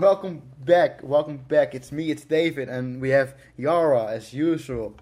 welcome 0.00 0.42
back, 0.64 1.00
welcome 1.02 1.38
back. 1.38 1.74
It's 1.74 1.90
me, 1.92 2.10
it's 2.10 2.24
David, 2.24 2.68
and 2.68 3.00
we 3.00 3.10
have 3.10 3.34
Yara 3.56 4.06
as 4.08 4.32
usual. 4.32 4.94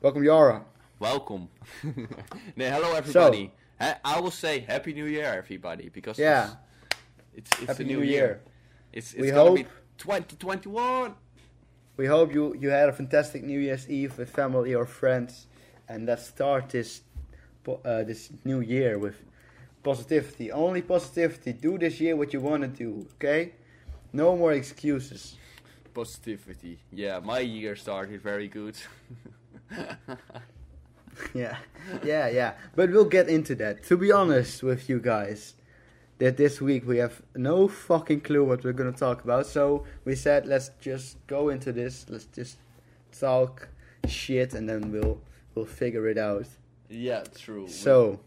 Welcome, 0.00 0.24
Yara. 0.24 0.64
Welcome. 0.98 1.48
nee, 1.84 2.64
hello 2.64 2.94
everybody. 2.94 3.52
Ha- 3.80 3.98
I 4.04 4.20
will 4.20 4.30
say 4.30 4.60
Happy 4.60 4.92
New 4.94 5.04
Year, 5.06 5.26
everybody, 5.26 5.90
because 5.90 6.18
Yeah. 6.18 6.50
it's 7.34 7.50
it's, 7.60 7.70
it's 7.70 7.80
a 7.80 7.84
New 7.84 7.98
new 7.98 8.02
Year. 8.02 8.12
year. 8.26 8.40
It's 8.92 9.12
it's 9.12 9.22
We 9.22 9.28
hope- 9.30 9.56
be 9.56 9.66
2021. 9.98 11.14
We 11.98 12.06
hope 12.06 12.32
you 12.34 12.54
you 12.58 12.70
had 12.70 12.88
a 12.88 12.92
fantastic 12.92 13.42
New 13.42 13.58
Year's 13.60 13.88
Eve 13.88 14.16
with 14.18 14.30
family 14.30 14.74
or 14.74 14.86
friends, 14.86 15.46
and 15.88 16.06
let's 16.06 16.26
start 16.26 16.70
this 16.70 17.02
uh, 17.68 18.04
this 18.04 18.30
new 18.44 18.60
year 18.60 18.98
with 18.98 19.16
positivity. 19.82 20.52
Only 20.52 20.82
positivity. 20.82 21.52
Do 21.52 21.78
this 21.78 22.00
year 22.00 22.16
what 22.16 22.32
you 22.32 22.40
want 22.40 22.62
to 22.62 22.68
do. 22.68 23.06
Okay, 23.14 23.52
no 24.16 24.36
more 24.36 24.52
excuses. 24.52 25.36
Positivity. 25.94 26.78
Yeah, 26.92 27.20
my 27.20 27.40
year 27.40 27.76
started 27.76 28.20
very 28.22 28.48
good. 28.48 28.76
yeah, 31.34 31.56
yeah, 32.04 32.28
yeah. 32.28 32.54
But 32.74 32.90
we'll 32.90 33.04
get 33.18 33.28
into 33.28 33.54
that. 33.56 33.82
To 33.84 33.96
be 33.96 34.12
honest 34.12 34.62
with 34.62 34.88
you 34.88 34.98
guys, 35.00 35.54
that 36.18 36.36
this 36.36 36.60
week 36.60 36.86
we 36.86 36.98
have 36.98 37.22
no 37.34 37.68
fucking 37.68 38.20
clue 38.22 38.44
what 38.44 38.64
we're 38.64 38.72
gonna 38.72 38.92
talk 38.92 39.24
about. 39.24 39.46
So 39.46 39.84
we 40.04 40.14
said 40.14 40.46
let's 40.46 40.70
just 40.80 41.24
go 41.26 41.48
into 41.50 41.72
this. 41.72 42.06
Let's 42.08 42.26
just 42.26 42.56
talk 43.18 43.68
shit, 44.06 44.54
and 44.54 44.68
then 44.68 44.92
we'll 44.92 45.20
we'll 45.54 45.66
figure 45.66 46.08
it 46.08 46.18
out. 46.18 46.46
yeah, 46.88 47.22
true. 47.38 47.64
We- 47.64 47.70
So 47.70 48.20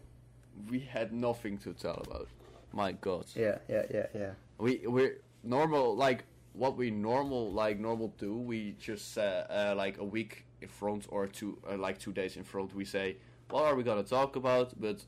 we, 0.68 0.80
had 0.80 1.12
nothing 1.12 1.56
to 1.58 1.72
tell 1.72 2.02
about. 2.06 2.28
My 2.72 2.92
God. 2.92 3.24
yeah, 3.34 3.58
yeah, 3.68 3.84
yeah, 3.92 4.06
yeah. 4.14 4.30
We 4.58 4.82
we're 4.86 5.16
normal 5.42 5.96
like 5.96 6.24
what 6.52 6.76
we 6.76 6.90
normal 6.90 7.52
like 7.52 7.78
normal 7.78 8.08
do. 8.18 8.36
We 8.36 8.74
just 8.78 9.16
uh, 9.18 9.44
uh, 9.50 9.74
like 9.76 9.98
a 9.98 10.04
week 10.04 10.44
in 10.60 10.68
front 10.68 11.06
or 11.08 11.26
two 11.26 11.58
uh, 11.70 11.76
like 11.76 11.98
two 11.98 12.12
days 12.12 12.36
in 12.36 12.44
front. 12.44 12.74
We 12.74 12.84
say 12.84 13.16
what 13.50 13.64
are 13.64 13.74
we 13.74 13.82
gonna 13.82 14.02
talk 14.04 14.36
about? 14.36 14.78
But 14.80 15.04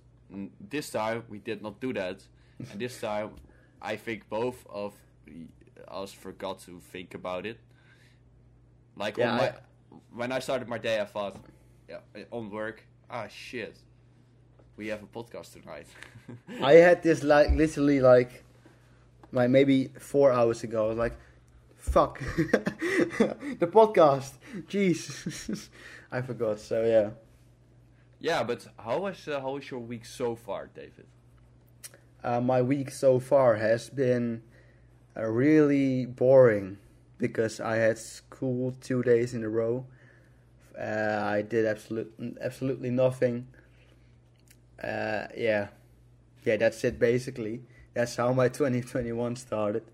this 0.69 0.91
time 0.91 1.25
we 1.29 1.39
did 1.39 1.63
not 1.63 1.81
do 1.81 1.93
that, 1.93 2.23
and 2.71 2.81
this 2.81 3.01
time 3.01 3.31
I 3.81 3.97
think 3.97 4.29
both 4.29 4.65
of 4.71 4.95
us 5.89 6.13
forgot 6.13 6.61
to 6.61 6.81
think 6.93 7.15
about 7.15 7.47
it. 7.47 7.59
Like 8.97 9.17
Yeah, 9.19 9.31
on 9.33 9.37
my, 9.39 9.49
I- 9.49 9.55
when 10.15 10.33
I 10.33 10.39
started 10.39 10.69
my 10.69 10.79
day, 10.79 11.01
I 11.01 11.05
thought, 11.05 11.37
yeah, 11.89 11.99
on 12.31 12.51
work. 12.51 12.83
Ah 13.11 13.27
shit, 13.29 13.77
we 14.77 14.87
have 14.89 15.03
a 15.03 15.07
podcast 15.07 15.53
tonight. 15.53 15.87
I 16.63 16.75
had 16.75 17.03
this 17.03 17.23
like 17.23 17.51
literally 17.51 18.01
like, 18.01 18.43
like 19.33 19.51
maybe 19.51 19.89
four 19.99 20.33
hours 20.33 20.63
ago. 20.63 20.85
I 20.85 20.89
was 20.89 20.99
like, 20.99 21.17
"Fuck, 21.77 22.21
the 22.37 23.69
podcast." 23.71 24.33
Jeez, 24.69 25.69
I 26.13 26.23
forgot. 26.23 26.61
So 26.61 26.85
yeah. 26.85 27.11
Yeah, 28.21 28.45
but 28.45 28.67
how 28.79 29.01
was 29.01 29.27
uh, 29.27 29.41
how 29.41 29.55
was 29.55 29.71
your 29.71 29.81
week 29.81 30.05
so 30.07 30.37
far, 30.37 30.69
David? 30.75 31.07
Uh, 32.23 32.41
my 32.41 32.63
week 32.63 32.91
so 32.91 33.19
far 33.19 33.57
has 33.57 33.91
been 33.91 34.43
uh, 35.17 35.27
really 35.27 36.07
boring 36.07 36.79
because 37.19 37.59
I 37.61 37.77
had 37.77 37.99
school 37.99 38.75
two 38.81 39.03
days 39.03 39.35
in 39.35 39.43
a 39.43 39.49
row. 39.49 39.87
Uh, 40.79 41.21
I 41.25 41.43
did 41.43 41.67
absolute, 41.67 42.13
absolutely 42.41 42.91
nothing. 42.91 43.49
Uh, 44.83 45.27
yeah, 45.37 45.69
yeah, 46.45 46.57
that's 46.57 46.85
it 46.85 46.99
basically. 46.99 47.63
That's 47.95 48.17
how 48.17 48.33
my 48.33 48.49
2021 48.59 49.37
started. 49.37 49.85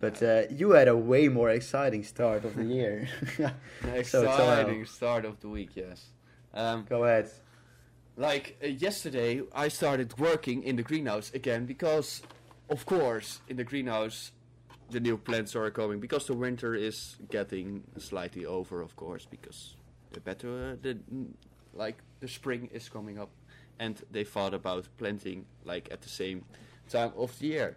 But 0.00 0.22
uh, 0.22 0.42
you 0.50 0.70
had 0.70 0.86
a 0.88 0.96
way 0.96 1.28
more 1.28 1.50
exciting 1.50 2.04
start 2.04 2.44
of 2.44 2.54
the 2.54 2.64
year. 2.64 3.08
So, 3.82 4.02
so, 4.02 4.22
Exciting 4.22 4.86
start 4.86 5.24
of 5.24 5.40
the 5.40 5.48
week, 5.48 5.70
yes. 5.74 6.06
Um, 6.54 6.86
Go 6.88 7.04
ahead. 7.04 7.30
like 8.16 8.56
uh, 8.62 8.66
yesterday, 8.68 9.42
I 9.54 9.68
started 9.68 10.18
working 10.18 10.62
in 10.62 10.76
the 10.76 10.82
greenhouse 10.82 11.32
again 11.34 11.66
because, 11.66 12.22
of 12.68 12.86
course, 12.86 13.40
in 13.48 13.56
the 13.56 13.64
greenhouse, 13.64 14.32
the 14.90 15.00
new 15.00 15.16
plants 15.18 15.54
are 15.56 15.70
coming 15.70 16.00
because 16.00 16.26
the 16.26 16.34
winter 16.34 16.74
is 16.74 17.16
getting 17.30 17.82
slightly 17.98 18.46
over, 18.46 18.80
of 18.80 18.94
course, 18.96 19.26
because 19.28 19.74
the 20.12 20.20
better 20.20 20.72
uh, 20.72 20.76
the 20.80 20.98
like 21.74 21.98
the 22.20 22.28
spring 22.28 22.68
is 22.72 22.88
coming 22.88 23.18
up, 23.18 23.30
and 23.78 24.02
they 24.10 24.24
thought 24.24 24.54
about 24.54 24.88
planting 24.96 25.44
like 25.64 25.88
at 25.92 26.00
the 26.02 26.08
same 26.08 26.44
time 26.88 27.12
of 27.16 27.38
the 27.38 27.46
year. 27.46 27.76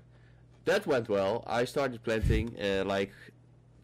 That 0.65 0.85
went 0.85 1.09
well. 1.09 1.43
I 1.47 1.65
started 1.65 2.03
planting 2.03 2.55
uh, 2.59 2.83
like 2.85 3.11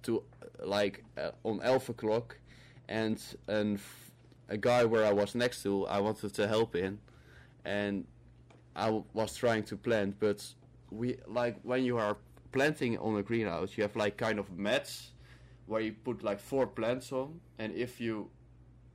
to 0.04 0.24
like 0.64 1.04
uh, 1.18 1.32
on 1.44 1.60
elf 1.64 1.90
o'clock, 1.90 2.38
and 2.88 3.22
and 3.48 3.80
a 4.50 4.58
guy 4.58 4.86
where 4.86 5.06
I 5.06 5.12
was 5.12 5.36
next 5.36 5.64
to, 5.64 5.86
I 5.88 6.00
wanted 6.00 6.34
to 6.34 6.48
help 6.48 6.76
in, 6.76 7.00
and 7.66 8.06
I 8.76 9.02
was 9.14 9.36
trying 9.36 9.64
to 9.64 9.76
plant, 9.76 10.16
but 10.20 10.46
we 10.92 11.18
like 11.28 11.58
when 11.64 11.84
you 11.84 11.98
are 11.98 12.18
planting 12.52 12.98
on 13.00 13.18
a 13.18 13.24
greenhouse, 13.24 13.76
you 13.76 13.84
have 13.84 13.96
like 13.96 14.18
kind 14.18 14.40
of 14.40 14.52
mats 14.52 15.12
where 15.66 15.82
you 15.82 15.94
put 15.94 16.24
like 16.24 16.40
four 16.40 16.68
plants 16.68 17.12
on, 17.12 17.40
and 17.60 17.74
if 17.74 18.00
you 18.00 18.30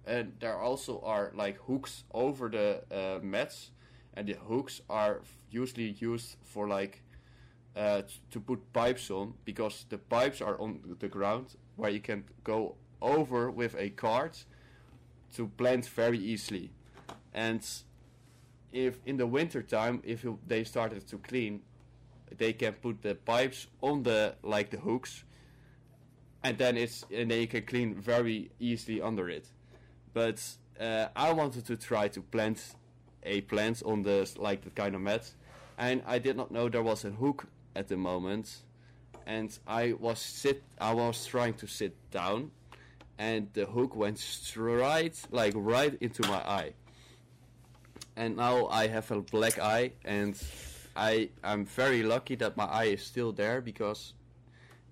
and 0.06 0.32
there 0.40 0.58
also 0.58 1.00
are 1.04 1.32
like 1.34 1.58
hooks 1.66 2.04
over 2.12 2.48
the 2.48 2.82
uh, 2.90 3.18
mats, 3.22 3.70
and 4.14 4.28
the 4.28 4.34
hooks 4.34 4.80
are 4.88 5.20
usually 5.50 5.96
used 5.98 6.36
for 6.42 6.68
like 6.68 7.02
uh, 7.76 8.02
to 8.30 8.40
put 8.40 8.72
pipes 8.72 9.10
on 9.10 9.34
because 9.44 9.86
the 9.88 9.98
pipes 9.98 10.40
are 10.40 10.60
on 10.60 10.96
the 10.98 11.08
ground 11.08 11.56
where 11.76 11.90
you 11.90 12.00
can 12.00 12.24
go 12.44 12.74
over 13.00 13.50
with 13.50 13.74
a 13.78 13.90
cart 13.90 14.44
to 15.34 15.48
plant 15.48 15.86
very 15.86 16.18
easily. 16.18 16.70
And 17.32 17.66
if 18.72 18.98
in 19.06 19.16
the 19.16 19.26
winter 19.26 19.62
time, 19.62 20.02
if 20.04 20.24
you, 20.24 20.38
they 20.46 20.64
started 20.64 21.06
to 21.08 21.18
clean, 21.18 21.62
they 22.36 22.52
can 22.52 22.74
put 22.74 23.02
the 23.02 23.14
pipes 23.14 23.66
on 23.80 24.02
the 24.02 24.34
like 24.42 24.70
the 24.70 24.78
hooks, 24.78 25.24
and 26.42 26.56
then 26.56 26.76
it's 26.76 27.04
and 27.14 27.30
then 27.30 27.40
you 27.40 27.46
can 27.46 27.62
clean 27.62 27.94
very 27.94 28.50
easily 28.58 29.00
under 29.00 29.28
it. 29.28 29.46
But 30.14 30.42
uh, 30.80 31.08
I 31.14 31.32
wanted 31.32 31.66
to 31.66 31.76
try 31.76 32.08
to 32.08 32.22
plant 32.22 32.74
a 33.24 33.40
plant 33.42 33.82
on 33.84 34.02
the 34.02 34.30
like 34.38 34.62
the 34.62 34.70
kind 34.70 34.94
of 34.94 35.00
mat, 35.00 35.30
and 35.78 36.02
I 36.06 36.18
did 36.18 36.36
not 36.36 36.50
know 36.50 36.68
there 36.68 36.82
was 36.82 37.04
a 37.04 37.10
hook 37.10 37.46
at 37.74 37.88
the 37.88 37.96
moment, 37.96 38.62
and 39.26 39.56
I 39.66 39.94
was 39.98 40.18
sit 40.18 40.62
I 40.80 40.92
was 40.94 41.26
trying 41.26 41.54
to 41.54 41.66
sit 41.66 41.94
down, 42.10 42.50
and 43.18 43.48
the 43.54 43.66
hook 43.66 43.96
went 43.96 44.18
straight 44.18 45.20
like 45.30 45.54
right 45.56 45.96
into 46.00 46.26
my 46.28 46.38
eye. 46.38 46.72
And 48.16 48.36
now 48.36 48.66
I 48.66 48.88
have 48.88 49.10
a 49.10 49.20
black 49.20 49.58
eye, 49.58 49.92
and 50.04 50.36
I 50.96 51.30
I'm 51.42 51.64
very 51.64 52.02
lucky 52.02 52.36
that 52.36 52.56
my 52.56 52.64
eye 52.64 52.90
is 52.96 53.02
still 53.02 53.32
there 53.32 53.60
because 53.60 54.14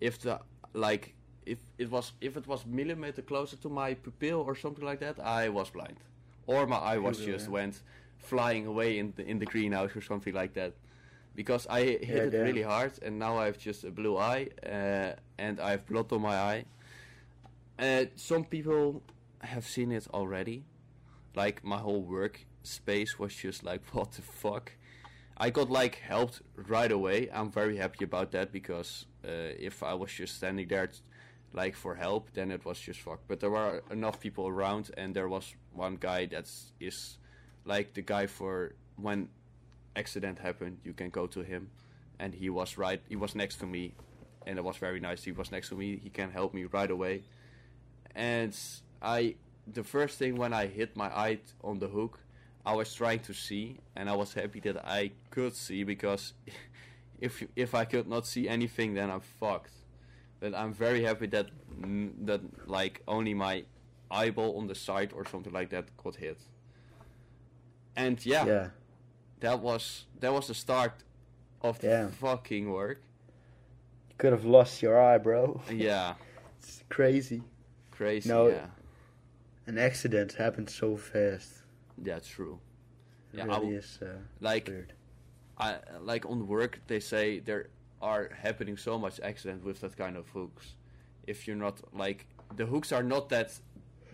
if 0.00 0.18
the 0.20 0.40
like 0.72 1.14
if 1.46 1.58
it 1.78 1.90
was 1.90 2.12
if 2.20 2.36
it 2.36 2.46
was 2.46 2.64
millimeter 2.66 3.22
closer 3.22 3.56
to 3.56 3.68
my 3.68 3.94
pupil 3.94 4.40
or 4.40 4.54
something 4.54 4.84
like 4.84 5.00
that, 5.00 5.18
I 5.18 5.48
was 5.48 5.70
blind, 5.70 5.98
or 6.46 6.66
my 6.66 6.76
eye 6.76 6.98
was 6.98 7.18
just 7.18 7.46
yeah. 7.46 7.52
went 7.52 7.82
flying 8.22 8.66
away 8.66 8.98
in 8.98 9.12
the 9.16 9.24
in 9.26 9.38
the 9.38 9.46
greenhouse 9.46 9.96
or 9.96 10.00
something 10.00 10.34
like 10.34 10.54
that, 10.54 10.74
because 11.34 11.66
I 11.68 11.80
hit 11.82 12.32
Yeah, 12.32 12.40
it 12.40 12.42
really 12.42 12.62
hard, 12.62 12.92
and 13.02 13.18
now 13.18 13.38
I 13.38 13.46
have 13.46 13.58
just 13.58 13.84
a 13.84 13.90
blue 13.90 14.16
eye, 14.16 14.48
uh, 14.64 15.12
and 15.38 15.60
I 15.60 15.70
have 15.72 15.86
blood 15.86 16.12
on 16.12 16.22
my 16.22 16.36
eye. 16.36 16.64
Uh, 17.78 18.04
some 18.16 18.44
people 18.44 19.02
have 19.40 19.66
seen 19.66 19.90
it 19.92 20.06
already, 20.12 20.64
like 21.34 21.64
my 21.64 21.78
whole 21.78 22.02
work 22.02 22.44
space 22.62 23.18
was 23.18 23.34
just 23.34 23.64
like 23.64 23.82
what 23.94 24.12
the 24.12 24.22
fuck. 24.22 24.72
I 25.36 25.48
got 25.50 25.70
like 25.70 25.94
helped 25.96 26.42
right 26.68 26.92
away. 26.92 27.28
I'm 27.32 27.50
very 27.50 27.78
happy 27.78 28.04
about 28.04 28.30
that 28.32 28.52
because 28.52 29.06
uh, 29.24 29.56
if 29.58 29.82
I 29.82 29.94
was 29.94 30.12
just 30.12 30.36
standing 30.36 30.68
there, 30.68 30.90
like 31.54 31.74
for 31.74 31.94
help, 31.94 32.32
then 32.34 32.50
it 32.50 32.64
was 32.64 32.78
just 32.78 33.00
fucked. 33.00 33.26
But 33.26 33.40
there 33.40 33.50
were 33.50 33.82
enough 33.90 34.20
people 34.20 34.48
around, 34.48 34.90
and 34.98 35.14
there 35.14 35.28
was 35.28 35.54
one 35.72 35.96
guy 35.96 36.26
that 36.26 36.50
is 36.78 37.18
like 37.64 37.94
the 37.94 38.02
guy 38.02 38.26
for 38.26 38.74
when 38.96 39.28
accident 39.96 40.38
happened, 40.38 40.78
you 40.84 40.92
can 40.92 41.10
go 41.10 41.26
to 41.26 41.40
him, 41.40 41.70
and 42.18 42.34
he 42.34 42.50
was 42.50 42.78
right. 42.78 43.00
He 43.08 43.16
was 43.16 43.34
next 43.34 43.56
to 43.56 43.66
me, 43.66 43.94
and 44.46 44.58
it 44.58 44.64
was 44.64 44.76
very 44.76 45.00
nice. 45.00 45.24
He 45.24 45.32
was 45.32 45.50
next 45.50 45.68
to 45.70 45.74
me. 45.74 45.98
He 46.02 46.10
can 46.10 46.30
help 46.30 46.54
me 46.54 46.64
right 46.64 46.90
away, 46.90 47.22
and 48.14 48.56
I. 49.02 49.36
The 49.72 49.84
first 49.84 50.18
thing 50.18 50.34
when 50.36 50.52
I 50.52 50.66
hit 50.66 50.96
my 50.96 51.06
eye 51.06 51.38
on 51.62 51.78
the 51.78 51.86
hook, 51.86 52.18
I 52.66 52.74
was 52.74 52.92
trying 52.92 53.20
to 53.20 53.32
see, 53.32 53.78
and 53.94 54.08
I 54.10 54.16
was 54.16 54.34
happy 54.34 54.58
that 54.60 54.84
I 54.84 55.12
could 55.30 55.54
see 55.54 55.84
because 55.84 56.32
if 57.20 57.44
if 57.56 57.74
I 57.74 57.84
could 57.84 58.08
not 58.08 58.26
see 58.26 58.48
anything, 58.48 58.94
then 58.94 59.10
I'm 59.10 59.20
fucked. 59.20 59.74
But 60.40 60.54
I'm 60.54 60.72
very 60.72 61.02
happy 61.04 61.26
that 61.28 61.50
that 62.24 62.40
like 62.66 63.02
only 63.06 63.34
my 63.34 63.64
eyeball 64.10 64.58
on 64.58 64.66
the 64.66 64.74
side 64.74 65.12
or 65.14 65.24
something 65.24 65.52
like 65.52 65.70
that 65.70 65.96
got 65.96 66.16
hit. 66.16 66.38
And 67.96 68.24
yeah, 68.24 68.46
Yeah. 68.46 68.68
that 69.40 69.60
was 69.60 70.06
that 70.20 70.32
was 70.32 70.46
the 70.46 70.54
start 70.54 70.92
of 71.62 71.78
the 71.80 71.86
Yeah. 71.88 72.08
fucking 72.10 72.70
work. 72.70 72.98
You 74.10 74.14
could 74.18 74.32
have 74.32 74.44
lost 74.44 74.82
your 74.82 74.98
eye, 75.00 75.18
bro. 75.18 75.60
Yeah, 75.70 76.14
It's 76.58 76.84
crazy. 76.88 77.42
crazy. 77.90 78.28
No, 78.28 78.48
yeah, 78.48 78.66
An 79.66 79.78
accident 79.78 80.32
happened 80.34 80.70
so 80.70 80.96
fast. 80.96 81.62
yeah, 82.02 82.18
true. 82.20 82.58
It 83.32 83.38
Yeah, 83.38 83.44
really 83.46 83.76
is 83.76 83.98
uh, 84.02 84.18
like 84.40 84.68
weird. 84.68 84.92
I 85.58 85.78
like 86.00 86.24
on 86.26 86.46
work 86.46 86.80
they 86.86 87.00
say 87.00 87.40
there 87.40 87.68
are 88.00 88.30
happening 88.42 88.76
so 88.78 88.98
much 88.98 89.20
accident 89.20 89.62
with 89.64 89.80
that 89.80 89.96
kind 89.96 90.16
of 90.16 90.28
hooks. 90.30 90.74
If 91.26 91.46
you're 91.46 91.56
not 91.56 91.80
like 91.94 92.26
the 92.56 92.66
hooks 92.66 92.92
are 92.92 93.02
not 93.02 93.28
that 93.28 93.60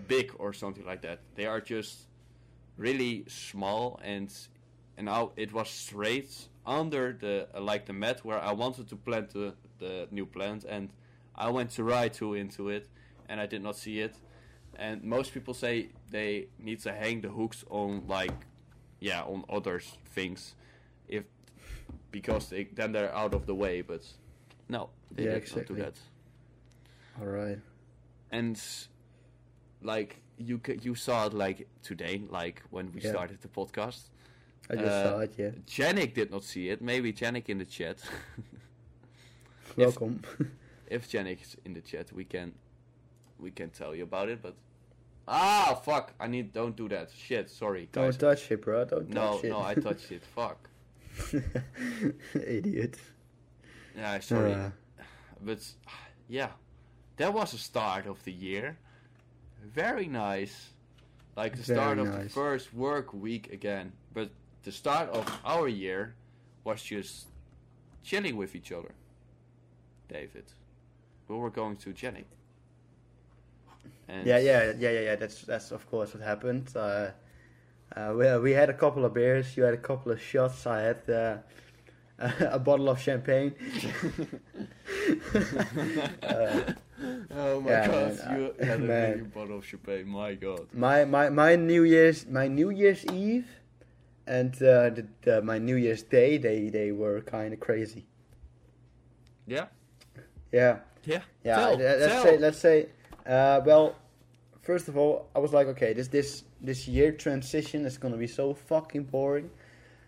big 0.09 0.33
or 0.39 0.53
something 0.53 0.85
like 0.85 1.01
that. 1.03 1.21
They 1.37 1.47
are 1.47 1.61
just 1.61 2.06
really 2.77 3.25
small 3.29 3.99
and 4.05 4.33
and 4.97 5.07
now 5.07 5.33
it 5.37 5.53
was 5.53 5.69
straight 5.69 6.49
under 6.67 7.13
the 7.13 7.47
like 7.61 7.87
the 7.87 7.93
mat 7.93 8.25
where 8.25 8.39
I 8.41 8.53
wanted 8.53 8.89
to 8.89 8.97
plant 8.97 9.31
the 9.33 9.55
the 9.79 10.09
new 10.11 10.27
plant 10.27 10.65
and 10.65 10.91
I 11.35 11.51
went 11.51 11.71
to 11.73 11.85
ride 11.85 12.15
to 12.15 12.35
into 12.35 12.69
it 12.71 12.89
and 13.29 13.41
I 13.41 13.47
did 13.47 13.63
not 13.63 13.77
see 13.77 14.01
it. 14.01 14.15
And 14.79 15.03
most 15.05 15.33
people 15.35 15.55
say 15.55 15.89
they 16.11 16.49
need 16.59 16.81
to 16.83 16.93
hang 16.93 17.21
the 17.23 17.29
hooks 17.29 17.65
on 17.71 18.07
like 18.09 18.33
yeah 19.01 19.23
on 19.23 19.45
other 19.49 19.81
things 20.15 20.55
if 21.09 21.25
because 22.11 22.49
they, 22.51 22.65
then 22.65 22.93
they're 22.93 23.15
out 23.15 23.35
of 23.35 23.47
the 23.47 23.55
way 23.55 23.83
but 23.83 24.03
no 24.69 24.89
they 25.11 25.25
Yeah, 25.25 25.39
did 25.39 25.57
not 25.57 25.67
do 25.67 25.75
that 25.77 25.95
All 27.21 27.27
right. 27.27 27.59
and 28.31 28.61
like 29.83 30.21
you 30.39 30.61
you 30.83 30.95
saw 30.95 31.27
it 31.27 31.33
like 31.35 31.67
today 31.83 32.23
like 32.31 32.63
when 32.71 32.93
we 32.93 33.01
Yeah. 33.01 33.11
started 33.11 33.41
the 33.41 33.49
podcast 33.49 34.11
I 34.71 34.75
just 34.75 34.87
Uh, 34.87 35.11
saw 35.13 35.19
it. 35.21 35.33
Yeah. 35.39 35.51
Janik 35.67 36.15
did 36.15 36.31
not 36.31 36.45
see 36.45 36.69
it 36.71 36.81
maybe 36.83 37.13
Janik 37.13 37.49
in 37.49 37.59
the 37.59 37.65
chat 37.65 37.99
Welcome. 39.77 40.21
if 40.89 41.09
Janik 41.11 41.43
is 41.43 41.57
in 41.65 41.75
the 41.75 41.81
chat 41.81 42.13
we 42.13 42.25
can 42.25 42.53
we 43.39 43.51
can 43.51 43.71
tell 43.71 43.95
you 43.95 44.05
about 44.05 44.29
it 44.29 44.41
but 44.43 44.55
ah 45.29 45.75
fuck 45.85 46.13
I 46.21 46.27
need 46.29 46.53
don't 46.53 46.77
do 46.77 46.89
that 46.89 47.11
shit 47.11 47.51
sorry 47.51 47.89
Don't 47.93 48.19
touch 48.19 48.51
it, 48.51 48.63
bro. 48.63 48.85
Don't 48.85 49.09
no 49.09 49.33
touch 49.35 49.45
it. 49.45 49.51
No, 49.51 49.59
no 49.61 49.65
I 49.67 49.75
touched 49.75 50.13
it 50.13 50.23
fuck 50.25 50.69
Idiot. 52.35 52.97
yeah 53.97 54.21
sorry 54.21 54.53
Uh, 54.53 54.71
but 55.45 55.61
yeah, 56.29 56.51
that 57.17 57.33
was 57.33 57.53
the 57.53 57.59
start 57.59 58.07
of 58.07 58.23
the 58.25 58.33
year. 58.33 58.77
Very 59.75 60.07
nice. 60.07 60.71
Like 61.37 61.57
the 61.57 61.63
Very 61.63 61.77
start 61.79 61.99
of 61.99 62.13
the 62.13 62.29
first 62.29 62.73
work 62.73 63.13
week 63.13 63.53
again. 63.53 63.93
But 64.15 64.31
the 64.63 64.73
start 64.73 65.11
of 65.11 65.27
our 65.45 65.69
year 65.69 66.15
was 66.65 66.83
just 66.83 67.27
chilling 68.03 68.37
with 68.37 68.55
each 68.55 68.73
other. 68.73 68.93
David. 70.09 70.45
We 71.29 71.37
were 71.37 71.51
going 71.51 71.77
to 71.79 71.93
Jenny. 71.93 72.25
And 74.09 74.27
yeah, 74.27 74.39
yeah, 74.39 74.73
yeah, 74.79 74.91
yeah, 74.91 75.01
yeah. 75.01 75.17
That's 75.17 75.43
that's 75.43 75.73
of 75.73 75.89
course 75.91 76.15
what 76.15 76.23
happened. 76.23 76.71
Uh, 76.75 77.11
uh, 77.97 78.15
we 78.17 78.39
we 78.39 78.53
had 78.53 78.71
a 78.71 78.75
couple 78.75 79.05
of 79.05 79.13
beers. 79.13 79.57
You 79.57 79.65
had 79.65 79.75
a 79.75 79.85
couple 79.89 80.13
of 80.13 80.21
shots. 80.21 80.67
I 80.67 80.81
had 80.81 81.11
uh, 81.11 81.37
a 82.41 82.59
bottle 82.59 82.89
of 82.89 83.01
champagne. 83.01 83.55
Uh, 86.23 86.73
oh 87.31 87.61
my 87.61 87.71
yeah, 87.71 87.87
god, 87.87 88.19
man, 88.19 88.41
you 88.41 88.67
had 88.67 88.81
a 88.81 89.15
big 89.17 89.35
bottle 89.35 89.59
of 89.59 89.67
champagne, 89.67 90.09
my 90.09 90.35
god. 90.35 90.67
my 90.73 91.05
my 91.05 91.29
my 91.29 91.57
New 91.57 91.83
Year's 91.85 92.27
my 92.27 92.49
New 92.49 92.71
Year's 92.71 93.05
Eve 93.13 93.47
and 94.27 94.55
uh, 94.57 94.91
the, 94.91 95.07
the, 95.23 95.43
my 95.43 95.59
New 95.59 95.77
Year's 95.77 96.03
Day 96.03 96.39
they 96.39 96.69
they 96.71 96.93
were 96.93 97.21
kind 97.21 97.53
of 97.53 97.61
crazy. 97.61 98.07
Yeah? 99.47 99.67
Yeah. 100.53 100.79
Yeah. 101.05 101.21
Yeah, 101.45 101.57
Tell, 101.57 101.77
let's 101.77 102.07
tell. 102.07 102.23
say 102.25 102.39
let's 102.39 102.59
say 102.59 102.87
uh, 103.27 103.61
well 103.65 103.95
first 104.63 104.89
of 104.89 104.97
all 104.97 105.29
I 105.35 105.39
was 105.39 105.53
like 105.53 105.69
okay 105.69 105.93
this 105.93 106.09
this 106.09 106.43
this 106.61 106.89
year 106.89 107.13
transition 107.13 107.85
is 107.85 107.99
gonna 107.99 108.17
be 108.17 108.27
so 108.27 108.55
fucking 108.55 109.05
boring 109.05 109.51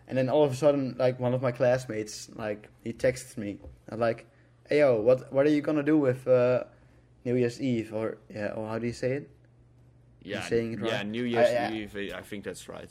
and 0.07 0.17
then 0.17 0.27
all 0.27 0.43
of 0.43 0.51
a 0.51 0.55
sudden 0.55 0.95
like 0.99 1.19
one 1.19 1.33
of 1.33 1.41
my 1.41 1.51
classmates 1.51 2.29
like 2.35 2.67
he 2.83 2.91
texts 2.91 3.37
me 3.37 3.59
and 3.87 4.01
like 4.01 4.25
hey 4.67 4.79
yo 4.79 4.99
what 4.99 5.31
what 5.31 5.45
are 5.45 5.49
you 5.49 5.61
gonna 5.61 5.83
do 5.83 5.97
with 5.97 6.27
uh, 6.27 6.63
New 7.25 7.35
Year's 7.35 7.61
Eve 7.61 7.93
or 7.93 8.17
yeah 8.33 8.53
or 8.55 8.67
how 8.67 8.79
do 8.79 8.87
you 8.87 8.93
say 8.93 9.11
it? 9.13 9.29
Yeah, 10.21 10.41
saying 10.43 10.73
it 10.73 10.79
yeah. 10.85 11.03
New 11.03 11.23
Year's 11.23 11.49
I- 11.49 11.71
Eve, 11.71 12.13
I 12.15 12.21
think 12.21 12.43
that's 12.43 12.67
right. 12.67 12.89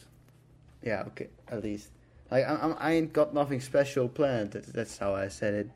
yeah 0.83 1.05
okay 1.09 1.29
at 1.49 1.63
least. 1.63 1.91
Like 2.31 2.45
I, 2.45 2.55
I'm- 2.55 2.77
I 2.79 2.93
ain't 2.93 3.13
got 3.13 3.33
nothing 3.35 3.61
special 3.61 4.09
planned 4.09 4.53
that, 4.53 4.67
that's 4.73 4.99
how 4.99 5.15
I 5.15 5.29
said 5.29 5.55
it. 5.55 5.71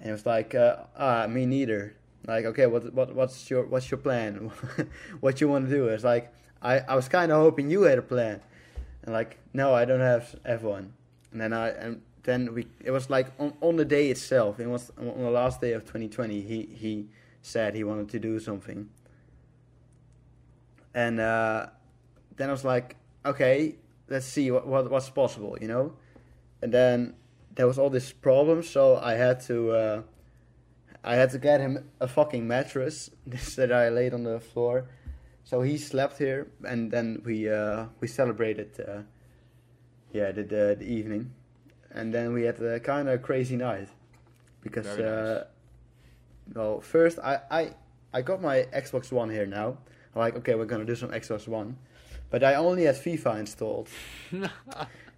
And 0.00 0.08
it 0.10 0.12
was 0.12 0.26
like 0.26 0.54
uh, 0.54 0.76
ah 0.96 1.26
me 1.26 1.46
neither. 1.46 1.94
Like 2.26 2.44
okay 2.46 2.66
what 2.66 2.92
what 2.94 3.14
what's 3.14 3.50
your 3.50 3.64
what's 3.66 3.90
your 3.90 3.98
plan? 3.98 4.50
What 5.20 5.40
you 5.40 5.48
want 5.48 5.68
to 5.68 5.74
do? 5.74 5.88
It's 5.88 6.04
like 6.04 6.32
I, 6.62 6.80
I 6.80 6.94
was 6.94 7.08
kind 7.08 7.32
of 7.32 7.38
hoping 7.42 7.70
you 7.70 7.82
had 7.82 7.98
a 7.98 8.02
plan. 8.02 8.40
And 9.02 9.12
like 9.12 9.38
no 9.52 9.74
I 9.74 9.84
don't 9.84 10.00
have 10.00 10.34
have 10.44 10.62
one. 10.62 10.92
And 11.32 11.40
then 11.40 11.52
I 11.52 11.68
and 11.70 12.02
then 12.24 12.54
we 12.54 12.66
it 12.84 12.90
was 12.92 13.10
like 13.10 13.28
on, 13.38 13.52
on 13.60 13.76
the 13.76 13.84
day 13.84 14.08
itself 14.10 14.60
it 14.60 14.66
was 14.68 14.90
on 14.98 15.22
the 15.22 15.30
last 15.30 15.60
day 15.60 15.72
of 15.72 15.82
2020 15.82 16.40
he 16.42 16.68
he 16.72 17.08
said 17.42 17.74
he 17.74 17.84
wanted 17.84 18.08
to 18.08 18.18
do 18.18 18.38
something. 18.38 18.88
And 20.94 21.20
uh, 21.20 21.66
then 22.36 22.48
I 22.48 22.52
was 22.52 22.64
like 22.64 22.96
okay 23.24 23.76
let's 24.08 24.26
see 24.26 24.50
what, 24.50 24.66
what 24.66 24.90
what's 24.90 25.10
possible 25.10 25.56
you 25.60 25.68
know? 25.68 25.94
And 26.62 26.72
then 26.72 27.14
there 27.54 27.66
was 27.66 27.78
all 27.78 27.90
this 27.90 28.12
problem 28.12 28.62
so 28.62 28.96
I 28.96 29.14
had 29.14 29.40
to 29.42 29.70
uh, 29.72 30.02
I 31.04 31.16
had 31.16 31.30
to 31.30 31.38
get 31.38 31.60
him 31.60 31.90
a 32.00 32.08
fucking 32.08 32.46
mattress 32.46 33.10
that 33.56 33.72
I 33.72 33.88
laid 33.88 34.14
on 34.14 34.22
the 34.22 34.38
floor. 34.38 34.86
So 35.44 35.62
he 35.62 35.76
slept 35.76 36.18
here 36.18 36.48
and 36.64 36.90
then 36.90 37.22
we 37.24 37.50
uh, 37.50 37.86
we 38.00 38.06
celebrated 38.08 38.78
uh, 38.80 39.02
yeah 40.12 40.30
the, 40.30 40.44
the 40.44 40.76
the 40.78 40.86
evening. 40.86 41.32
And 41.94 42.14
then 42.14 42.32
we 42.32 42.44
had 42.44 42.58
a 42.60 42.80
kind 42.80 43.08
of 43.08 43.20
crazy 43.20 43.56
night 43.56 43.88
because 44.62 44.86
nice. 44.86 45.44
Well 46.54 46.80
first 46.80 47.18
I, 47.18 47.40
I 47.50 47.74
I 48.12 48.22
got 48.22 48.42
my 48.42 48.66
Xbox 48.74 49.12
One 49.12 49.30
here 49.30 49.46
now 49.46 49.78
I'm 50.14 50.20
like 50.20 50.36
okay 50.36 50.54
we're 50.54 50.66
gonna 50.66 50.84
do 50.84 50.96
some 50.96 51.10
Xbox 51.10 51.48
One 51.48 51.76
but 52.30 52.42
I 52.42 52.54
only 52.54 52.84
had 52.84 52.96
FIFA 52.96 53.40
installed 53.40 53.88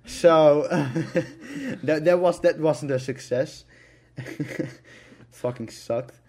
so 0.06 0.66
that 1.82 2.04
that 2.04 2.18
was 2.18 2.40
that 2.40 2.58
wasn't 2.58 2.90
a 2.92 2.98
success. 2.98 3.64
Fucking 5.30 5.68
sucked. 5.68 6.20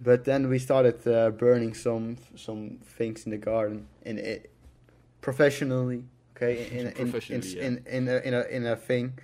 But 0.00 0.24
then 0.24 0.48
we 0.48 0.58
started 0.58 1.06
uh, 1.06 1.30
burning 1.30 1.74
some 1.74 2.16
some 2.36 2.78
things 2.84 3.24
in 3.24 3.30
the 3.30 3.38
garden 3.38 3.88
in 4.02 4.18
it 4.18 4.50
professionally. 5.20 6.04
Okay, 6.36 6.68
in 6.70 6.88
in 6.88 7.14
in 7.28 7.42
yeah. 7.42 7.62
in, 7.62 7.84
in, 7.86 8.08
a, 8.08 8.16
in 8.18 8.34
a 8.34 8.42
in 8.42 8.66
a 8.66 8.76
thing, 8.76 9.18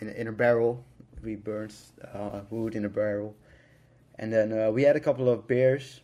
in 0.00 0.08
a, 0.08 0.12
in 0.12 0.28
a 0.28 0.32
barrel. 0.32 0.84
We 1.22 1.36
burned 1.36 1.74
uh, 2.14 2.40
wood 2.48 2.74
in 2.74 2.86
a 2.86 2.88
barrel, 2.88 3.34
and 4.20 4.30
then 4.30 4.52
uh, 4.52 4.70
we 4.70 4.82
had 4.82 4.94
a 4.96 5.00
couple 5.00 5.28
of 5.28 5.48
beers. 5.48 6.02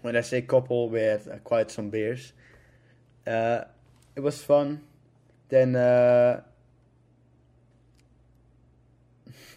When 0.00 0.16
I 0.16 0.22
say 0.22 0.40
couple, 0.42 0.88
we 0.88 1.00
had 1.00 1.28
uh, 1.28 1.36
quite 1.44 1.70
some 1.70 1.90
beers. 1.90 2.32
Uh, 3.26 3.64
it 4.16 4.20
was 4.20 4.42
fun. 4.42 4.80
Then 5.50 5.76
uh, 5.76 6.40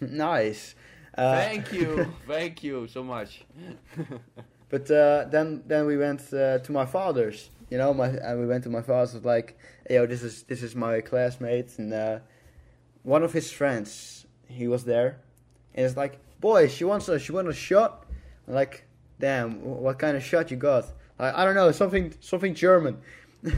nice. 0.00 0.74
Uh, 1.16 1.34
thank 1.34 1.72
you, 1.72 2.14
thank 2.28 2.62
you 2.62 2.86
so 2.86 3.02
much. 3.02 3.42
But 4.70 4.88
uh, 4.88 5.24
then 5.28 5.64
then 5.66 5.84
we 5.86 5.96
went 5.96 6.32
uh, 6.32 6.58
to 6.58 6.70
my 6.70 6.86
father's. 6.86 7.50
You 7.70 7.78
know, 7.78 7.92
my 7.92 8.06
and 8.06 8.38
we 8.38 8.46
went 8.46 8.62
to 8.64 8.70
my 8.70 8.82
father's. 8.82 9.14
was 9.14 9.24
Like, 9.24 9.58
hey, 9.88 9.96
yo, 9.96 10.06
this 10.06 10.22
is 10.22 10.44
this 10.44 10.62
is 10.62 10.76
my 10.76 11.00
classmate, 11.00 11.76
and 11.76 11.92
uh, 11.92 12.20
one 13.02 13.24
of 13.24 13.32
his 13.32 13.50
friends. 13.50 14.26
He 14.46 14.68
was 14.68 14.84
there, 14.84 15.18
and 15.74 15.86
it's 15.86 15.96
like, 15.96 16.20
boy, 16.40 16.68
she 16.68 16.84
wants 16.84 17.08
a 17.08 17.18
she 17.18 17.32
wants 17.32 17.50
a 17.50 17.54
shot. 17.54 18.06
I'm 18.48 18.54
like, 18.54 18.84
damn, 19.18 19.62
what 19.62 19.98
kind 19.98 20.16
of 20.16 20.22
shot 20.22 20.50
you 20.50 20.56
got? 20.56 20.86
Like, 21.18 21.34
I 21.34 21.44
don't 21.44 21.54
know, 21.54 21.70
something 21.72 22.14
something 22.20 22.54
German, 22.54 22.98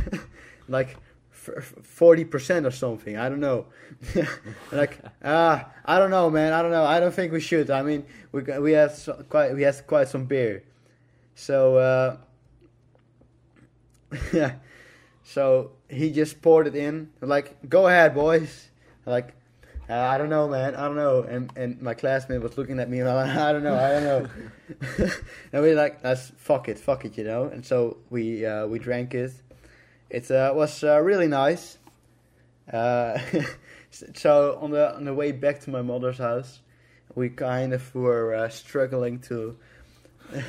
like 0.69 0.97
forty 1.31 2.25
percent 2.25 2.67
or 2.67 2.71
something. 2.71 3.17
I 3.17 3.29
don't 3.29 3.41
know. 3.41 3.67
like, 4.73 4.99
ah, 5.25 5.69
I 5.85 5.99
don't 5.99 6.11
know, 6.11 6.31
man. 6.31 6.53
I 6.53 6.63
don't 6.63 6.73
know. 6.73 6.85
I 6.85 7.01
don't 7.01 7.15
think 7.15 7.33
we 7.33 7.41
should. 7.41 7.71
I 7.71 7.83
mean, 7.83 8.05
we 8.33 8.43
we 8.43 8.73
had 8.73 8.93
so, 8.93 9.25
quite 9.29 9.55
we 9.55 9.63
had 9.63 9.87
quite 9.87 10.09
some 10.09 10.27
beer. 10.27 10.65
So 11.35 11.77
uh, 11.77 12.17
yeah, 14.33 14.55
so 15.25 15.73
he 15.89 16.11
just 16.11 16.43
poured 16.43 16.67
it 16.67 16.75
in. 16.75 17.11
Like, 17.21 17.69
go 17.69 17.87
ahead, 17.87 18.15
boys. 18.15 18.69
Like, 19.07 19.35
uh, 19.89 19.95
I 19.95 20.17
don't 20.17 20.31
know, 20.31 20.49
man. 20.49 20.75
I 20.75 20.87
don't 20.87 20.97
know. 20.97 21.23
And 21.23 21.53
and 21.57 21.81
my 21.83 21.95
classmate 21.95 22.41
was 22.41 22.57
looking 22.57 22.79
at 22.79 22.89
me. 22.89 23.01
And 23.01 23.09
I'm 23.09 23.15
like, 23.15 23.37
I 23.49 23.53
don't 23.53 23.65
know. 23.65 23.77
I 23.77 23.91
don't 23.91 24.05
know. 24.05 25.11
and 25.53 25.63
we 25.63 25.75
like, 25.75 26.03
let's 26.05 26.31
fuck 26.37 26.69
it, 26.69 26.79
fuck 26.79 27.05
it, 27.05 27.19
you 27.19 27.25
know. 27.25 27.45
And 27.45 27.65
so 27.65 27.99
we 28.11 28.47
uh, 28.47 28.67
we 28.67 28.79
drank 28.79 29.15
it. 29.15 29.33
It 30.11 30.31
uh, 30.31 30.53
was 30.55 30.85
uh, 30.85 31.01
really 31.01 31.29
nice. 31.29 31.79
Uh, 32.73 33.19
so 34.15 34.59
on 34.61 34.71
the 34.71 34.95
on 34.95 35.05
the 35.05 35.15
way 35.15 35.33
back 35.33 35.61
to 35.61 35.71
my 35.71 35.83
mother's 35.83 36.19
house, 36.19 36.61
we 37.15 37.29
kind 37.29 37.73
of 37.73 37.95
were 37.95 38.35
uh, 38.35 38.49
struggling 38.49 39.19
to 39.21 39.57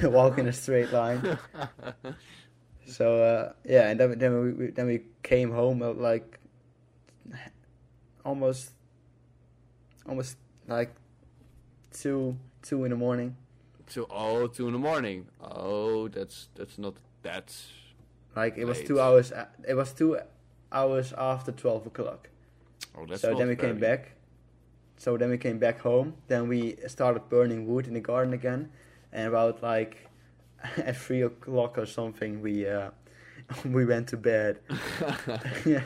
walk 0.03 0.37
in 0.37 0.47
a 0.47 0.53
straight 0.53 0.91
line. 0.91 1.37
So 2.85 3.23
uh, 3.23 3.53
yeah, 3.65 3.89
and 3.89 3.99
then 3.99 4.19
then 4.19 4.41
we, 4.41 4.51
we 4.51 4.71
then 4.71 4.87
we 4.87 5.01
came 5.23 5.51
home 5.51 5.81
at 5.81 5.97
like 5.97 6.39
almost 8.25 8.71
almost 10.07 10.37
like 10.67 10.93
two 11.91 12.37
two 12.61 12.83
in 12.85 12.91
the 12.91 12.97
morning. 12.97 13.35
to 13.91 14.07
oh 14.09 14.47
two 14.47 14.67
in 14.67 14.73
the 14.73 14.79
morning. 14.79 15.27
Oh, 15.41 16.07
that's 16.07 16.49
that's 16.55 16.77
not 16.77 16.95
that's 17.21 17.67
Like 18.35 18.57
it 18.57 18.65
was 18.65 18.81
two 18.81 18.99
hours. 18.99 19.31
It 19.67 19.75
was 19.75 19.93
two 19.93 20.19
hours 20.71 21.13
after 21.17 21.51
twelve 21.51 21.85
o'clock. 21.85 22.29
oh 22.97 23.05
that's 23.05 23.21
so 23.21 23.35
then 23.35 23.47
we 23.47 23.55
came 23.55 23.79
back. 23.79 24.11
So 24.97 25.17
then 25.17 25.29
we 25.29 25.37
came 25.37 25.59
back 25.59 25.79
home. 25.81 26.13
Then 26.27 26.47
we 26.47 26.77
started 26.87 27.29
burning 27.29 27.67
wood 27.67 27.87
in 27.87 27.93
the 27.93 27.99
garden 27.99 28.33
again, 28.33 28.71
and 29.11 29.27
about 29.27 29.61
like 29.61 30.09
at 30.77 30.95
three 30.95 31.21
o'clock 31.21 31.77
or 31.77 31.85
something, 31.85 32.41
we 32.41 32.67
uh, 32.67 32.91
we 33.65 33.85
went 33.85 34.07
to 34.09 34.17
bed. 34.17 34.59
yeah, 35.65 35.81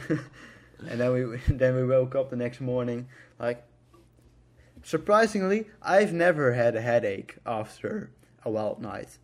and 0.89 0.99
then 0.99 1.13
we 1.13 1.37
then 1.47 1.75
we 1.75 1.85
woke 1.85 2.15
up 2.15 2.29
the 2.29 2.35
next 2.35 2.61
morning. 2.61 3.07
Like 3.39 3.63
surprisingly, 4.83 5.65
I've 5.81 6.13
never 6.13 6.53
had 6.53 6.75
a 6.75 6.81
headache 6.81 7.37
after 7.45 8.11
a 8.43 8.49
wild 8.49 8.81
night. 8.81 9.17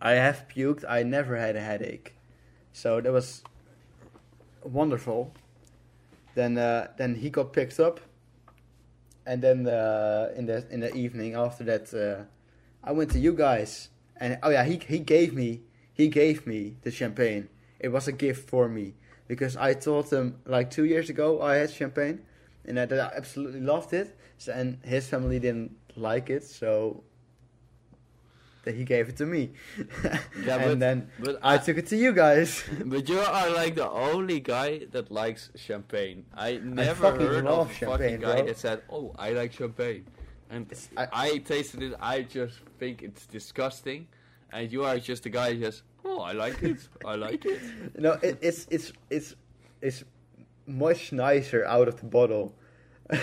I 0.00 0.12
have 0.12 0.46
puked. 0.48 0.84
I 0.88 1.02
never 1.02 1.36
had 1.36 1.56
a 1.56 1.60
headache, 1.60 2.14
so 2.72 3.00
that 3.00 3.12
was 3.12 3.42
wonderful. 4.62 5.32
Then 6.34 6.58
uh, 6.58 6.88
then 6.98 7.14
he 7.14 7.30
got 7.30 7.52
picked 7.52 7.80
up, 7.80 8.00
and 9.24 9.40
then 9.42 9.66
uh, 9.66 10.30
in 10.36 10.46
the 10.46 10.66
in 10.70 10.80
the 10.80 10.94
evening 10.94 11.34
after 11.34 11.64
that, 11.64 11.94
uh, 11.94 12.24
I 12.82 12.92
went 12.92 13.12
to 13.12 13.18
you 13.18 13.32
guys, 13.32 13.88
and 14.16 14.38
oh 14.42 14.50
yeah, 14.50 14.64
he 14.64 14.76
he 14.76 14.98
gave 14.98 15.32
me 15.32 15.62
he 15.92 16.08
gave 16.08 16.46
me 16.46 16.76
the 16.82 16.90
champagne. 16.90 17.48
It 17.78 17.88
was 17.88 18.08
a 18.08 18.12
gift 18.12 18.48
for 18.48 18.68
me 18.68 18.94
because 19.28 19.56
I 19.56 19.74
told 19.74 20.10
him 20.10 20.40
like 20.44 20.70
two 20.70 20.84
years 20.84 21.08
ago 21.08 21.40
I 21.40 21.56
had 21.56 21.70
champagne, 21.70 22.20
and 22.66 22.76
that 22.78 22.92
I 22.92 23.10
absolutely 23.16 23.60
loved 23.60 23.92
it. 23.92 24.16
So, 24.38 24.52
and 24.52 24.78
his 24.84 25.08
family 25.08 25.38
didn't 25.38 25.76
like 25.96 26.28
it, 26.30 26.44
so 26.44 27.02
that 28.64 28.74
he 28.74 28.84
gave 28.84 29.08
it 29.10 29.16
to 29.18 29.26
me. 29.26 29.52
Yeah, 30.02 30.18
and 30.34 30.44
but- 30.44 30.78
then 30.80 31.10
but 31.20 31.38
I 31.42 31.54
I- 31.54 31.58
took 31.58 31.76
it 31.78 31.86
to 31.88 31.96
you 31.96 32.12
guys. 32.12 32.64
But 32.86 33.08
you 33.08 33.18
are 33.20 33.50
like 33.50 33.74
the 33.74 33.88
only 33.90 34.40
guy 34.40 34.86
that 34.92 35.10
likes 35.10 35.50
champagne. 35.56 36.24
I 36.34 36.58
never 36.62 36.94
fucking 37.10 37.26
heard 37.26 37.46
of 37.46 37.70
a 37.70 37.74
fucking 37.74 38.20
guy 38.20 38.36
bro. 38.36 38.46
that 38.46 38.58
said, 38.58 38.82
"Oh, 38.90 39.14
I 39.18 39.30
like 39.32 39.52
champagne," 39.52 40.04
and 40.50 40.66
I, 40.96 41.06
I- 41.12 41.38
tasted 41.38 41.82
it. 41.82 41.94
I 42.00 42.22
just 42.22 42.58
think 42.78 43.02
it's 43.02 43.26
disgusting, 43.26 44.06
and 44.52 44.72
you 44.72 44.84
are 44.84 44.98
just 44.98 45.22
the 45.24 45.30
guy 45.30 45.52
who 45.54 45.60
says, 45.64 45.82
"Oh, 46.04 46.20
I 46.20 46.32
like 46.32 46.62
it. 46.62 46.88
I 47.04 47.14
like 47.16 47.44
it." 47.44 47.60
No, 47.98 48.12
it, 48.22 48.38
it's 48.40 48.66
it's 48.70 48.92
it's 49.10 49.36
it's 49.82 50.04
much 50.66 51.12
nicer 51.12 51.64
out 51.64 51.88
of 51.88 52.00
the 52.00 52.06
bottle. 52.06 52.54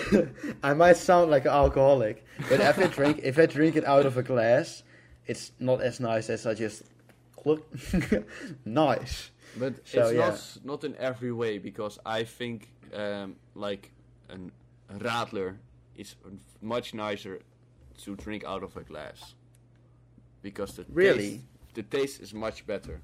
I 0.64 0.74
might 0.74 0.98
sound 0.98 1.32
like 1.32 1.46
an 1.46 1.52
alcoholic, 1.52 2.24
but 2.50 2.60
if 2.60 2.78
I 2.78 2.88
drink 2.88 3.20
if 3.24 3.40
I 3.40 3.46
drink 3.48 3.76
it 3.76 3.86
out 3.86 4.06
of 4.06 4.18
a 4.18 4.24
glass, 4.24 4.84
it's 5.26 5.52
not 5.60 5.82
as 5.82 6.00
nice 6.00 6.30
as 6.30 6.46
I 6.46 6.54
just 6.54 6.84
look 7.46 7.66
nice. 8.66 9.32
But 9.58 9.86
So, 9.88 10.02
it's 10.02 10.14
yeah. 10.14 10.30
not 10.30 10.58
not 10.64 10.84
in 10.84 10.96
every 10.98 11.32
way 11.32 11.58
because 11.58 12.00
I 12.06 12.24
think 12.24 12.70
um, 12.94 13.36
like 13.56 13.92
a 14.30 14.38
radler 15.00 15.58
is 15.96 16.16
much 16.62 16.94
nicer 16.94 17.40
to 18.04 18.16
drink 18.16 18.44
out 18.46 18.64
of 18.64 18.78
a 18.78 18.84
glass 18.84 19.36
because 20.42 20.76
the 20.76 20.86
Really? 20.94 21.30
taste, 21.32 21.44
the 21.74 21.84
taste 21.84 22.22
is 22.22 22.34
much 22.34 22.66
better 22.66 23.02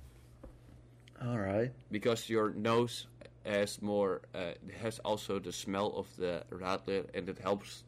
All 1.21 1.37
right. 1.39 1.71
because 1.91 2.29
your 2.29 2.51
nose 2.53 3.07
has 3.47 3.81
more 3.81 4.21
uh, 4.35 4.51
has 4.81 4.99
also 4.99 5.39
the 5.39 5.51
smell 5.51 5.93
of 5.95 6.07
the 6.17 6.43
radler 6.51 7.05
and 7.13 7.29
it 7.29 7.39
helps 7.39 7.83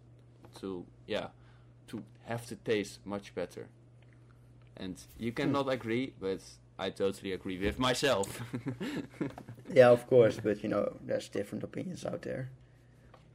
to 0.60 0.86
yeah 1.08 1.28
to 1.88 2.04
have 2.26 2.48
the 2.48 2.56
taste 2.56 3.00
much 3.06 3.36
better 3.36 3.68
and 4.78 4.96
you 5.18 5.32
cannot 5.32 5.70
agree 5.70 6.14
but 6.20 6.40
I 6.78 6.90
totally 6.92 7.34
agree 7.34 7.60
with 7.60 7.78
myself 7.78 8.42
Yeah, 9.72 9.90
of 9.90 10.08
course, 10.08 10.40
but 10.42 10.64
you 10.64 10.70
know, 10.70 10.98
there's 11.06 11.30
different 11.30 11.64
opinions 11.64 12.06
out 12.06 12.24
there. 12.24 12.50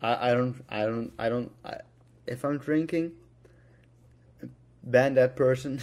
I, 0.03 0.31
I 0.31 0.35
don't 0.35 0.65
I 0.69 0.85
don't 0.85 1.13
I 1.19 1.29
don't 1.29 1.53
I, 1.65 1.79
if 2.27 2.45
I'm 2.45 2.59
drinking 2.59 3.13
ban 4.83 5.15
that 5.15 5.37
person. 5.37 5.81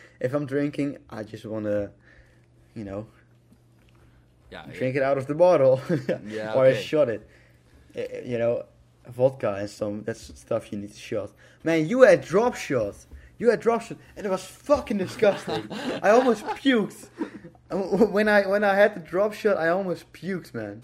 if 0.20 0.32
I'm 0.34 0.46
drinking, 0.46 0.98
I 1.10 1.24
just 1.24 1.44
want 1.44 1.64
to 1.64 1.90
you 2.74 2.84
know, 2.84 3.06
yeah 4.52 4.64
drink 4.78 4.94
it 4.96 5.02
out 5.08 5.16
of 5.20 5.26
the 5.30 5.34
bottle 5.44 5.74
Yeah, 6.38 6.54
or 6.56 6.66
okay. 6.66 6.82
shot 6.90 7.08
it. 7.16 7.22
Eh, 8.00 8.20
You 8.30 8.38
know, 8.42 8.54
vodka 9.18 9.50
and 9.60 9.68
some 9.80 9.94
that's 10.06 10.24
stuff 10.44 10.62
you 10.70 10.78
need 10.82 10.92
to 10.98 11.02
shot. 11.10 11.30
Man, 11.64 11.78
you 11.90 11.98
had 12.08 12.18
drop 12.32 12.54
shot. 12.66 12.96
You 13.40 13.50
had 13.52 13.60
drop 13.66 13.80
shot, 13.86 13.98
and 14.16 14.22
it 14.26 14.30
was 14.36 14.44
fucking 14.70 14.98
disgusting. 15.06 15.62
I 16.06 16.08
almost 16.16 16.42
puked 16.62 17.00
when 18.16 18.28
I 18.28 18.46
when 18.52 18.62
I 18.64 18.74
had 18.82 18.90
the 18.94 19.00
drop 19.12 19.32
shot. 19.34 19.56
I 19.56 19.68
almost 19.68 20.02
puked, 20.12 20.50
man. 20.54 20.80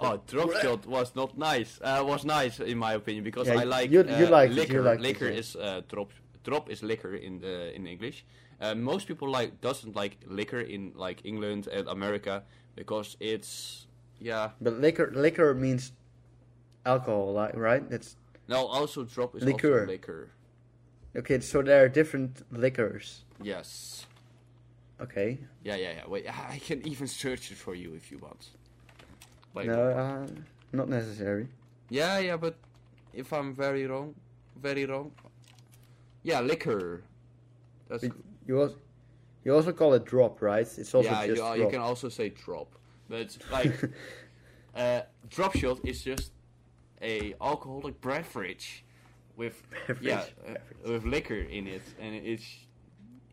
Oh, 0.00 0.20
drop 0.26 0.52
shot 0.62 0.86
was 0.86 1.14
not 1.14 1.30
nice. 1.38 1.72
Uh, 1.82 2.02
was 2.12 2.24
nice 2.24 2.58
in 2.60 2.78
my 2.78 2.94
opinion 2.94 3.24
because 3.24 3.46
Yeah, 3.48 3.60
I 3.60 3.64
like 3.64 3.90
you- 3.94 4.00
uh, 4.08 4.18
you 4.18 4.26
it, 4.36 4.48
you 4.50 4.54
liquor. 4.60 4.98
liquor 4.98 5.28
is 5.28 5.56
uh, 5.56 5.82
drop. 5.88 6.10
Drop 6.44 6.68
is 6.70 6.82
liquor 6.82 7.14
in 7.14 7.40
the 7.40 7.74
in 7.76 7.86
English. 7.86 8.24
Uh, 8.60 8.74
most 8.74 9.06
people 9.06 9.28
like 9.40 9.50
doesn't 9.60 9.94
like 10.02 10.16
liquor 10.26 10.60
in 10.60 10.92
like 11.06 11.18
England 11.24 11.68
and 11.72 11.88
America 11.88 12.42
because 12.76 13.16
it's 13.20 13.86
yeah. 14.20 14.50
But 14.60 14.80
liquor 14.80 15.12
liquor 15.14 15.54
means 15.54 15.92
alcohol, 16.86 17.34
right? 17.54 17.88
That's 17.88 18.16
No, 18.48 18.66
also 18.66 19.04
drop 19.04 19.34
is 19.36 19.42
Liqueur. 19.42 19.80
also 19.80 19.92
liquor. 19.92 20.30
okay. 21.16 21.40
So 21.40 21.62
there 21.62 21.84
are 21.84 21.88
different 21.88 22.42
liquors. 22.52 23.24
Yes. 23.42 24.06
Okay. 25.00 25.38
Yeah, 25.64 25.76
yeah, 25.76 25.92
yeah. 25.96 26.06
Wait, 26.06 26.26
I 26.28 26.58
can 26.58 26.86
even 26.86 27.06
search 27.08 27.50
it 27.50 27.56
for 27.56 27.74
you 27.74 27.94
if 27.94 28.10
you 28.12 28.18
want. 28.18 28.50
No, 29.54 29.90
uh, 29.90 30.26
not 30.72 30.88
necessary. 30.88 31.48
Yeah, 31.88 32.18
yeah, 32.18 32.36
but 32.36 32.56
if 33.12 33.32
I'm 33.32 33.54
very 33.54 33.86
wrong, 33.86 34.14
very 34.60 34.84
wrong. 34.86 35.12
Yeah, 36.22 36.40
liquor. 36.40 37.02
That's 37.88 38.02
But 38.02 38.16
you 38.46 38.60
also 38.60 38.76
you 39.44 39.54
also 39.54 39.72
call 39.72 39.94
it 39.94 40.04
drop, 40.04 40.40
right? 40.42 40.66
It's 40.78 40.94
also 40.94 41.08
yeah, 41.08 41.26
just 41.26 41.42
you, 41.42 41.64
you 41.64 41.70
can 41.70 41.80
also 41.80 42.08
say 42.08 42.30
drop, 42.30 42.74
but 43.08 43.36
like 43.52 43.72
uh, 44.74 45.02
drop 45.28 45.56
shot 45.56 45.80
is 45.84 46.02
just 46.02 46.32
a 47.02 47.34
alcoholic 47.40 48.00
beverage 48.00 48.84
with 49.36 49.62
Beverage, 49.86 50.02
yeah 50.02 50.24
uh, 50.48 50.90
with 50.90 51.04
liquor 51.04 51.34
in 51.38 51.66
it, 51.66 51.82
and 52.00 52.14
it's 52.14 52.46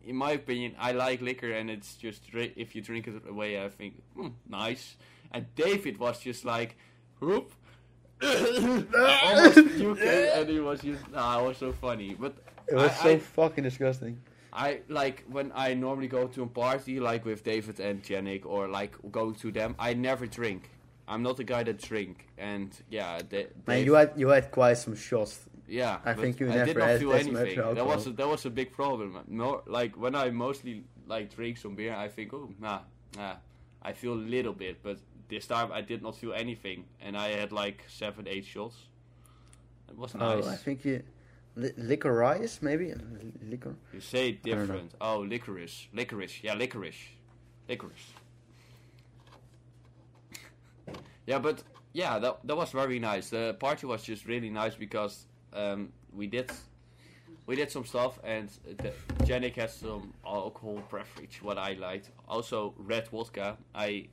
in 0.04 0.16
my 0.16 0.32
opinion 0.32 0.74
I 0.78 0.92
like 0.92 1.22
liquor, 1.22 1.52
and 1.52 1.70
it's 1.70 1.96
just 1.96 2.22
if 2.34 2.74
you 2.74 2.82
drink 2.82 3.08
it 3.08 3.22
away, 3.28 3.62
I 3.64 3.68
think 3.68 4.02
hmm, 4.14 4.28
nice. 4.48 4.96
And 5.34 5.46
David 5.54 5.98
was 5.98 6.18
just 6.20 6.44
like, 6.44 6.76
whoop. 7.20 7.52
almost 8.22 9.54
puking, 9.76 10.06
and 10.06 10.48
he 10.48 10.60
was 10.60 10.82
just 10.82 11.10
nah, 11.10 11.40
it 11.40 11.48
was 11.48 11.56
so 11.56 11.72
funny, 11.72 12.14
but 12.18 12.34
It 12.68 12.74
was 12.74 12.90
I, 12.90 13.02
so 13.02 13.08
I, 13.10 13.18
fucking 13.18 13.64
disgusting. 13.64 14.20
I 14.52 14.80
like 14.88 15.24
when 15.28 15.50
I 15.54 15.74
normally 15.74 16.08
go 16.08 16.26
to 16.26 16.42
a 16.42 16.46
party, 16.46 17.00
like 17.00 17.24
with 17.24 17.42
David 17.42 17.80
and 17.80 18.02
Janik, 18.02 18.44
or 18.44 18.68
like 18.68 18.94
going 19.10 19.34
to 19.36 19.50
them. 19.50 19.74
I 19.78 19.94
never 19.94 20.26
drink. 20.26 20.70
I'm 21.08 21.22
not 21.22 21.36
the 21.36 21.44
guy 21.44 21.62
that 21.62 21.80
drink, 21.80 22.28
and 22.38 22.70
yeah, 22.90 23.20
they, 23.28 23.48
Man, 23.66 23.84
you 23.84 23.94
had 23.94 24.12
you 24.16 24.28
had 24.28 24.50
quite 24.50 24.74
some 24.74 24.94
shots. 24.94 25.40
yeah. 25.66 25.98
I 26.04 26.14
think 26.14 26.38
you 26.38 26.50
I 26.50 26.54
never 26.54 26.66
did 26.66 26.76
not 26.76 26.88
had 26.88 27.00
feel 27.00 27.12
anything. 27.12 27.56
That 27.74 27.86
was 27.86 28.06
a, 28.06 28.12
that 28.12 28.28
was 28.28 28.46
a 28.46 28.50
big 28.50 28.72
problem. 28.72 29.18
More 29.28 29.62
like 29.66 29.96
when 29.96 30.14
I 30.14 30.30
mostly 30.30 30.84
like 31.06 31.34
drink 31.34 31.56
some 31.56 31.74
beer, 31.74 31.94
I 31.94 32.08
think, 32.08 32.32
oh, 32.34 32.50
nah, 32.60 32.80
nah, 33.16 33.36
I 33.82 33.92
feel 33.92 34.12
a 34.12 34.24
little 34.36 34.52
bit, 34.52 34.82
but 34.82 34.98
this 35.28 35.46
time 35.46 35.72
I 35.72 35.80
did 35.80 36.02
not 36.02 36.16
feel 36.16 36.34
anything, 36.34 36.84
and 37.00 37.16
I 37.16 37.30
had 37.30 37.52
like 37.52 37.84
seven, 37.88 38.28
eight 38.28 38.44
shots. 38.44 38.76
It 39.88 39.96
was 39.96 40.14
nice. 40.14 40.44
Oh, 40.44 40.48
I 40.48 40.56
think 40.56 40.84
you 40.84 41.02
li- 41.56 41.72
licorice 41.76 42.60
maybe 42.62 42.94
liquor. 43.42 43.74
You 43.92 44.00
say 44.00 44.32
different. 44.32 44.92
Oh, 45.00 45.20
licorice. 45.20 45.88
Licorice. 45.92 46.40
Yeah, 46.42 46.54
licorice. 46.54 47.08
Licorice. 47.68 48.12
yeah, 51.26 51.38
but 51.38 51.62
yeah, 51.92 52.18
that 52.18 52.38
that 52.44 52.56
was 52.56 52.70
very 52.70 52.98
nice. 52.98 53.30
The 53.30 53.56
party 53.58 53.86
was 53.86 54.02
just 54.02 54.26
really 54.26 54.50
nice 54.50 54.74
because 54.74 55.26
um, 55.52 55.92
we 56.12 56.26
did 56.26 56.50
we 57.46 57.56
did 57.56 57.70
some 57.70 57.84
stuff 57.84 58.18
and 58.24 58.48
the, 58.78 58.92
Janik 59.24 59.56
has 59.56 59.74
some 59.74 60.12
alcohol 60.24 60.82
beverage 60.90 61.40
what 61.42 61.58
I 61.58 61.74
liked. 61.74 62.10
Also 62.28 62.74
red 62.78 63.08
vodka. 63.08 63.56
I 63.74 64.08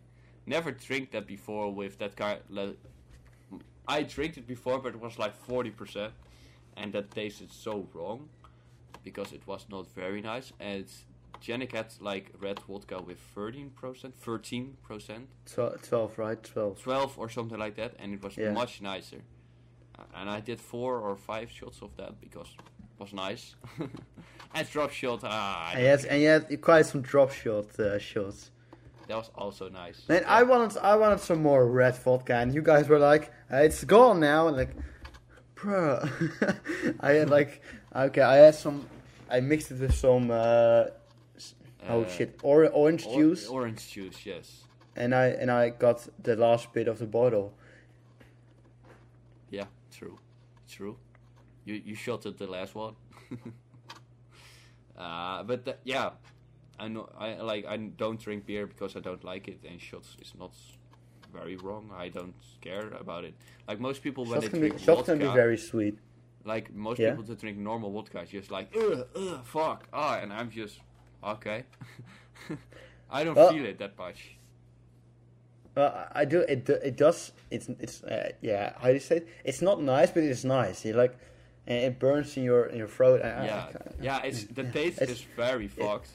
never 0.45 0.71
drink 0.71 1.11
that 1.11 1.27
before 1.27 1.71
with 1.73 1.97
that 1.99 2.15
kind. 2.15 2.39
Like, 2.49 2.77
I 3.87 4.03
drank 4.03 4.37
it 4.37 4.47
before, 4.47 4.79
but 4.79 4.93
it 4.93 4.99
was 4.99 5.17
like 5.17 5.35
forty 5.35 5.71
percent. 5.71 6.13
And 6.77 6.93
that 6.93 7.11
tasted 7.11 7.51
so 7.51 7.87
wrong 7.93 8.29
because 9.03 9.31
it 9.33 9.41
was 9.47 9.65
not 9.69 9.87
very 9.95 10.21
nice. 10.21 10.51
And 10.59 10.85
Janik 11.41 11.71
had 11.73 11.87
like 12.01 12.31
red 12.39 12.59
vodka 12.67 13.01
with 13.01 13.19
thirteen 13.35 13.69
percent, 13.71 14.13
thirteen 14.19 14.77
percent, 14.87 15.27
Tw- 15.45 15.81
Twelve, 15.83 16.17
right? 16.17 16.41
Twelve. 16.43 16.81
twelve 16.81 17.17
or 17.17 17.29
something 17.29 17.57
like 17.59 17.75
that, 17.75 17.93
and 17.99 18.13
it 18.13 18.21
was 18.23 18.37
Yeah. 18.37 18.51
much 18.51 18.81
nicer. 18.81 19.21
And 20.15 20.29
I 20.29 20.39
did 20.39 20.61
four 20.61 20.99
or 20.99 21.15
five 21.17 21.49
shots 21.51 21.81
of 21.81 21.95
that 21.97 22.21
because 22.21 22.47
it 22.57 22.99
was 23.01 23.11
nice. 23.13 23.55
and 24.55 24.69
drop 24.71 24.91
shot, 24.91 25.19
ah, 25.23 25.71
And 25.73 25.81
you 25.81 25.87
had, 25.87 26.05
and 26.05 26.21
you 26.21 26.27
had 26.29 26.61
quite 26.61 26.85
some 26.85 27.01
drop 27.01 27.31
shot 27.31 27.77
uh, 27.79 27.99
shots. 27.99 28.51
that 29.07 29.17
was 29.17 29.29
also 29.35 29.67
nice. 29.69 30.07
Man, 30.07 30.23
I 30.25 30.43
wanted, 30.43 30.77
I 30.77 30.95
wanted 30.95 31.19
some 31.19 31.41
more 31.41 31.65
red 31.67 31.95
vodka, 31.97 32.35
and 32.35 32.53
you 32.53 32.61
guys 32.61 32.87
were 32.87 32.99
like, 32.99 33.31
"It's 33.49 33.83
gone 33.83 34.19
now." 34.19 34.47
And 34.47 34.55
like, 34.57 34.73
bro, 35.61 36.07
I 36.99 37.11
had 37.11 37.29
like, 37.29 37.61
okay, 37.95 38.21
I 38.21 38.35
had 38.37 38.55
some, 38.55 38.87
I 39.29 39.39
mixed 39.39 39.71
it 39.71 39.79
with 39.79 39.93
some, 39.95 40.31
uh, 40.31 40.85
oh 41.87 42.01
Uh, 42.03 42.07
shit, 42.09 42.39
or, 42.43 42.67
orange 42.69 43.05
or- 43.05 43.13
juice, 43.15 43.47
Orange 43.47 43.89
juice, 43.91 44.25
yes. 44.25 44.63
and 44.95 45.13
I 45.15 45.27
and 45.41 45.49
I 45.51 45.69
got 45.69 46.07
the 46.23 46.35
last 46.35 46.73
bit 46.73 46.87
of 46.87 46.97
the 46.99 47.05
bottle. 47.07 47.53
Yeah, 49.49 49.67
true, 49.97 50.17
true. 50.67 50.97
You 51.65 51.75
you 51.85 51.95
shot 51.95 52.25
at 52.25 52.37
the 52.37 52.47
last 52.47 52.75
one. 52.75 52.95
uh, 54.97 55.43
but 55.43 55.79
yeah, 55.83 56.11
I 56.79 56.87
know 56.87 57.09
I 57.17 57.35
like 57.41 57.65
I 57.65 57.77
don't 57.77 58.19
drink 58.19 58.45
beer 58.45 58.67
because 58.67 58.95
I 58.95 58.99
don't 59.01 59.23
like 59.23 59.47
it, 59.47 59.59
and 59.69 59.79
shots 59.81 60.17
is 60.21 60.33
not 60.37 60.53
very 61.33 61.55
wrong. 61.57 61.89
I 61.95 62.09
don't 62.09 62.33
care 62.61 62.87
about 62.99 63.23
it. 63.25 63.33
Like 63.67 63.79
most 63.79 64.01
people 64.03 64.25
when 64.25 64.33
Shots 64.41 64.45
they 64.45 64.49
can 64.49 64.61
be, 64.61 64.67
drink 64.69 64.81
shots 64.83 64.99
vodka, 65.07 65.11
can 65.17 65.19
be 65.27 65.33
very 65.33 65.57
sweet. 65.57 65.97
like 66.45 66.73
most 66.73 66.99
Yeah. 66.99 67.09
people 67.11 67.23
that 67.25 67.39
drink 67.39 67.57
normal 67.57 67.91
vodka, 67.91 68.21
is 68.21 68.29
just 68.29 68.51
like 68.51 68.67
ugh, 68.75 69.05
ugh, 69.15 69.45
fuck, 69.45 69.87
ah, 69.93 70.19
and 70.21 70.31
I'm 70.33 70.49
just 70.49 70.79
okay. 71.23 71.63
I 73.11 73.23
don't 73.23 73.35
Well- 73.35 73.51
feel 73.53 73.65
it 73.65 73.77
that 73.79 73.97
much. 73.97 74.35
Uh, 75.77 76.05
I 76.11 76.25
do. 76.25 76.39
It 76.41 76.67
it 76.69 76.97
does. 76.97 77.31
It's 77.51 77.69
it's 77.79 78.03
uh, 78.03 78.31
yeah. 78.41 78.73
How 78.81 78.87
do 78.87 78.93
you 78.95 78.99
say 78.99 79.17
it? 79.17 79.27
It's 79.45 79.61
not 79.61 79.81
nice, 79.81 80.11
but 80.11 80.23
it's 80.23 80.43
nice. 80.43 80.83
You 80.83 80.93
like, 80.93 81.15
it 81.67 81.99
burns 81.99 82.35
in 82.35 82.43
your 82.43 82.65
in 82.65 82.77
your 82.77 82.87
throat. 82.87 83.21
I, 83.23 83.29
I- 83.29 83.31
I 83.41 83.45
yeah, 83.45 83.67
yeah. 84.01 84.21
It's 84.23 84.43
the 84.59 84.63
yeah. 84.63 84.71
taste 84.71 85.01
It's- 85.01 85.17
is 85.19 85.25
very 85.37 85.67
fucked. 85.67 86.09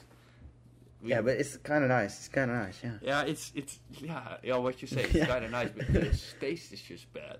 We- 1.05 1.11
yeah, 1.11 1.21
but 1.21 1.37
it's 1.37 1.57
kind 1.57 1.83
of 1.83 1.89
nice. 1.89 2.17
It's 2.17 2.27
kind 2.27 2.49
of 2.51 2.57
nice. 2.57 2.79
Yeah. 2.83 2.97
Yeah, 3.01 3.21
it's 3.31 3.51
it's 3.55 3.79
yeah, 4.01 4.37
yeah. 4.43 4.57
What 4.57 4.81
you 4.81 4.87
say, 4.87 5.03
it's 5.03 5.13
Yeah. 5.13 5.25
kind 5.27 5.45
of 5.45 5.51
nice, 5.51 5.69
but 5.75 5.85
the 5.93 6.01
taste 6.41 6.73
is 6.73 6.81
just 6.81 7.11
bad. 7.13 7.37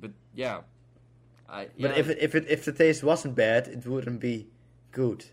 But 0.00 0.12
yeah, 0.34 0.60
I. 1.48 1.68
But 1.80 1.96
if 1.98 2.08
it, 2.10 2.18
if 2.20 2.34
it 2.34 2.44
if 2.48 2.64
the 2.66 2.72
taste 2.72 3.02
wasn't 3.02 3.34
bad, 3.34 3.66
it 3.68 3.86
wouldn't 3.86 4.20
be 4.20 4.46
good. 4.92 5.24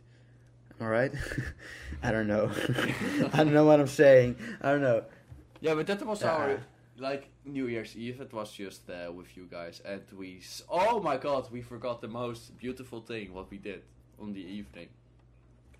All 0.81 0.87
right. 0.87 1.11
I 2.03 2.11
don't 2.11 2.27
know. 2.27 2.49
I 3.33 3.37
don't 3.43 3.53
know 3.53 3.65
what 3.65 3.79
I'm 3.79 3.87
saying. 3.87 4.35
I 4.61 4.71
don't 4.71 4.81
know. 4.81 5.03
yeah, 5.61 5.75
but 5.75 5.85
that 5.87 6.05
was 6.05 6.21
Yeah. 6.21 6.31
our 6.35 6.59
like 6.97 7.29
New 7.45 7.67
Year's 7.67 7.95
Eve. 7.95 8.21
It 8.21 8.31
was 8.33 8.51
just 8.51 8.87
there 8.87 9.11
with 9.11 9.35
you 9.37 9.45
guys, 9.51 9.81
and 9.85 10.01
we. 10.17 10.41
Oh 10.69 10.99
my 11.01 11.17
God, 11.17 11.51
we 11.51 11.61
forgot 11.61 11.99
the 12.01 12.07
most 12.07 12.57
beautiful 12.57 13.01
thing 13.01 13.33
what 13.33 13.49
we 13.51 13.57
did 13.57 13.81
on 14.19 14.33
the 14.33 14.41
evening. 14.59 14.87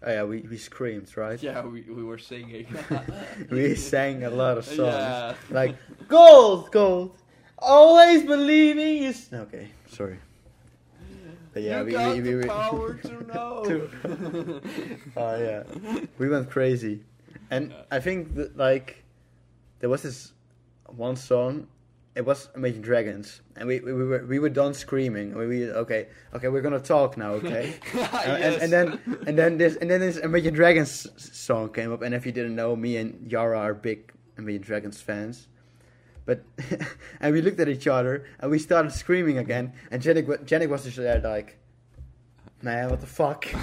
Oh 0.05 0.11
yeah, 0.11 0.23
we 0.23 0.41
we 0.41 0.57
screamed, 0.57 1.15
right? 1.15 1.41
Yeah, 1.41 1.63
we 1.63 1.81
we 1.81 2.03
were 2.03 2.17
singing. 2.17 2.67
We 3.49 3.75
sang 3.75 4.23
a 4.23 4.29
lot 4.29 4.57
of 4.57 4.65
songs. 4.65 4.79
Yeah. 4.79 5.35
Like 5.49 5.77
gold, 6.09 6.71
gold. 6.71 7.15
Always 7.57 8.23
believing 8.23 9.03
is 9.03 9.29
okay. 9.31 9.69
Sorry. 9.87 10.19
But 11.53 11.63
yeah, 11.63 11.79
you 11.79 11.85
we, 11.85 11.91
got 11.91 12.15
we, 12.15 12.21
we, 12.21 12.29
the 12.31 12.35
we 12.35 12.43
power 12.45 12.93
to 13.07 13.23
know. 13.31 14.61
Oh 15.15 15.35
yeah, 15.37 15.63
we 16.17 16.27
went 16.27 16.49
crazy, 16.49 17.03
and. 17.49 17.73
I 17.91 17.99
think 17.99 18.35
that 18.35 18.57
like 18.57 19.03
there 19.79 19.89
was 19.89 20.01
this 20.01 20.33
one 20.87 21.15
song. 21.15 21.67
It 22.15 22.25
was 22.25 22.47
Imagine 22.55 22.81
Dragons, 22.81 23.41
and 23.55 23.67
we, 23.67 23.79
we, 23.79 23.91
we 23.91 24.03
were 24.05 24.23
we 24.25 24.37
were 24.37 24.49
done 24.49 24.75
screaming. 24.75 25.35
We, 25.35 25.47
we 25.47 25.71
okay 25.71 26.07
okay 26.35 26.47
we're 26.47 26.61
gonna 26.61 26.79
talk 26.79 27.17
now 27.17 27.31
okay. 27.41 27.73
And- 27.93 28.43
and, 28.43 28.55
and 28.61 28.71
then 28.71 28.99
and 29.25 29.35
then 29.37 29.57
this 29.57 29.75
and 29.77 29.89
then 29.89 29.99
this 29.99 30.17
Imagine 30.17 30.53
Dragons 30.53 31.07
song 31.17 31.73
came 31.73 31.91
up, 31.91 32.03
and 32.03 32.13
if 32.13 32.23
you 32.25 32.31
didn't 32.31 32.55
know, 32.55 32.75
me 32.75 32.97
and 32.97 33.31
Yara 33.31 33.57
are 33.57 33.73
big 33.73 34.13
Imagine 34.37 34.61
Dragons 34.61 35.01
fans. 35.01 35.47
But 36.25 36.43
and 37.19 37.33
we 37.33 37.41
looked 37.41 37.59
at 37.59 37.67
each 37.67 37.87
other 37.87 38.25
and 38.39 38.51
we 38.51 38.59
started 38.59 38.91
screaming 38.91 39.39
again. 39.39 39.73
And 39.91 40.01
Janik, 40.01 40.27
Janik 40.45 40.69
was 40.69 40.83
just 40.85 40.95
there 40.97 41.19
like, 41.19 41.57
man, 42.61 42.89
what 42.91 43.01
the 43.01 43.07
fuck? 43.07 43.43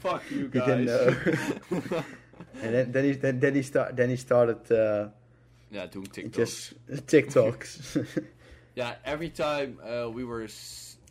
Fuck 0.00 0.22
you 0.30 0.50
He 0.52 0.58
guys. 0.58 0.66
didn't 0.66 0.84
know. 0.86 1.16
and 2.62 2.74
then, 2.74 2.92
then 2.92 3.04
he 3.04 3.12
then, 3.12 3.40
then 3.40 3.54
he 3.54 3.62
start 3.62 3.96
then 3.96 4.08
he 4.08 4.16
started 4.16 4.72
uh, 4.72 5.08
yeah, 5.74 5.86
doing 5.86 6.06
TikTok. 6.06 6.32
just 6.32 6.74
TikToks. 6.88 8.06
Yeah, 8.76 8.94
every 9.04 9.28
time 9.30 9.78
uh, 9.84 10.10
we 10.10 10.24
were 10.24 10.48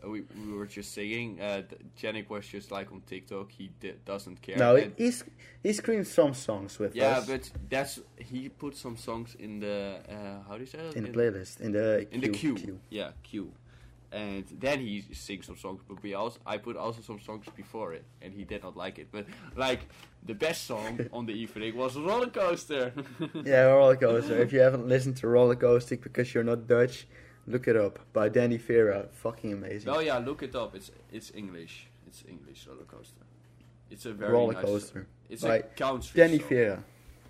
we, 0.05 0.23
we 0.45 0.51
were 0.57 0.65
just 0.65 0.93
singing, 0.93 1.39
uh, 1.39 1.61
Janik 1.97 2.29
was 2.29 2.45
just 2.45 2.71
like 2.71 2.91
on 2.91 3.01
TikTok. 3.07 3.49
He 3.51 3.71
doesn't 4.05 4.41
care. 4.41 4.57
no, 4.57 4.75
And- 4.75 4.93
he's 4.97 5.23
he 5.61 5.71
screamed 5.71 6.07
some 6.07 6.33
songs 6.33 6.77
with 6.77 6.93
yeah, 6.93 7.05
us 7.19 7.29
Yeah, 7.29 7.37
but 7.37 7.51
that's 7.69 8.01
he 8.17 8.49
put 8.49 8.75
some 8.75 8.97
songs 8.97 9.35
in 9.39 9.61
the 9.61 9.99
uh, 10.09 10.43
how 10.47 10.55
do 10.55 10.59
you 10.59 10.65
say 10.65 10.79
it? 10.79 10.95
in 10.97 11.03
the 11.05 11.11
playlist 11.11 11.61
in 11.61 11.71
the 11.71 12.05
in 12.13 12.19
the 12.19 12.29
queue. 12.29 12.55
queue. 12.55 12.79
Yeah, 12.89 13.11
queue. 13.23 13.51
And 14.11 14.43
then 14.59 14.79
he 14.79 15.01
sings 15.13 15.45
some 15.45 15.55
songs, 15.57 15.81
but 15.87 16.03
we 16.03 16.13
also 16.15 16.39
I 16.45 16.57
put 16.57 16.75
also 16.75 17.01
some 17.01 17.19
songs 17.21 17.45
before 17.55 17.93
it, 17.93 18.03
and 18.21 18.33
he 18.33 18.43
did 18.43 18.61
not 18.61 18.75
like 18.75 18.99
it. 18.99 19.07
But 19.09 19.25
like 19.55 19.87
the 20.25 20.33
best 20.33 20.65
song 20.65 20.99
on 21.11 21.25
the 21.25 21.33
evening 21.33 21.75
was 21.75 21.95
Roller 21.97 22.29
Coaster. 22.29 22.93
Yeah, 23.45 23.63
roller 23.63 23.95
coaster. 23.95 24.41
if 24.41 24.53
you 24.53 24.59
haven't 24.59 24.87
listened 24.87 25.17
to 25.17 25.27
roller 25.27 25.55
coaster 25.55 25.97
because 25.97 26.33
you're 26.33 26.43
not 26.43 26.67
Dutch, 26.67 27.07
look 27.47 27.67
it 27.67 27.75
up 27.75 27.99
by 28.13 28.29
Danny 28.29 28.57
Vera. 28.57 29.07
Fucking 29.11 29.53
amazing. 29.53 29.89
Oh 29.89 29.99
yeah, 29.99 30.17
look 30.17 30.43
it 30.43 30.55
up. 30.55 30.75
It's 30.75 30.91
it's 31.11 31.31
English. 31.35 31.87
It's 32.07 32.23
English 32.27 32.67
roller 32.67 32.85
coaster. 32.85 33.25
It's 33.89 34.05
a 34.05 34.13
very 34.13 34.31
roller 34.31 34.53
nice 34.53 34.63
coaster. 34.65 35.07
It's 35.29 35.43
by 35.43 35.57
a 35.57 35.63
country. 35.63 36.17
Danny 36.19 36.39
song. 36.39 36.49
Vera. 36.49 36.83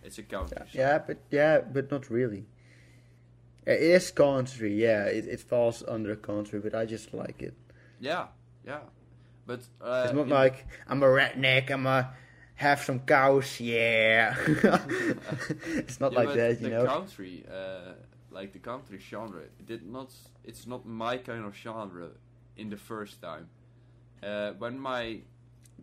It's 0.04 0.18
a 0.18 0.24
country. 0.24 0.58
Yeah, 0.58 0.66
song. 0.66 0.82
yeah, 0.82 0.98
but 1.08 1.18
yeah, 1.32 1.62
but 1.62 1.92
not 1.92 2.10
really. 2.10 2.46
It 3.66 3.80
is 3.80 4.12
country, 4.12 4.82
yeah. 4.82 5.06
It, 5.06 5.26
it 5.26 5.40
falls 5.40 5.84
under 5.88 6.16
country, 6.18 6.60
but 6.60 6.76
I 6.76 6.86
just 6.86 7.14
like 7.14 7.42
it. 7.42 7.54
Yeah, 8.00 8.28
yeah. 8.66 8.80
But 9.46 9.62
uh, 9.82 10.04
It's 10.06 10.14
not 10.14 10.28
like 10.28 10.66
I'm 10.88 11.02
a 11.02 11.08
redneck. 11.08 11.72
I'm 11.72 11.86
a 11.88 12.14
have 12.56 12.82
some 12.82 13.00
cows, 13.00 13.60
yeah. 13.60 14.36
it's 14.48 16.00
not 16.00 16.14
yeah, 16.14 16.20
like 16.20 16.34
that, 16.36 16.62
you 16.62 16.70
the 16.70 16.76
know. 16.76 16.86
country, 16.86 17.46
uh, 17.52 17.94
like 18.32 18.54
the 18.54 18.60
country 18.60 19.00
genre, 19.00 19.44
did 19.66 19.86
not. 19.86 20.14
It's 20.44 20.68
not 20.68 20.86
my 20.86 21.18
kind 21.18 21.46
of 21.46 21.56
genre. 21.56 22.10
In 22.56 22.70
the 22.70 22.78
first 22.78 23.20
time, 23.20 23.50
uh, 24.22 24.52
when 24.60 24.80
my 24.80 25.22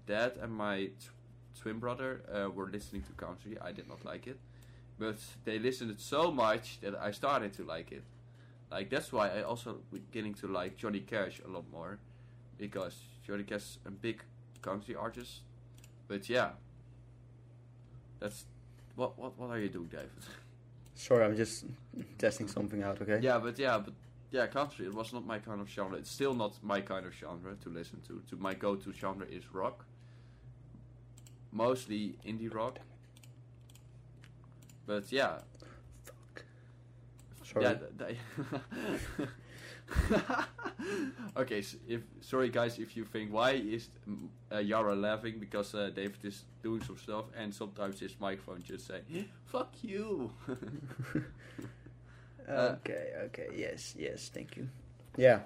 dad 0.07 0.35
and 0.41 0.53
my 0.53 0.85
t- 0.87 0.93
twin 1.61 1.81
brother 1.81 2.23
uh, 2.33 2.49
were 2.49 2.69
listening 2.69 3.03
to 3.03 3.13
country, 3.13 3.59
I 3.61 3.73
did 3.73 3.89
not 3.89 4.05
like 4.05 4.29
it. 4.29 4.39
But 4.99 5.19
they 5.45 5.59
listened 5.59 5.91
it 5.91 6.01
so 6.01 6.31
much 6.31 6.79
that 6.81 6.95
I 6.95 7.11
started 7.11 7.53
to 7.55 7.65
like 7.65 7.91
it. 7.91 8.05
Like 8.71 8.89
that's 8.89 9.13
why 9.13 9.31
I 9.31 9.43
also 9.43 9.81
beginning 9.93 10.35
to 10.35 10.47
like 10.47 10.77
Johnny 10.77 11.01
Cash 11.01 11.41
a 11.45 11.49
lot 11.49 11.65
more, 11.73 11.99
because 12.57 12.97
Johnny 13.27 13.43
Cash 13.43 13.63
is 13.63 13.79
a 13.85 13.91
big 13.91 14.23
country 14.63 14.95
artist. 14.95 15.41
But 16.11 16.29
yeah, 16.29 16.51
that's 18.19 18.45
what 18.97 19.17
what 19.17 19.39
what 19.39 19.51
are 19.51 19.61
you 19.61 19.69
doing, 19.69 19.87
David? 19.87 20.11
Sorry, 20.97 21.25
I'm 21.25 21.37
just 21.37 21.67
testing 22.19 22.49
something 22.49 22.83
out. 22.83 23.01
Okay. 23.01 23.21
Yeah, 23.23 23.39
but 23.39 23.57
yeah, 23.61 23.79
but 23.79 23.95
yeah, 24.33 24.49
country. 24.49 24.87
It 24.87 24.93
was 24.93 25.13
not 25.13 25.25
my 25.25 25.39
kind 25.39 25.61
of 25.61 25.69
genre. 25.69 25.97
It's 25.97 26.11
still 26.11 26.35
not 26.35 26.61
my 26.65 26.81
kind 26.81 27.07
of 27.07 27.15
genre 27.15 27.55
to 27.63 27.69
listen 27.69 28.01
to. 28.09 28.21
To 28.29 28.37
my 28.43 28.55
go-to 28.55 28.93
genre 28.93 29.25
is 29.25 29.55
rock, 29.55 29.85
mostly 31.53 32.19
indie 32.27 32.53
rock. 32.53 32.81
But 34.87 35.13
yeah, 35.13 35.39
Fuck. 36.03 36.45
Sorry. 37.45 37.79
yeah. 39.21 39.27
okay, 41.37 41.63
so 41.63 41.77
if 41.89 42.03
sorry 42.21 42.49
guys, 42.49 42.79
if 42.79 42.97
you 42.97 43.05
think 43.05 43.33
why 43.33 43.53
is 43.53 43.89
uh, 44.53 44.59
Yara 44.59 44.95
laughing 44.95 45.39
because 45.39 45.75
uh, 45.75 45.91
David 45.95 46.25
is 46.25 46.45
doing 46.63 46.83
some 46.83 46.97
stuff 46.99 47.25
and 47.37 47.55
sometimes 47.55 48.01
his 48.01 48.15
microphone 48.21 48.63
just 48.63 48.87
say 48.87 49.01
"fuck 49.47 49.73
you." 49.83 50.31
Uh, 52.49 52.75
okay. 52.81 53.13
Okay. 53.27 53.47
Yes. 53.55 53.95
Yes. 53.97 54.29
Thank 54.35 54.57
you. 54.57 54.69
Yeah. 55.17 55.41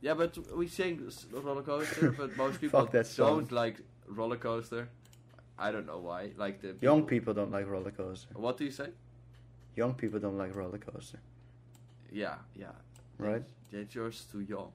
Yeah, 0.00 0.14
but 0.14 0.36
we 0.56 0.66
sing 0.66 1.08
roller 1.32 1.62
coaster, 1.62 2.10
but 2.10 2.36
most 2.42 2.60
people 2.60 2.80
Fuck 2.80 2.90
that 2.92 3.06
song. 3.06 3.26
don't 3.38 3.52
like 3.52 3.80
roller 4.08 4.36
coaster. 4.36 4.88
I 5.58 5.70
don't 5.72 5.86
know 5.86 5.98
why. 5.98 6.32
Like 6.36 6.60
the 6.60 6.74
Young 6.80 7.04
people 7.04 7.32
don't 7.32 7.50
like 7.50 7.68
roller 7.68 7.90
coaster. 7.92 8.28
What 8.34 8.56
do 8.56 8.64
you 8.64 8.70
say? 8.70 8.88
Young 9.76 9.94
people 9.94 10.18
don't 10.18 10.36
like 10.38 10.54
roller 10.56 10.78
coaster, 10.78 11.20
Yeah, 12.10 12.36
yeah. 12.54 12.72
Right? 13.18 13.42
They're 13.70 13.84
just 13.84 14.30
too 14.30 14.40
young. 14.40 14.72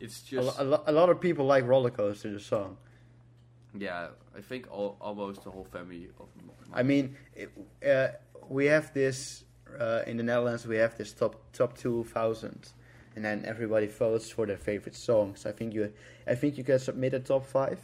it's 0.00 0.22
just 0.22 0.58
a, 0.58 0.64
lo- 0.64 0.82
a 0.86 0.92
lot 0.92 1.08
of 1.08 1.20
people 1.20 1.44
like 1.46 1.66
Roller 1.66 1.90
Coaster, 1.90 2.32
the 2.32 2.40
song. 2.40 2.76
yeah. 3.78 4.08
I 4.34 4.40
think 4.40 4.66
all, 4.70 4.96
almost 5.00 5.44
the 5.44 5.50
whole 5.50 5.64
family 5.70 6.08
of. 6.18 6.26
I 6.72 6.82
mean, 6.82 7.16
it, 7.36 7.50
uh, 7.86 8.08
we 8.48 8.64
have 8.66 8.94
this 8.94 9.44
uh, 9.78 10.00
in 10.06 10.16
the 10.16 10.22
Netherlands. 10.22 10.66
We 10.66 10.76
have 10.78 10.96
this 10.96 11.12
top 11.12 11.36
top 11.52 11.76
two 11.76 12.04
thousand, 12.04 12.72
and 13.14 13.22
then 13.22 13.44
everybody 13.44 13.88
votes 13.88 14.30
for 14.30 14.46
their 14.46 14.56
favorite 14.56 14.96
songs. 14.96 15.44
I 15.44 15.52
think 15.52 15.74
you, 15.74 15.92
I 16.26 16.34
think 16.34 16.56
you 16.56 16.64
can 16.64 16.78
submit 16.78 17.12
a 17.12 17.20
top 17.20 17.44
five. 17.44 17.78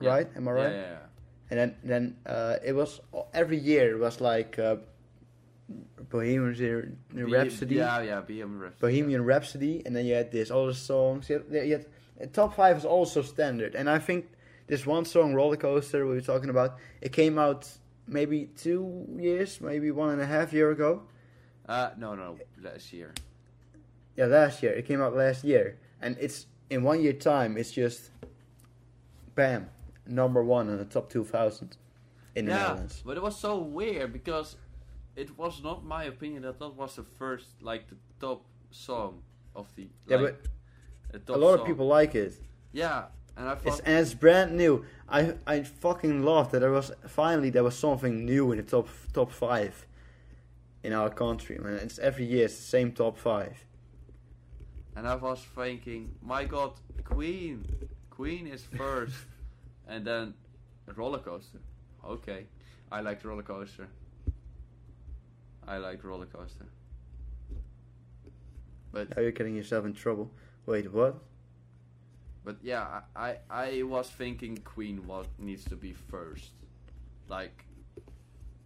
Yeah. 0.00 0.10
Right? 0.10 0.28
Am 0.34 0.48
I 0.48 0.50
Yeah, 0.50 0.56
right? 0.64 0.72
yeah, 0.72 0.80
yeah. 0.80 0.98
And 1.50 1.58
then 1.60 1.76
then 1.84 2.16
uh, 2.26 2.56
it 2.64 2.72
was 2.72 3.00
every 3.32 3.58
year 3.58 3.92
it 3.92 4.00
was 4.00 4.20
like 4.20 4.58
uh, 4.58 4.76
Bohemian 6.10 6.96
Rhapsody. 7.12 7.76
Yeah, 7.76 8.02
yeah, 8.02 8.20
Bohemian 8.20 8.60
Rhapsody. 8.60 8.80
Bohemian 8.80 9.24
Rhapsody, 9.24 9.82
and 9.86 9.96
then 9.96 10.06
you 10.06 10.14
had 10.14 10.30
this 10.30 10.50
other 10.50 10.74
songs. 10.74 11.28
You 11.30 11.44
had, 11.50 11.66
you 11.66 11.72
had, 12.18 12.34
top 12.34 12.54
five 12.54 12.76
is 12.76 12.84
also 12.84 13.22
standard, 13.22 13.74
and 13.74 13.88
I 13.88 13.98
think 13.98 14.26
this 14.66 14.86
one 14.86 15.04
song, 15.04 15.34
Roller 15.34 15.56
Coaster, 15.56 16.06
we 16.06 16.14
were 16.14 16.20
talking 16.20 16.50
about, 16.50 16.78
it 17.00 17.12
came 17.12 17.38
out 17.38 17.68
maybe 18.06 18.46
two 18.56 19.06
years, 19.16 19.60
maybe 19.60 19.90
one 19.90 20.10
and 20.10 20.20
a 20.20 20.26
half 20.26 20.52
year 20.52 20.70
ago. 20.70 21.02
Uh, 21.68 21.90
no, 21.96 22.14
no, 22.14 22.36
last 22.62 22.92
year. 22.92 23.14
Yeah, 24.16 24.26
last 24.26 24.62
year. 24.62 24.72
It 24.72 24.86
came 24.86 25.00
out 25.00 25.16
last 25.16 25.44
year, 25.44 25.78
and 26.00 26.16
it's 26.20 26.46
in 26.68 26.82
one 26.82 27.00
year 27.00 27.12
time. 27.12 27.56
It's 27.56 27.72
just, 27.72 28.10
bam, 29.34 29.70
number 30.06 30.42
one 30.42 30.68
in 30.68 30.76
the 30.78 30.84
top 30.84 31.08
two 31.08 31.24
thousand 31.24 31.76
in 32.34 32.46
the 32.46 32.52
yeah, 32.52 32.58
Netherlands. 32.58 33.02
but 33.04 33.16
it 33.16 33.22
was 33.22 33.38
so 33.38 33.58
weird 33.58 34.12
because 34.12 34.56
it 35.16 35.36
was 35.36 35.62
not 35.62 35.84
my 35.84 36.04
opinion 36.04 36.42
that 36.42 36.58
that 36.58 36.74
was 36.74 36.96
the 36.96 37.04
first, 37.04 37.62
like 37.62 37.88
the 37.88 37.96
top 38.20 38.44
song 38.70 39.22
of 39.54 39.74
the. 39.76 39.88
Yeah, 40.06 40.16
like, 40.16 40.42
the 41.26 41.34
A 41.34 41.36
lot 41.36 41.60
of 41.60 41.66
people 41.66 41.86
like 41.86 42.14
it. 42.14 42.34
Yeah, 42.72 43.04
and 43.36 43.48
I 43.48 43.56
It's, 43.64 43.80
and 43.80 43.98
it's 43.98 44.14
brand 44.14 44.56
new. 44.56 44.84
I 45.08 45.34
I 45.46 45.62
fucking 45.62 46.22
love 46.22 46.50
that 46.52 46.60
there 46.60 46.70
was 46.70 46.92
finally 47.06 47.50
there 47.50 47.64
was 47.64 47.78
something 47.78 48.24
new 48.24 48.52
in 48.52 48.58
the 48.58 48.64
top 48.64 48.88
top 49.12 49.30
five 49.30 49.86
in 50.82 50.92
our 50.92 51.10
country. 51.10 51.58
Man, 51.58 51.74
it's 51.74 51.98
every 51.98 52.24
year 52.24 52.46
it's 52.46 52.56
the 52.56 52.62
same 52.62 52.92
top 52.92 53.18
five. 53.18 53.66
And 54.94 55.08
I 55.08 55.14
was 55.14 55.42
thinking, 55.54 56.14
my 56.20 56.44
God, 56.44 56.72
Queen, 57.04 57.64
Queen 58.10 58.46
is 58.46 58.62
first, 58.76 59.14
and 59.88 60.04
then 60.04 60.34
roller 60.96 61.18
coaster. 61.18 61.60
Okay, 62.04 62.46
I 62.90 63.00
like 63.00 63.24
roller 63.24 63.42
coaster. 63.42 63.88
I 65.66 65.76
like 65.78 66.02
roller 66.04 66.26
coaster. 66.26 66.66
But 68.92 69.16
are 69.16 69.22
you're 69.22 69.32
getting 69.32 69.54
yourself 69.56 69.84
in 69.86 69.94
trouble. 69.94 70.30
Wait, 70.66 70.92
what? 70.92 71.16
but 72.44 72.56
yeah, 72.62 73.00
I 73.16 73.36
I, 73.50 73.78
I 73.78 73.82
was 73.82 74.08
thinking 74.10 74.58
Queen 74.58 75.06
what 75.06 75.26
needs 75.38 75.64
to 75.66 75.76
be 75.76 75.92
first, 75.92 76.50
like, 77.28 77.64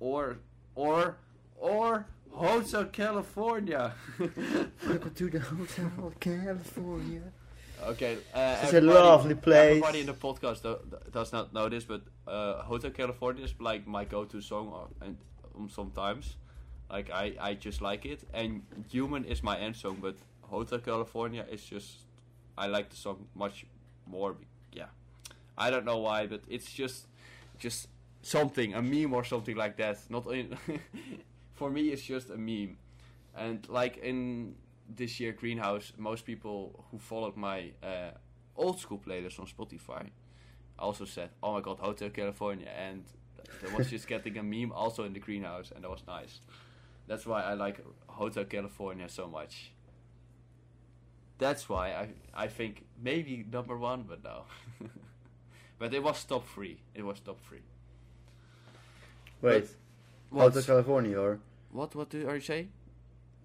or 0.00 0.38
or 0.74 1.16
or 1.56 2.06
Hotel 2.32 2.84
California. 2.86 3.94
Welcome 4.86 5.14
to 5.14 5.30
the 5.30 5.40
Hotel 5.40 6.12
California. 6.20 7.22
Okay, 7.84 8.16
uh, 8.34 8.56
It's 8.62 8.72
a 8.72 8.80
lovely 8.80 9.34
place. 9.34 9.76
Everybody 9.76 10.00
in 10.00 10.06
the 10.06 10.14
podcast 10.14 10.62
do, 10.62 10.78
does 11.12 11.32
not 11.32 11.52
know 11.52 11.68
this, 11.68 11.84
but 11.84 12.02
uh, 12.26 12.62
Hotel 12.62 12.90
California 12.90 13.44
is 13.44 13.54
like 13.60 13.86
my 13.86 14.04
go-to 14.04 14.40
song, 14.40 14.72
uh, 14.74 15.04
and 15.04 15.18
um, 15.54 15.68
sometimes, 15.68 16.36
like 16.90 17.10
I, 17.10 17.34
I 17.40 17.54
just 17.54 17.80
like 17.80 18.06
it. 18.06 18.22
And 18.32 18.62
Human 18.90 19.24
is 19.24 19.42
my 19.42 19.58
end 19.58 19.76
song, 19.76 19.98
but 20.00 20.16
Hotel 20.42 20.78
California 20.78 21.44
is 21.50 21.64
just 21.64 22.06
I 22.56 22.66
like 22.66 22.90
the 22.90 22.96
song 22.96 23.26
much 23.34 23.66
more. 24.06 24.36
Yeah, 24.72 24.86
I 25.58 25.70
don't 25.70 25.84
know 25.84 25.98
why, 25.98 26.26
but 26.26 26.42
it's 26.48 26.72
just 26.72 27.06
just 27.58 27.88
something, 28.22 28.74
a 28.74 28.82
meme 28.82 29.14
or 29.14 29.24
something 29.24 29.56
like 29.56 29.76
that. 29.76 29.98
Not 30.08 30.26
in 30.26 30.56
for 31.54 31.70
me, 31.70 31.88
it's 31.88 32.02
just 32.02 32.30
a 32.30 32.36
meme, 32.36 32.76
and 33.36 33.68
like 33.68 33.98
in 33.98 34.54
this 34.88 35.18
year 35.20 35.32
Greenhouse, 35.32 35.92
most 35.98 36.24
people 36.24 36.84
who 36.90 36.98
followed 36.98 37.36
my 37.36 37.70
uh, 37.82 38.10
old 38.56 38.80
school 38.80 38.98
playlist 39.04 39.40
on 39.40 39.46
Spotify 39.46 40.10
also 40.78 41.04
said, 41.04 41.30
"Oh 41.42 41.54
my 41.54 41.60
God, 41.60 41.78
Hotel 41.78 42.10
California," 42.10 42.68
and 42.68 43.04
that 43.62 43.76
was 43.76 43.90
just 43.94 44.06
getting 44.06 44.38
a 44.38 44.42
meme 44.42 44.72
also 44.72 45.04
in 45.04 45.12
the 45.12 45.20
Greenhouse, 45.20 45.72
and 45.74 45.84
that 45.84 45.90
was 45.90 46.02
nice. 46.06 46.40
That's 47.06 47.26
why 47.26 47.42
I 47.42 47.54
like 47.54 47.80
Hotel 48.08 48.44
California 48.44 49.08
so 49.08 49.28
much. 49.28 49.72
That's 51.38 51.68
why 51.68 51.88
I 51.92 52.08
I 52.44 52.48
think 52.48 52.84
maybe 53.02 53.44
number 53.50 53.76
one, 53.76 54.04
but 54.08 54.24
no. 54.24 54.44
but 55.78 55.94
it 55.94 56.02
was 56.02 56.24
top 56.24 56.46
three. 56.54 56.78
It 56.94 57.02
was 57.04 57.20
top 57.20 57.38
three. 57.48 57.62
Wait? 59.42 59.68
Hotel 60.32 60.62
California 60.62 61.18
or 61.18 61.38
What? 61.70 61.94
What 61.94 62.10
do, 62.10 62.26
are 62.28 62.34
you 62.34 62.40
saying? 62.40 62.68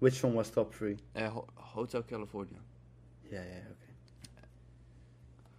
which 0.00 0.22
one 0.24 0.34
was 0.34 0.50
top 0.50 0.74
three? 0.74 0.96
Uh, 1.14 1.28
Ho- 1.28 1.48
Hotel 1.54 2.02
California. 2.02 2.58
Yeah, 3.30 3.44
yeah, 3.44 3.58
okay. 3.72 3.92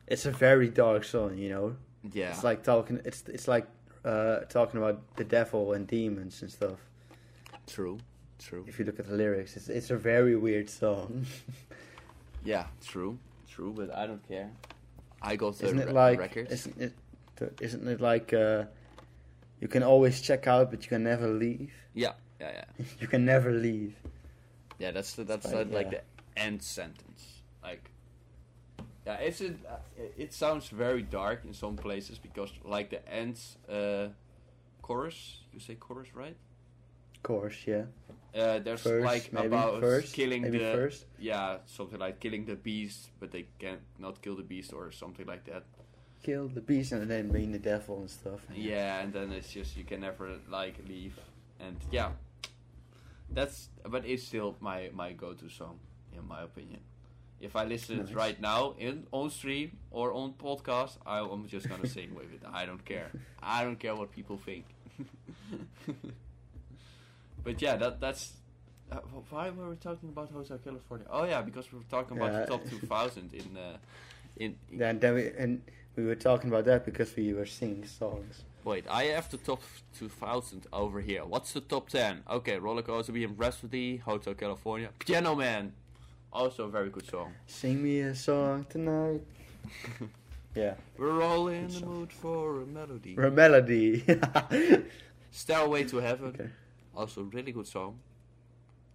It's 0.08 0.26
a 0.26 0.32
very 0.32 0.70
dark 0.70 1.04
song, 1.06 1.38
you 1.38 1.50
know. 1.50 1.76
Yeah. 2.12 2.32
It's 2.32 2.44
like 2.44 2.62
talking. 2.64 3.00
It's 3.06 3.24
it's 3.28 3.48
like 3.48 3.68
uh, 4.04 4.40
talking 4.50 4.80
about 4.82 5.16
the 5.16 5.24
devil 5.24 5.74
and 5.74 5.88
demons 5.88 6.42
and 6.42 6.52
stuff. 6.52 6.80
True. 7.68 8.00
True. 8.40 8.66
If 8.68 8.78
you 8.78 8.86
look 8.86 9.00
at 9.00 9.08
the 9.08 9.16
lyrics, 9.16 9.56
it's 9.56 9.70
it's 9.70 9.90
a 9.90 9.98
very 9.98 10.36
weird 10.36 10.70
song. 10.70 11.26
Yeah, 12.46 12.66
true, 12.86 13.18
true, 13.50 13.74
but 13.76 13.96
I 13.96 14.06
don't 14.06 14.26
care. 14.28 14.52
I 15.22 15.36
got 15.36 15.58
the 15.58 15.66
isn't 15.66 15.80
it 15.80 15.88
re- 15.88 15.94
like? 15.94 16.20
records. 16.20 16.52
Isn't 16.52 16.82
it? 16.82 16.94
Isn't 17.62 17.88
it 17.88 18.02
like? 18.02 18.34
Uh, 18.34 18.66
you 19.62 19.68
can 19.68 19.84
always 19.84 20.22
check 20.22 20.46
out, 20.48 20.70
but 20.70 20.84
you 20.84 20.90
can 20.90 21.04
never 21.04 21.28
leave. 21.28 21.72
Yeah, 21.94 22.14
yeah, 22.42 22.52
yeah, 22.54 22.86
you 23.00 23.08
can 23.08 23.24
never 23.24 23.52
leave. 23.52 23.96
yeah. 24.78 24.92
That's 24.92 25.14
the, 25.14 25.24
that's 25.24 25.46
like, 25.46 25.68
uh, 25.68 25.76
like 25.76 25.92
yeah. 25.92 26.00
the 26.36 26.42
end 26.42 26.62
sentence. 26.62 27.42
Like, 27.64 27.90
yeah, 29.08 29.16
it's 29.16 29.40
a, 29.40 29.54
it 30.18 30.34
sounds 30.34 30.68
very 30.68 31.02
dark 31.02 31.46
in 31.46 31.54
some 31.54 31.78
places 31.78 32.20
because 32.20 32.52
like 32.66 32.90
the 32.90 33.08
end 33.08 33.40
uh, 33.70 34.08
chorus. 34.82 35.40
You 35.54 35.62
say 35.62 35.76
chorus, 35.76 36.14
right? 36.14 36.36
Of 37.24 37.28
course, 37.28 37.58
yeah. 37.66 37.86
Uh, 38.36 38.60
there's 38.60 38.82
First, 38.82 39.06
like 39.06 39.32
maybe 39.32 39.48
about 39.48 39.80
first, 39.80 40.14
killing 40.14 40.42
maybe 40.42 40.58
the 40.58 40.74
first. 40.74 41.06
yeah 41.20 41.60
something 41.66 42.00
like 42.00 42.20
killing 42.20 42.46
the 42.46 42.56
beast, 42.56 43.12
but 43.20 43.32
they 43.32 43.46
can't 43.60 43.80
not 43.98 44.22
kill 44.22 44.36
the 44.36 44.44
beast 44.44 44.74
or 44.74 44.92
something 44.92 45.26
like 45.26 45.46
that. 45.46 45.64
Kill 46.24 46.48
the 46.50 46.60
beast 46.62 46.92
and 46.92 47.10
then 47.10 47.30
being 47.32 47.52
the 47.52 47.60
devil 47.60 48.00
and 48.00 48.10
stuff. 48.10 48.42
Yeah, 48.54 49.00
and 49.02 49.14
then 49.14 49.32
it's 49.32 49.54
just 49.54 49.78
you 49.78 49.84
can 49.86 50.02
never 50.02 50.32
like 50.50 50.76
leave, 50.88 51.16
and 51.60 51.78
yeah, 51.92 52.10
that's 53.30 53.70
but 53.88 54.04
it's 54.06 54.24
still 54.24 54.56
my 54.60 54.90
my 54.94 55.14
go-to 55.14 55.48
song 55.50 55.80
in 56.12 56.28
my 56.28 56.42
opinion. 56.42 56.80
If 57.40 57.56
I 57.56 57.66
listen 57.66 57.98
Nice. 58.06 58.14
right 58.14 58.42
now 58.42 58.74
in 58.80 59.06
on 59.12 59.30
stream 59.30 59.78
or 59.92 60.12
on 60.14 60.34
podcast, 60.34 60.98
I, 61.06 61.20
I'm 61.20 61.46
just 61.48 61.70
gonna 61.70 61.88
sing 61.98 62.16
with 62.16 62.34
it. 62.34 62.42
I 62.52 62.66
don't 62.66 62.84
care. 62.84 63.12
I 63.42 63.64
don't 63.64 63.80
care 63.80 63.96
what 63.96 64.12
people 64.12 64.38
think. 64.38 64.66
but 67.44 67.62
yeah, 67.62 67.76
that 67.78 68.00
that's. 68.00 68.34
Uh, 68.92 68.98
why 69.30 69.50
were 69.50 69.70
we 69.70 69.76
talking 69.76 70.10
about 70.10 70.30
Hotel 70.32 70.58
California? 70.64 71.08
Oh 71.10 71.24
yeah, 71.26 71.42
because 71.42 71.72
we 71.72 71.80
were 71.80 71.86
talking 71.90 72.18
about 72.18 72.32
Yeah. 72.34 72.40
the 72.42 72.46
top 72.48 72.64
2000 72.70 73.34
in 73.34 73.58
uh, 73.58 73.78
in, 74.38 74.56
in 74.72 74.78
Then, 74.78 75.00
then 75.00 75.14
we 75.16 75.28
and 75.38 75.62
we 75.96 76.06
were 76.06 76.16
talking 76.16 76.50
about 76.50 76.66
that 76.66 76.86
because 76.86 77.16
we 77.16 77.34
were 77.34 77.46
singing 77.46 77.86
songs. 77.86 78.44
Wait, 78.64 78.86
I 78.90 79.04
have 79.16 79.30
the 79.30 79.38
top 79.38 79.62
2000 80.00 80.68
over 80.72 81.02
here. 81.02 81.26
What's 81.26 81.52
the 81.54 81.60
top 81.62 81.90
10? 81.90 82.24
Okay, 82.30 82.58
Roller 82.60 82.82
Coaster, 82.82 83.12
Bohemian 83.12 83.36
Rhapsody, 83.38 83.98
Hotel 83.98 84.34
California, 84.36 84.90
Piano 85.00 85.36
Man. 85.36 85.74
Also 86.32 86.66
a 86.66 86.70
very 86.70 86.90
good 86.90 87.06
song. 87.10 87.34
Sing 87.46 87.84
me 87.84 88.00
a 88.00 88.16
song 88.16 88.66
tonight. 88.70 89.22
yeah, 90.56 90.76
We're 90.98 91.22
all 91.22 91.48
in 91.50 91.68
Good 91.68 91.70
the 91.76 91.80
song. 91.80 91.90
mood 91.90 92.14
for 92.14 92.62
a 92.62 92.66
melody. 92.66 93.16
or 93.18 93.26
a 93.26 93.32
melody. 93.32 94.04
Stairway 95.32 95.84
to 95.86 95.98
Heaven, 95.98 96.28
okay. 96.28 96.50
Also 96.96 97.24
really 97.24 97.52
good 97.52 97.68
song. 97.68 98.00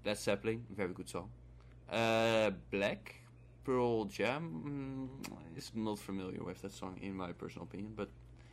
Led 0.05 0.17
Zeppelin, 0.19 0.65
very 0.71 0.93
good 0.95 1.09
song. 1.09 1.31
Uh, 1.91 2.51
Black, 2.71 3.15
Pearl 3.65 4.05
Jam, 4.05 4.43
mm, 5.23 5.57
is 5.57 5.73
not 5.75 5.99
familiar 5.99 6.43
with 6.43 6.61
that 6.63 6.73
song 6.73 6.99
in 7.03 7.15
my 7.17 7.33
personal 7.33 7.65
opinion, 7.65 7.93
but 7.97 8.09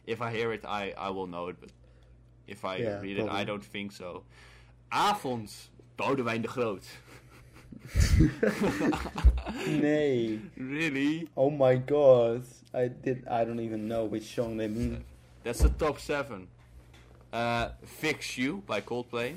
if 0.06 0.22
I 0.22 0.32
hear 0.32 0.52
it, 0.54 0.66
I, 0.66 0.94
I 0.98 1.10
will 1.10 1.28
know 1.28 1.48
it, 1.50 1.58
but 1.60 1.70
if 2.48 2.64
I 2.66 2.78
Yeah, 2.78 3.00
read 3.02 3.18
it, 3.20 3.28
I 3.30 3.44
don't 3.44 3.64
think 3.64 3.92
so. 3.92 4.24
Avond, 4.92 5.52
Boudewijn 5.98 6.42
de 6.42 6.48
Groot. 6.48 6.84
nee. 9.68 10.40
Really? 10.58 11.28
Oh 11.36 11.50
my 11.50 11.76
god. 11.76 12.44
I 12.74 12.88
did. 12.88 13.28
I 13.28 13.46
don't 13.46 13.60
even 13.60 13.88
know 13.88 14.06
which 14.06 14.34
song 14.36 14.58
they 14.58 14.68
mean. 14.68 15.04
That's 15.44 15.60
the 15.60 15.70
top 15.70 16.00
seven. 16.00 16.48
Uh, 17.36 17.72
Fix 17.84 18.38
You 18.38 18.64
by 18.66 18.80
Coldplay. 18.80 19.36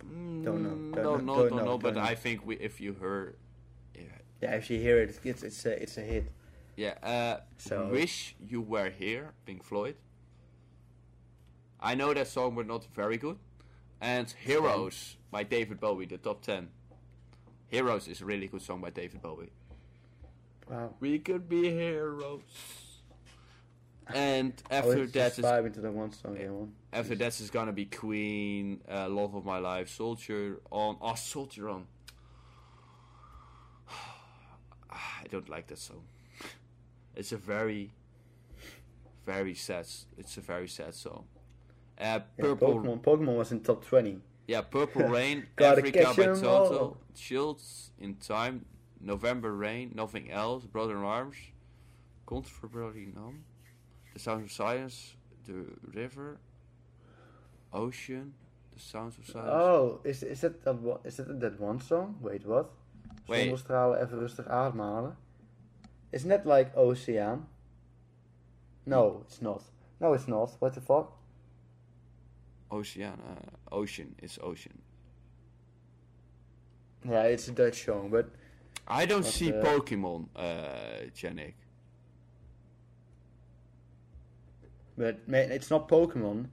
Don't 0.00 0.62
know. 0.62 0.70
Mm, 0.70 0.94
Don't 0.94 0.94
no, 0.94 1.16
know. 1.16 1.16
no, 1.16 1.34
Don't 1.34 1.48
don't 1.48 1.56
know. 1.58 1.64
know. 1.64 1.78
But 1.78 1.94
Don't 1.94 2.02
know. 2.04 2.10
I 2.10 2.14
think 2.14 2.46
we, 2.46 2.56
if 2.56 2.80
you 2.80 2.94
heard, 2.94 3.36
yeah, 3.94 4.02
Yeah, 4.40 4.54
if 4.54 4.70
you 4.70 4.78
hear 4.80 4.98
it, 5.02 5.10
it's 5.24 5.42
it's 5.42 5.66
a 5.66 5.82
it's 5.82 5.98
a 5.98 6.00
hit. 6.00 6.32
yeah. 6.76 6.94
Uh, 7.02 7.40
So- 7.58 7.88
wish 7.88 8.34
you 8.40 8.62
were 8.62 8.88
here, 8.88 9.32
Pink 9.44 9.62
Floyd. 9.62 9.96
I 11.80 11.94
know 11.94 12.14
that 12.14 12.28
song, 12.28 12.54
but 12.54 12.66
not 12.66 12.86
very 12.94 13.18
good. 13.18 13.36
And 14.00 14.30
Heroes 14.44 15.16
by 15.30 15.42
David 15.42 15.80
Bowie, 15.80 16.06
the 16.06 16.16
top 16.18 16.40
ten. 16.40 16.68
Heroes 17.68 18.08
is 18.08 18.22
a 18.22 18.24
really 18.24 18.46
good 18.46 18.62
song 18.62 18.80
by 18.80 18.88
David 18.90 19.20
Bowie. 19.20 19.50
Wow. 20.70 20.94
We 21.00 21.18
could 21.18 21.46
be 21.48 21.68
heroes. 21.70 22.85
And 24.14 24.52
after 24.70 25.06
that 25.06 25.34
just 25.36 25.38
is 25.38 25.82
the 25.82 25.90
one 25.90 26.12
song. 26.12 26.36
Yeah, 26.40 26.50
one. 26.50 26.72
after 26.92 27.14
that 27.16 27.40
is 27.40 27.50
gonna 27.50 27.72
be 27.72 27.86
Queen, 27.86 28.80
uh, 28.90 29.08
Love 29.08 29.34
of 29.34 29.44
My 29.44 29.58
Life, 29.58 29.88
Soldier 29.88 30.60
on. 30.70 30.96
Oh, 31.00 31.14
Soldier 31.14 31.68
on. 31.70 31.86
I 34.90 35.26
don't 35.30 35.48
like 35.48 35.66
that 35.68 35.78
song. 35.78 36.02
It's 37.14 37.32
a 37.32 37.36
very, 37.36 37.92
very 39.24 39.54
sad. 39.54 39.86
It's 40.18 40.36
a 40.36 40.40
very 40.40 40.68
sad 40.68 40.94
song. 40.94 41.24
Uh, 41.98 42.02
Yeah, 42.04 42.18
Purple, 42.38 42.74
Pokemon. 42.74 43.00
Pokemon 43.02 43.36
was 43.36 43.52
in 43.52 43.60
top 43.60 43.84
twenty. 43.84 44.20
yeah, 44.46 44.60
Purple 44.60 45.08
Rain, 45.08 45.46
Africa 45.58 46.12
by 46.16 46.26
Toto. 46.26 46.96
Child 47.14 47.62
in 47.98 48.14
Time, 48.16 48.66
November 49.00 49.52
Rain, 49.52 49.92
Nothing 49.94 50.30
Else, 50.30 50.64
Brother 50.64 50.96
in 50.98 51.04
Arms, 51.04 51.36
Comfortably 52.28 53.06
Numb, 53.14 53.44
The 54.16 54.22
Sound 54.22 54.44
of 54.44 54.50
Silence, 54.50 55.14
The 55.44 55.66
River, 55.92 56.38
Ocean, 57.70 58.32
The 58.72 58.80
Sounds 58.80 59.18
of 59.18 59.26
Silence. 59.26 59.50
Oh, 59.52 60.00
is 60.04 60.22
is 60.22 60.40
that 60.40 60.64
that 60.64 60.80
one, 60.80 61.00
is 61.04 61.18
that 61.18 61.38
that 61.38 61.60
one 61.60 61.78
song? 61.80 62.16
Wait, 62.22 62.46
what? 62.46 62.70
Zonnestralen 63.28 64.02
even 64.02 64.18
rustig 64.20 64.48
ademhalen. 64.48 65.16
Isn't 66.12 66.30
that 66.30 66.46
like 66.46 66.74
Oceaan? 66.76 67.42
No, 68.86 69.20
it's 69.26 69.42
not. 69.42 69.62
No, 70.00 70.14
it's 70.14 70.28
not. 70.28 70.50
What 70.60 70.72
the 70.72 70.80
fuck? 70.80 71.12
Ocean, 72.70 73.20
uh, 73.20 73.74
Ocean 73.76 74.14
is 74.22 74.38
Ocean. 74.42 74.78
Yeah, 77.04 77.24
it's 77.24 77.48
a 77.48 77.52
Dutch 77.52 77.84
song, 77.84 78.08
but 78.08 78.30
I 78.88 79.04
don't 79.04 79.26
see 79.26 79.52
uh, 79.52 79.62
Pokemon, 79.62 80.28
uh, 80.34 81.10
Janik. 81.14 81.65
But 84.96 85.26
man, 85.28 85.50
it's 85.52 85.70
not 85.70 85.88
Pokemon. 85.88 86.46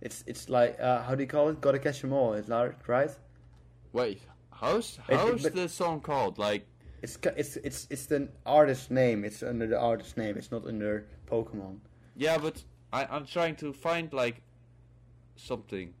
It's 0.00 0.22
it's 0.26 0.48
like 0.48 0.78
uh, 0.80 1.02
how 1.02 1.14
do 1.14 1.22
you 1.22 1.28
call 1.28 1.48
it? 1.48 1.60
Gotta 1.60 1.78
catch 1.78 2.04
'em 2.04 2.12
all. 2.12 2.34
It's 2.34 2.48
like 2.48 2.86
right. 2.88 3.10
Wait, 3.92 4.20
how's 4.52 4.98
It- 5.08 5.16
how's 5.16 5.42
but- 5.42 5.54
the 5.54 5.68
song 5.68 6.00
called? 6.00 6.38
Like, 6.38 6.66
It's 7.02 7.16
it's 7.36 7.56
it's 7.56 7.86
it's 7.90 8.06
the 8.06 8.28
artist's 8.44 8.90
name. 8.90 9.24
It's 9.24 9.42
under 9.42 9.66
the 9.66 9.78
artist's 9.78 10.16
name. 10.16 10.36
It's 10.36 10.50
not 10.50 10.66
under 10.66 11.06
Pokemon. 11.26 11.78
yeah, 12.16 12.38
but 12.38 12.64
I, 12.92 13.04
I'm 13.06 13.26
trying 13.26 13.56
to 13.56 13.72
find 13.72 14.12
like 14.12 14.42
something 15.36 15.94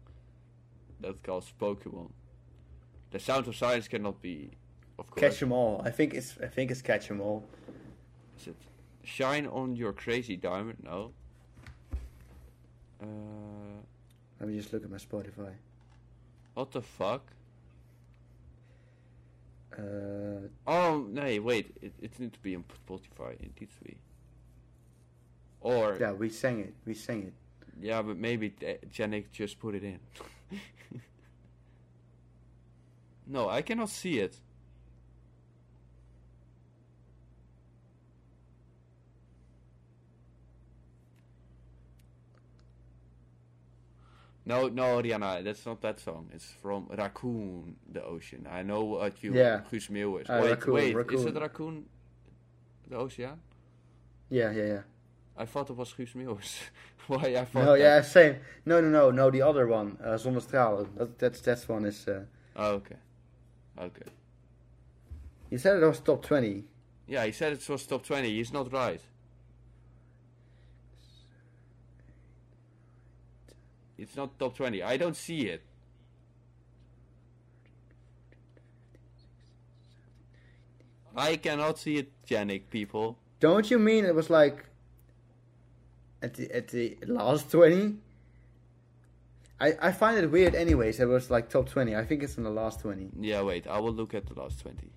that 1.00 1.22
calls 1.22 1.52
Pokemon. 1.60 2.10
The 3.10 3.18
Sound 3.20 3.46
of 3.48 3.54
Silence 3.56 3.88
cannot 3.88 4.20
be, 4.20 4.50
of 4.98 5.06
course. 5.10 5.20
Catch 5.20 5.42
'em 5.42 5.52
all. 5.52 5.80
I 5.84 5.90
think 5.90 6.14
it's 6.14 6.36
I 6.42 6.46
think 6.48 6.70
it's 6.70 6.82
catch 6.82 7.10
'em 7.10 7.20
all. 7.20 7.44
Is 8.38 8.48
it 8.48 8.56
Shine 9.04 9.46
on 9.46 9.76
Your 9.76 9.92
Crazy 9.92 10.36
Diamond? 10.36 10.78
No. 10.82 11.12
Uh, 13.02 13.06
Let 14.40 14.48
me 14.48 14.56
just 14.56 14.72
look 14.72 14.84
at 14.84 14.90
my 14.90 14.96
Spotify. 14.96 15.52
what 16.54 16.70
the 16.72 16.82
fuck? 16.82 17.22
Uh, 19.76 20.48
Oh, 20.66 21.06
nee, 21.08 21.38
wait. 21.38 21.76
It, 21.80 21.92
it 22.00 22.18
needs 22.18 22.34
to 22.34 22.40
be 22.40 22.56
on 22.56 22.64
Spotify. 22.86 23.32
It 23.34 23.52
needs 23.60 23.74
to 23.78 23.84
be. 23.84 23.96
Or, 25.60 25.96
yeah, 26.00 26.12
we 26.12 26.28
sang 26.28 26.60
it. 26.60 26.74
We 26.86 26.94
sang 26.94 27.22
it. 27.24 27.32
Yeah, 27.80 28.02
but 28.02 28.16
maybe 28.16 28.50
Janik 28.92 29.30
just 29.32 29.58
put 29.60 29.74
it 29.74 29.84
in. 29.84 30.00
no, 33.26 33.48
I 33.48 33.62
cannot 33.62 33.88
see 33.90 34.18
it. 34.18 34.36
No, 44.48 44.68
no, 44.68 45.02
Rihanna, 45.02 45.44
that's 45.44 45.64
not 45.66 45.80
that 45.82 46.00
song. 46.00 46.30
It's 46.34 46.50
from 46.62 46.86
Raccoon, 46.90 47.76
the 47.92 48.02
ocean. 48.02 48.46
I 48.50 48.62
know 48.62 48.82
what 48.84 49.22
you, 49.22 49.34
Yeah. 49.34 49.60
Guus 49.70 49.90
Meeuw 49.90 50.22
is. 50.22 50.28
Uh, 50.30 50.40
wait, 50.42 50.50
Raccoon, 50.50 50.74
wait, 50.74 51.12
is 51.12 51.24
it 51.26 51.34
Raccoon, 51.34 51.84
the 52.88 52.96
ocean? 52.96 53.38
Yeah, 54.30 54.50
yeah, 54.52 54.64
yeah. 54.74 54.80
I 55.36 55.44
thought 55.44 55.68
it 55.70 55.76
was 55.76 55.92
Guus 55.92 56.14
Meeuwis. 56.14 56.52
Why 57.08 57.36
I 57.36 57.44
thought 57.44 57.64
No, 57.64 57.72
that? 57.72 57.78
yeah, 57.80 58.00
same. 58.02 58.36
No, 58.64 58.80
no, 58.80 58.88
no, 58.88 59.10
no. 59.10 59.30
The 59.30 59.42
other 59.42 59.66
one, 59.66 59.98
uh, 60.02 60.14
Zonnestralen. 60.16 60.88
That 60.96 61.18
that's 61.18 61.40
that 61.42 61.68
one 61.68 61.84
is. 61.84 62.08
Uh, 62.08 62.24
Oh, 62.56 62.72
okay. 62.80 62.96
Okay. 63.78 64.10
you 65.50 65.58
said 65.58 65.80
it 65.82 65.86
was 65.86 66.00
top 66.00 66.24
twenty. 66.24 66.64
Yeah, 67.06 67.24
he 67.26 67.32
said 67.32 67.52
it 67.52 67.68
was 67.68 67.86
top 67.86 68.04
20. 68.04 68.28
He's 68.28 68.52
not 68.52 68.70
right. 68.72 69.00
It's 73.98 74.16
not 74.16 74.38
top 74.38 74.56
20. 74.56 74.82
I 74.82 74.96
don't 74.96 75.16
see 75.16 75.48
it. 75.48 75.62
I 81.16 81.36
cannot 81.36 81.78
see 81.78 81.96
it, 81.96 82.12
Janik, 82.24 82.70
people. 82.70 83.18
Don't 83.40 83.70
you 83.70 83.78
mean 83.78 84.04
it 84.04 84.14
was 84.14 84.30
like 84.30 84.64
at 86.22 86.34
the 86.34 86.50
at 86.54 86.68
the 86.68 86.96
last 87.06 87.50
twenty? 87.50 87.96
I 89.60 89.74
I 89.82 89.92
find 89.92 90.16
it 90.16 90.30
weird. 90.30 90.54
Anyways, 90.54 91.00
it 91.00 91.06
was 91.06 91.28
like 91.30 91.48
top 91.48 91.68
twenty. 91.68 91.96
I 91.96 92.04
think 92.04 92.22
it's 92.22 92.36
in 92.36 92.44
the 92.44 92.50
last 92.50 92.80
twenty. 92.80 93.10
Yeah, 93.18 93.42
wait. 93.42 93.66
I 93.66 93.80
will 93.80 93.92
look 93.92 94.14
at 94.14 94.26
the 94.26 94.40
last 94.40 94.60
20. 94.60 94.90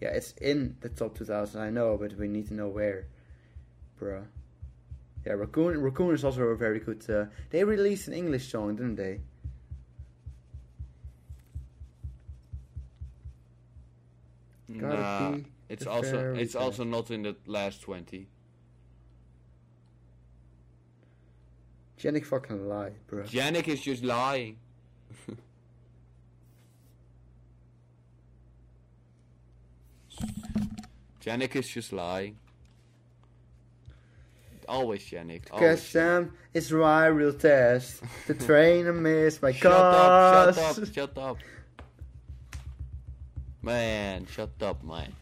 Yeah, 0.00 0.10
it's 0.10 0.32
in 0.32 0.76
the 0.80 0.90
top 0.90 1.16
two 1.16 1.24
thousand. 1.24 1.62
I 1.62 1.70
know, 1.70 1.96
but 1.96 2.16
we 2.16 2.28
need 2.28 2.48
to 2.48 2.54
know 2.54 2.68
where, 2.68 3.06
bruh. 4.00 4.26
Yeah, 5.26 5.32
Racoon. 5.32 5.82
Racoon 5.82 6.14
is 6.14 6.24
also 6.24 6.42
a 6.42 6.56
very 6.56 6.80
good. 6.80 7.08
Uh, 7.08 7.26
they 7.50 7.64
released 7.64 8.08
an 8.08 8.14
English 8.14 8.50
song, 8.50 8.76
didn't 8.76 8.96
they? 8.96 9.20
Nah, 14.68 15.36
it's 15.68 15.86
also 15.86 16.34
it's 16.34 16.54
also 16.54 16.84
not 16.84 17.10
in 17.10 17.22
the 17.22 17.34
last 17.46 17.80
20. 17.82 18.28
Janik 21.98 22.24
fucking 22.26 22.68
lie, 22.68 22.92
bro. 23.08 23.24
Janik 23.24 23.66
is 23.66 23.80
just 23.80 24.04
lying. 24.04 24.58
Janik 31.20 31.56
is 31.56 31.68
just 31.68 31.92
lying. 31.92 32.38
Always. 34.68 35.02
Cause 35.10 35.50
Always. 35.50 35.82
Sam 35.82 36.32
is 36.52 36.70
my 36.70 37.06
real 37.06 37.32
test. 37.32 38.02
The 38.26 38.34
train 38.46 38.86
I 38.86 38.90
missed 38.90 39.42
my 39.42 39.52
Shut 39.52 39.72
up, 39.72 39.94
cars. 39.94 40.56
shut 40.56 40.78
up, 40.78 40.94
shut 40.94 41.18
up. 41.18 41.38
Man, 43.62 44.26
shut 44.26 44.50
up, 44.60 44.84
man. 44.84 45.12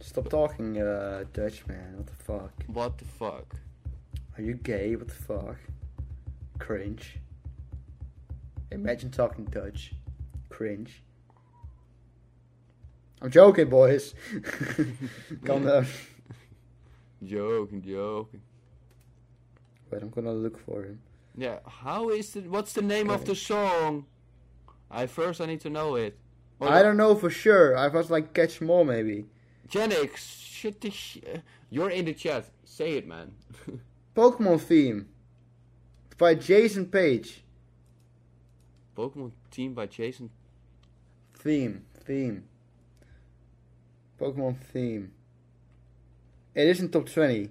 Stop 0.00 0.30
talking 0.30 0.80
uh, 0.80 1.24
Dutch, 1.32 1.66
man. 1.66 1.96
What 1.96 2.06
the 2.06 2.12
fuck? 2.14 2.52
What 2.66 2.98
the 2.98 3.04
fuck? 3.04 3.54
Are 4.36 4.42
you 4.42 4.54
gay? 4.54 4.96
What 4.96 5.08
the 5.08 5.14
fuck? 5.14 5.56
Cringe. 6.58 7.18
Imagine 8.70 9.10
talking 9.10 9.44
Dutch. 9.44 9.92
Cringe. 10.48 11.02
I'm 13.20 13.30
joking, 13.30 13.68
boys. 13.68 14.14
Calm 15.44 15.64
down. 15.66 15.86
Joking, 17.24 17.82
joking. 17.82 18.42
Wait, 19.90 20.02
I'm 20.02 20.10
gonna 20.10 20.32
look 20.32 20.58
for 20.64 20.84
him. 20.84 21.00
Yeah, 21.36 21.58
how 21.66 22.10
is 22.10 22.32
the, 22.32 22.40
what's 22.42 22.72
the 22.72 22.82
name 22.82 23.10
of 23.10 23.24
the 23.24 23.34
song? 23.34 24.06
I 24.90 25.06
first 25.06 25.40
I 25.40 25.46
need 25.46 25.60
to 25.62 25.70
know 25.70 25.96
it. 25.96 26.18
Or 26.60 26.68
I 26.68 26.82
don't 26.82 26.96
know 26.96 27.14
for 27.14 27.30
sure. 27.30 27.76
I 27.76 27.88
was 27.88 28.10
like 28.10 28.34
catch 28.34 28.60
more 28.60 28.84
maybe. 28.84 29.26
Janik, 29.68 30.16
shit 30.16 30.80
the 30.80 30.90
sh- 30.90 31.18
You're 31.70 31.90
in 31.90 32.06
the 32.06 32.14
chat. 32.14 32.46
Say 32.64 32.92
it, 32.92 33.06
man. 33.06 33.32
Pokemon 34.16 34.60
theme 34.60 35.08
by 36.16 36.34
Jason 36.34 36.86
Paige. 36.86 37.44
Pokemon 38.96 39.32
team 39.50 39.74
by 39.74 39.86
Jason. 39.86 40.30
Theme, 41.34 41.84
theme. 42.04 42.44
Pokemon 44.20 44.58
theme. 44.58 45.12
It 46.58 46.66
isn't 46.66 46.90
top 46.90 47.06
20. 47.08 47.50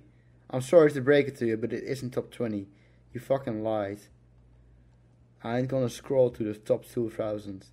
I'm 0.50 0.60
sorry 0.60 0.92
to 0.92 1.00
break 1.00 1.30
it 1.30 1.38
to 1.38 1.46
you, 1.46 1.56
but 1.56 1.72
it 1.72 1.86
isn't 1.86 2.10
top 2.10 2.30
20. 2.30 2.68
You 3.14 3.20
fucking 3.22 3.64
lied. 3.64 4.02
I 5.42 5.60
ain't 5.60 5.70
gonna 5.70 5.90
scroll 5.90 6.30
to 6.32 6.44
the 6.44 6.54
top 6.54 6.84
2000. 6.86 7.68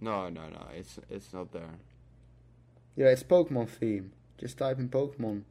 No, 0.00 0.30
no, 0.30 0.48
no. 0.48 0.66
It's 0.74 0.98
it's 1.10 1.34
not 1.34 1.52
there. 1.52 1.74
Yeah, 2.96 3.08
it's 3.08 3.24
Pokemon 3.24 3.68
theme. 3.68 4.12
Just 4.38 4.56
type 4.56 4.78
in 4.78 4.88
Pokemon. 4.88 5.42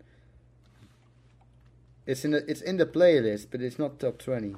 It's 2.07 2.25
in 2.25 2.31
the 2.31 2.43
it's 2.49 2.61
in 2.61 2.77
the 2.77 2.87
playlist, 2.87 3.49
but 3.51 3.61
it's 3.61 3.77
not 3.77 3.99
top 3.99 4.17
20. 4.17 4.55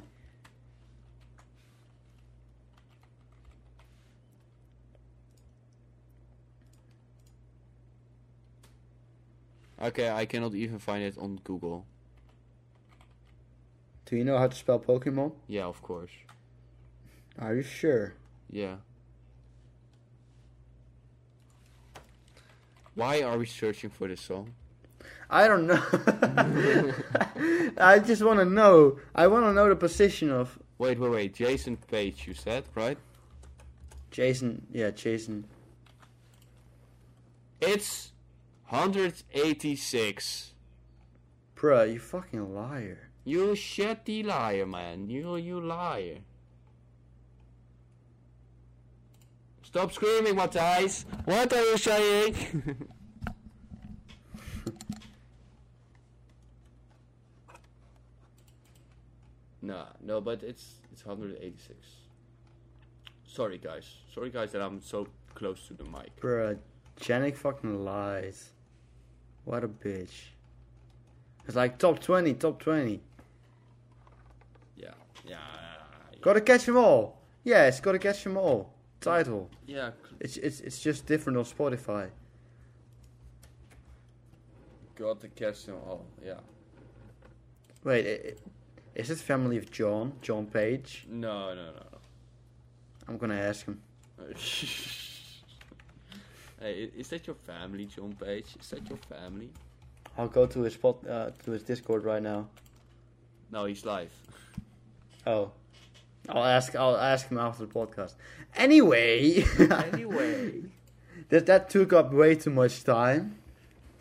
Okay, 9.82 10.10
I 10.10 10.26
cannot 10.26 10.54
even 10.54 10.78
find 10.78 11.04
it 11.04 11.18
on 11.18 11.40
Google. 11.44 11.86
Do 14.06 14.16
you 14.16 14.24
know 14.24 14.38
how 14.38 14.48
to 14.48 14.56
spell 14.56 14.80
Pokemon? 14.80 15.32
Yeah, 15.48 15.66
of 15.66 15.82
course. 15.82 16.12
Are 17.40 17.56
you 17.56 17.64
sure? 17.64 18.14
Yeah. 18.50 18.76
Why 22.94 23.22
are 23.22 23.38
we 23.38 23.46
searching 23.46 23.90
for 23.90 24.08
this 24.08 24.22
song? 24.22 24.54
I 25.30 25.48
don't 25.48 25.66
know. 25.66 25.82
I 27.78 28.00
just 28.00 28.22
want 28.22 28.40
to 28.40 28.46
know. 28.46 29.00
I 29.16 29.28
want 29.28 29.46
to 29.46 29.54
know 29.54 29.70
the 29.70 29.78
position 29.78 30.30
of 30.30 30.60
Wait, 30.78 31.00
wait, 31.00 31.12
wait. 31.12 31.34
Jason 31.36 31.78
Paige, 31.78 32.28
you 32.28 32.34
said, 32.34 32.66
right? 32.76 32.98
Jason. 34.10 34.66
Yeah, 34.72 34.90
Jason. 34.90 35.46
It's 37.62 38.11
186. 38.72 40.54
Bruh, 41.58 41.92
you 41.94 42.00
fucking 42.00 42.56
liar. 42.56 43.10
You 43.26 43.48
shitty 43.48 44.26
liar, 44.26 44.66
man. 44.66 45.10
You, 45.10 45.36
you 45.36 45.60
liar. 45.60 46.20
Stop 49.62 49.92
screaming, 49.92 50.36
Matthijs. 50.36 51.04
What 51.26 51.52
are 51.52 51.62
you 51.62 51.78
saying? 51.78 52.34
nah, 59.62 59.88
no, 60.02 60.22
but 60.22 60.44
it's 60.44 60.76
it's 60.94 61.06
186. 61.06 61.76
Sorry, 63.28 63.58
guys. 63.58 63.98
Sorry, 64.14 64.30
guys, 64.30 64.54
that 64.54 64.62
I'm 64.62 64.80
so 64.80 65.08
close 65.36 65.68
to 65.68 65.74
the 65.74 65.84
mic. 65.84 66.16
Bruh, 66.22 66.58
Janik 67.02 67.36
fucking 67.36 67.84
lies. 67.84 68.54
What 69.46 69.64
a 69.64 69.68
bitch. 69.68 70.30
It's 71.48 71.56
like 71.56 71.78
top 71.78 72.00
20, 72.00 72.34
top 72.36 72.60
20. 72.60 73.02
Yeah, 74.78 74.90
yeah, 75.28 75.38
Gotta 76.22 76.42
catch 76.42 76.66
them 76.66 76.78
all. 76.78 77.18
Yeah, 77.44 77.66
it's 77.68 77.80
gotta 77.80 78.00
catch 78.00 78.24
them 78.24 78.38
all. 78.38 78.74
Title. 79.00 79.50
yeah. 79.66 79.92
It's 80.20 80.38
it's 80.38 80.60
it's 80.62 80.80
just 80.80 81.08
different 81.08 81.38
on 81.40 81.46
Spotify. 81.46 82.10
Got 84.96 85.20
to 85.22 85.28
catch 85.30 85.66
them 85.66 85.78
all. 85.88 86.06
Yeah. 86.24 86.36
Wait, 87.84 88.38
is 88.94 89.10
it 89.10 89.18
family 89.18 89.58
of 89.58 89.72
John? 89.72 90.14
John 90.22 90.46
Page? 90.46 91.08
No, 91.10 91.56
no, 91.56 91.66
no, 91.72 91.84
I'm 93.08 93.18
gonna 93.18 93.40
ask 93.40 93.66
him. 93.66 93.82
hey, 96.62 96.92
is 96.96 97.10
that 97.10 97.28
your 97.28 97.36
family, 97.36 97.86
John 97.86 98.14
Page? 98.14 98.46
Is 98.60 98.70
that 98.70 98.88
your 98.88 99.00
family? 99.10 99.50
I'll 100.18 100.28
go 100.28 100.46
to 100.46 100.62
his 100.62 100.74
spot 100.74 100.98
uh, 101.08 101.32
to 101.44 101.52
his 101.52 101.64
Discord 101.64 102.04
right 102.04 102.22
now. 102.22 102.48
No, 103.52 103.66
he's 103.66 103.86
live. 103.86 104.12
Oh, 105.26 105.52
I'll 106.30 106.44
ask. 106.44 106.76
I'll 106.76 106.98
ask 106.98 107.28
him 107.30 107.38
after 107.38 107.66
the 107.66 107.74
podcast. 107.74 108.16
Anyway, 108.56 109.44
anyway. 109.60 110.62
that 111.30 111.46
that 111.46 111.70
took 111.70 111.94
up 111.94 112.14
way 112.14 112.36
too 112.36 112.50
much 112.52 112.84
time. 112.84 113.36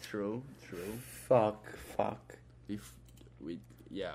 True, 0.03 0.42
true. 0.68 0.99
Fuck, 1.29 1.64
fuck. 1.96 2.37
We, 2.68 2.77
f- 2.77 2.94
we, 3.40 3.59
yeah, 3.90 4.14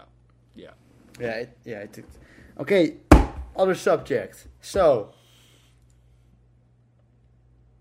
yeah. 0.55 0.71
Yeah, 1.19 1.31
it, 1.31 1.57
yeah. 1.63 1.79
It 1.79 1.93
took. 1.93 2.05
Okay, 2.59 2.97
other 3.55 3.75
subject. 3.75 4.47
So 4.61 5.14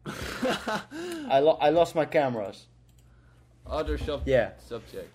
I 0.06 1.40
lo- 1.40 1.58
I 1.60 1.70
lost 1.70 1.94
my 1.94 2.04
cameras. 2.04 2.66
Other 3.66 3.96
sub- 3.98 4.26
Yeah. 4.26 4.50
subject. 4.58 5.10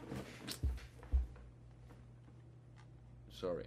Sorry. 3.31 3.65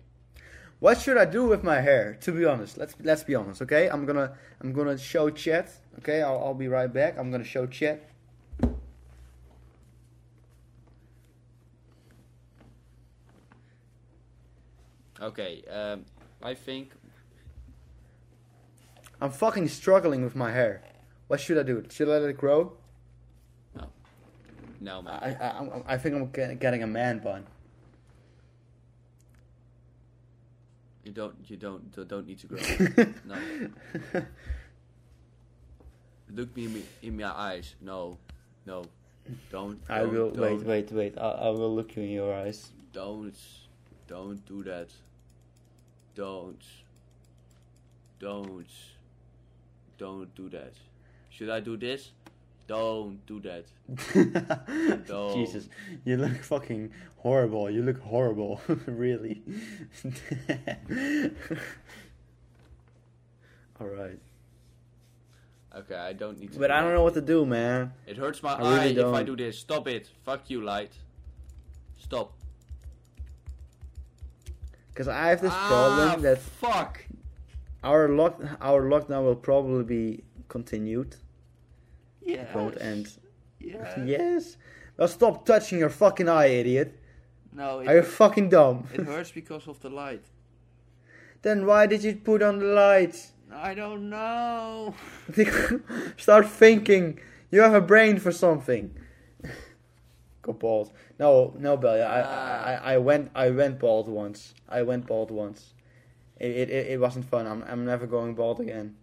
What 0.80 1.00
should 1.00 1.16
I 1.16 1.24
do 1.24 1.46
with 1.46 1.62
my 1.62 1.80
hair? 1.80 2.14
To 2.22 2.32
be 2.32 2.44
honest, 2.44 2.76
let's 2.76 2.94
let's 3.00 3.22
be 3.22 3.34
honest. 3.36 3.62
Okay, 3.62 3.88
I'm 3.88 4.04
gonna 4.04 4.36
I'm 4.60 4.72
gonna 4.72 4.98
show 4.98 5.30
chat. 5.30 5.70
Okay, 6.00 6.22
I'll 6.22 6.38
I'll 6.38 6.54
be 6.54 6.66
right 6.68 6.92
back. 6.92 7.16
I'm 7.18 7.30
gonna 7.30 7.44
show 7.44 7.66
chat. 7.66 8.02
Okay, 15.20 15.62
um, 15.70 16.04
I 16.42 16.54
think 16.54 16.90
I'm 19.20 19.30
fucking 19.30 19.68
struggling 19.68 20.24
with 20.24 20.34
my 20.34 20.50
hair. 20.50 20.82
What 21.32 21.40
should 21.40 21.56
I 21.56 21.62
do? 21.62 21.82
Should 21.88 22.08
I 22.10 22.18
let 22.18 22.28
it 22.28 22.36
grow? 22.36 22.74
No, 24.82 25.00
man. 25.00 25.18
I 25.18 25.32
I 25.32 25.48
I'm- 25.56 25.98
think 25.98 26.14
I'm 26.14 26.26
getting 26.58 26.82
a 26.82 26.86
man 26.86 27.20
bun. 27.20 27.46
You 31.04 31.12
don't, 31.12 31.34
you 31.48 31.56
don't, 31.56 31.90
don't- 32.06 32.26
need 32.26 32.38
to 32.40 32.46
grow. 32.48 32.60
no. 33.24 33.36
Look 36.28 36.54
me 36.54 36.66
in, 36.66 36.74
me 36.74 36.82
in 37.00 37.16
my 37.16 37.32
eyes. 37.32 37.76
No, 37.80 38.18
no, 38.66 38.84
don't. 39.50 39.80
I 39.88 40.00
don't, 40.00 40.12
will 40.12 40.30
wait 40.32 40.36
don't, 40.36 40.66
wait 40.66 40.92
wait. 40.92 41.16
I, 41.16 41.30
I 41.30 41.48
will 41.48 41.74
look 41.74 41.96
you 41.96 42.02
in 42.02 42.10
your 42.10 42.34
eyes. 42.34 42.72
Don't, 42.92 43.34
don't 44.06 44.44
do 44.44 44.62
that. 44.64 44.90
Don't, 46.14 46.62
don't, 48.20 48.68
don't 49.96 50.34
do 50.34 50.50
that. 50.50 50.74
Should 51.32 51.48
I 51.50 51.60
do 51.60 51.76
this? 51.76 52.10
Don't 52.66 53.18
do 53.26 53.40
that. 53.40 53.64
No. 55.08 55.34
Jesus, 55.34 55.68
you 56.04 56.16
look 56.16 56.36
fucking 56.42 56.90
horrible. 57.18 57.68
You 57.70 57.82
look 57.82 58.00
horrible, 58.00 58.60
really. 58.86 59.42
All 63.80 63.86
right, 63.88 64.18
Okay, 65.74 65.94
I 65.96 66.12
don't 66.12 66.38
need 66.38 66.52
to. 66.52 66.58
but 66.58 66.68
do 66.68 66.72
I 66.74 66.80
don't 66.82 66.92
know 66.94 67.02
what 67.02 67.14
to 67.14 67.20
do, 67.22 67.44
man. 67.46 67.92
It 68.06 68.16
hurts 68.18 68.42
my 68.42 68.52
I 68.52 68.58
really 68.60 68.78
eye 68.78 68.84
if 68.84 68.98
I 69.14 69.22
don't. 69.22 69.36
do 69.36 69.36
this. 69.44 69.58
Stop 69.58 69.88
it. 69.88 70.08
Fuck 70.24 70.50
you, 70.50 70.60
light. 70.62 70.92
Stop. 71.98 72.34
Because 74.90 75.08
I 75.08 75.28
have 75.30 75.40
this 75.40 75.50
Ah, 75.54 75.68
problem 75.68 76.22
that 76.22 76.38
fuck. 76.38 77.04
our 77.82 78.08
lock 78.10 78.38
our 78.60 78.82
lockdown 78.82 79.24
will 79.24 79.34
probably 79.34 79.82
be 79.84 80.22
continued. 80.56 81.16
Yeah. 82.20 82.46
Won't 82.54 82.78
end. 82.80 83.06
Yeah. 83.58 84.04
Yes. 84.04 84.56
Well, 84.96 85.08
stop 85.08 85.46
touching 85.46 85.78
your 85.78 85.90
fucking 85.90 86.28
eye, 86.28 86.46
idiot. 86.60 86.88
No, 87.54 87.80
Are 87.88 87.96
you 87.96 88.02
fucking 88.02 88.48
dumb? 88.50 88.86
it 88.94 89.06
hurts 89.12 89.32
because 89.32 89.66
of 89.68 89.80
the 89.80 89.88
light. 89.90 90.24
then 91.42 91.66
why 91.66 91.86
did 91.86 92.04
you 92.04 92.14
put 92.16 92.42
on 92.42 92.58
the 92.58 92.66
lights? 92.66 93.32
I 93.70 93.74
don't 93.74 94.08
know. 94.10 94.94
Start 96.16 96.46
thinking. 96.48 97.18
You 97.50 97.60
have 97.62 97.74
a 97.74 97.80
brain 97.92 98.18
for 98.18 98.32
something. 98.32 98.84
Go 100.42 100.52
bald. 100.52 100.92
No, 101.18 101.54
no, 101.58 101.76
Belly. 101.76 102.00
I, 102.02 102.20
Ah. 102.22 102.64
I, 102.70 102.94
I 102.94 102.98
went, 102.98 103.30
I 103.34 103.50
went 103.50 103.78
bald 103.78 104.08
once. 104.08 104.54
I 104.68 104.82
went 104.82 105.06
bald 105.06 105.30
once. 105.30 105.74
It, 106.40 106.50
it, 106.50 106.70
it, 106.70 106.86
it 106.92 107.00
wasn't 107.00 107.24
fun. 107.26 107.46
I'm, 107.46 107.62
I'm 107.70 107.84
never 107.84 108.06
going 108.06 108.34
bald 108.34 108.58
again. 108.60 108.96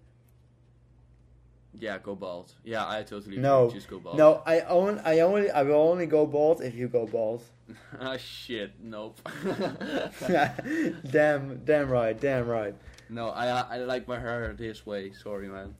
Yeah, 1.80 1.98
go 1.98 2.14
bald. 2.16 2.52
Yeah, 2.64 2.88
I 2.88 3.04
totally 3.04 3.38
No, 3.38 3.68
agree. 3.68 3.78
Just 3.78 3.90
go 3.90 4.00
bald. 4.00 4.18
No, 4.18 4.42
I 4.46 4.62
own, 4.62 5.00
I 5.06 5.22
only, 5.22 5.50
I 5.50 5.64
will 5.64 5.76
only 5.76 6.08
go 6.08 6.26
bald 6.26 6.62
if 6.62 6.76
you 6.76 6.88
go 6.90 7.06
bald. 7.06 7.42
ah, 8.00 8.18
shit. 8.18 8.74
Nope. 8.84 9.20
damn, 11.10 11.64
damn 11.64 11.90
right, 11.90 12.20
damn 12.20 12.48
right. 12.48 12.76
no, 13.10 13.30
I 13.30 13.48
I 13.48 13.78
like 13.78 14.08
my 14.08 14.20
hair 14.20 14.54
this 14.58 14.86
way. 14.86 15.14
Sorry, 15.14 15.48
man. 15.48 15.76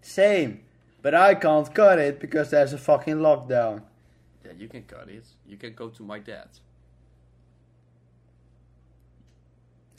Same, 0.00 0.60
but 1.02 1.14
I 1.14 1.34
can't 1.34 1.72
cut 1.74 1.98
it 1.98 2.20
because 2.20 2.50
there's 2.50 2.72
a 2.72 2.78
fucking 2.78 3.16
lockdown. 3.16 3.82
Yeah, 4.44 4.52
you 4.58 4.68
can 4.68 4.84
cut 4.84 5.08
it. 5.08 5.24
You 5.46 5.56
can 5.56 5.74
go 5.74 5.88
to 5.88 6.02
my 6.02 6.18
dad. 6.20 6.48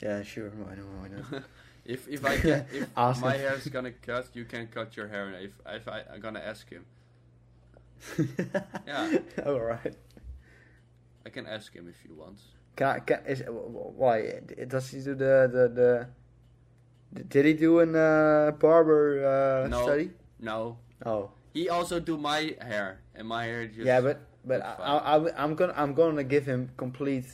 Yeah, 0.02 0.22
sure. 0.22 0.50
Why 0.50 0.74
not? 0.74 0.86
Why 0.86 1.08
not? 1.08 1.44
if 1.86 2.08
if 2.08 2.24
I 2.24 2.36
can, 2.38 2.66
if 2.72 2.88
Ask 2.96 3.22
my 3.22 3.36
hair 3.36 3.54
is 3.54 3.66
gonna 3.68 3.92
cut, 3.92 4.28
you 4.34 4.44
can 4.44 4.66
cut 4.68 4.96
your 4.96 5.08
hair. 5.08 5.30
If 5.40 5.52
if 5.66 5.88
I, 5.88 6.02
I'm 6.12 6.20
gonna 6.20 6.40
ask 6.44 6.68
him. 6.68 6.84
Yeah. 8.86 9.18
All 9.46 9.60
right. 9.60 9.94
I 11.24 11.28
can 11.30 11.46
ask 11.46 11.72
him 11.72 11.88
if 11.88 12.04
you 12.08 12.14
want. 12.14 12.38
Can 12.76 12.86
I, 12.86 12.98
can, 13.00 13.20
is, 13.26 13.42
why? 13.48 14.40
Does 14.68 14.90
he 14.90 15.00
do 15.00 15.14
the, 15.14 15.48
the, 15.50 15.64
the 17.14 17.22
Did 17.24 17.46
he 17.46 17.54
do 17.54 17.80
a 17.80 17.86
uh, 17.88 18.50
barber 18.52 19.64
uh, 19.64 19.68
No. 19.68 19.82
study? 19.82 20.10
No. 20.38 20.76
Oh, 21.04 21.30
He 21.54 21.68
also 21.70 21.98
do 22.00 22.16
my 22.18 22.54
hair, 22.60 23.00
and 23.14 23.26
my 23.26 23.44
hair 23.44 23.66
just. 23.66 23.86
yeah, 23.86 24.00
but 24.00 24.20
but 24.44 24.60
I, 24.62 24.74
I, 24.76 25.16
I, 25.16 25.42
I'm 25.42 25.54
gonna 25.56 25.72
I'm 25.76 25.94
gonna 25.94 26.22
give 26.24 26.44
him 26.46 26.70
complete 26.76 27.26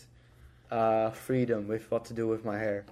uh, 0.70 1.11
freedom 1.11 1.66
with 1.68 1.90
what 1.90 2.05
to 2.07 2.14
do 2.14 2.26
with 2.28 2.44
my 2.44 2.57
hair. 2.59 2.86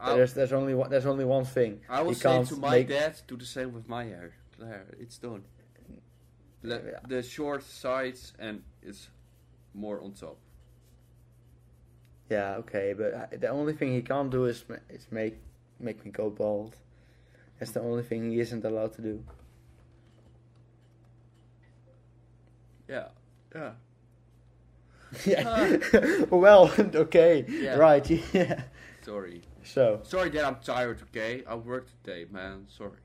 Uh, 0.00 0.14
there's 0.16 0.32
there's 0.34 0.52
only 0.52 0.74
one, 0.74 0.90
there's 0.90 1.06
only 1.06 1.24
one 1.24 1.44
thing. 1.44 1.80
I 1.88 2.02
will 2.02 2.10
he 2.10 2.14
say 2.16 2.44
to 2.44 2.56
my 2.56 2.70
make- 2.70 2.88
dad, 2.88 3.14
do 3.28 3.36
the 3.36 3.44
same 3.44 3.72
with 3.72 3.88
my 3.88 4.04
hair. 4.04 4.32
It's 4.98 5.18
done. 5.18 5.44
Le- 6.62 6.80
Yeah. 6.82 7.00
The 7.06 7.22
short 7.22 7.62
sides 7.62 8.32
and 8.38 8.62
it's 8.82 9.08
more 9.74 10.00
on 10.02 10.12
top. 10.12 10.38
Yeah, 12.30 12.56
okay, 12.56 12.94
but 12.96 13.14
uh, 13.14 13.26
the 13.38 13.48
only 13.48 13.72
thing 13.74 13.92
he 13.92 14.02
can't 14.02 14.30
do 14.30 14.46
is 14.46 14.64
ma- 14.68 14.76
is 14.90 15.06
make 15.10 15.36
make 15.78 16.04
me 16.04 16.10
go 16.10 16.30
bald. 16.30 16.74
That's 17.58 17.70
the 17.72 17.80
only 17.80 18.02
thing 18.02 18.30
he 18.32 18.40
isn't 18.40 18.64
allowed 18.64 18.92
to 18.94 19.02
do. 19.02 19.22
Yeah, 22.88 23.08
yeah. 23.54 23.72
yeah. 25.26 25.76
well, 26.30 26.70
okay, 26.78 27.44
Yeah. 27.48 27.76
right. 27.76 28.08
Yeah. 28.32 28.62
Sorry, 29.02 29.42
So 29.66 30.00
sorry 30.04 30.30
that 30.30 30.44
I'm 30.44 30.56
tired. 30.56 31.02
Okay, 31.10 31.42
I 31.46 31.54
worked 31.56 31.90
today, 32.04 32.26
man. 32.30 32.66
Sorry. 32.68 32.98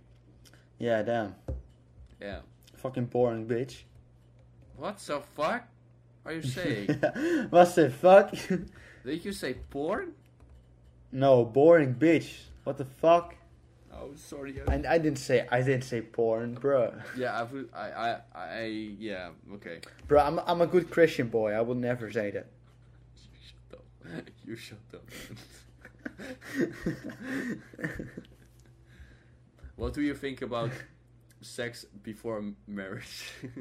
yeah, 0.78 1.02
damn, 1.02 1.36
Yeah. 2.22 2.40
fucking 2.78 3.06
boring 3.06 3.48
bitch. 3.48 3.84
What 4.78 4.98
the 5.00 5.22
fuck 5.36 5.64
are 6.26 6.34
you 6.34 6.42
saying? 6.44 6.88
What 7.50 7.76
the 7.76 7.90
fuck? 7.90 8.34
Did 9.06 9.26
you 9.26 9.34
say 9.34 9.56
porn? 9.70 10.14
no, 11.12 11.44
boring 11.44 11.96
bitch. 11.96 12.30
What 12.64 12.78
the 12.78 12.86
fuck? 12.86 13.36
Oh, 13.94 14.12
sorry. 14.16 14.62
I, 14.68 14.76
I 14.88 14.98
didn't 14.98 15.18
say 15.20 15.46
I 15.52 15.62
didn't 15.62 15.84
say 15.84 16.02
porn, 16.02 16.54
bro. 16.56 16.94
yeah, 17.18 17.46
I, 17.74 17.78
I, 17.78 17.90
I, 18.14 18.18
I, 18.36 18.66
yeah. 19.00 19.30
Okay. 19.56 19.80
Bro, 20.08 20.22
I'm 20.22 20.40
I'm 20.46 20.62
a 20.62 20.68
good 20.68 20.90
Christian 20.92 21.28
boy. 21.28 21.52
I 21.54 21.62
would 21.62 21.78
never 21.78 22.12
say 22.12 22.32
that. 22.32 22.48
You 23.28 23.36
shut 23.48 23.80
up. 23.80 24.26
You 24.46 24.56
shut 24.56 24.78
up. 24.94 25.04
what 29.76 29.94
do 29.94 30.02
you 30.02 30.14
think 30.14 30.42
about 30.42 30.72
sex 31.42 31.86
before 32.04 32.44
marriage? 32.68 33.32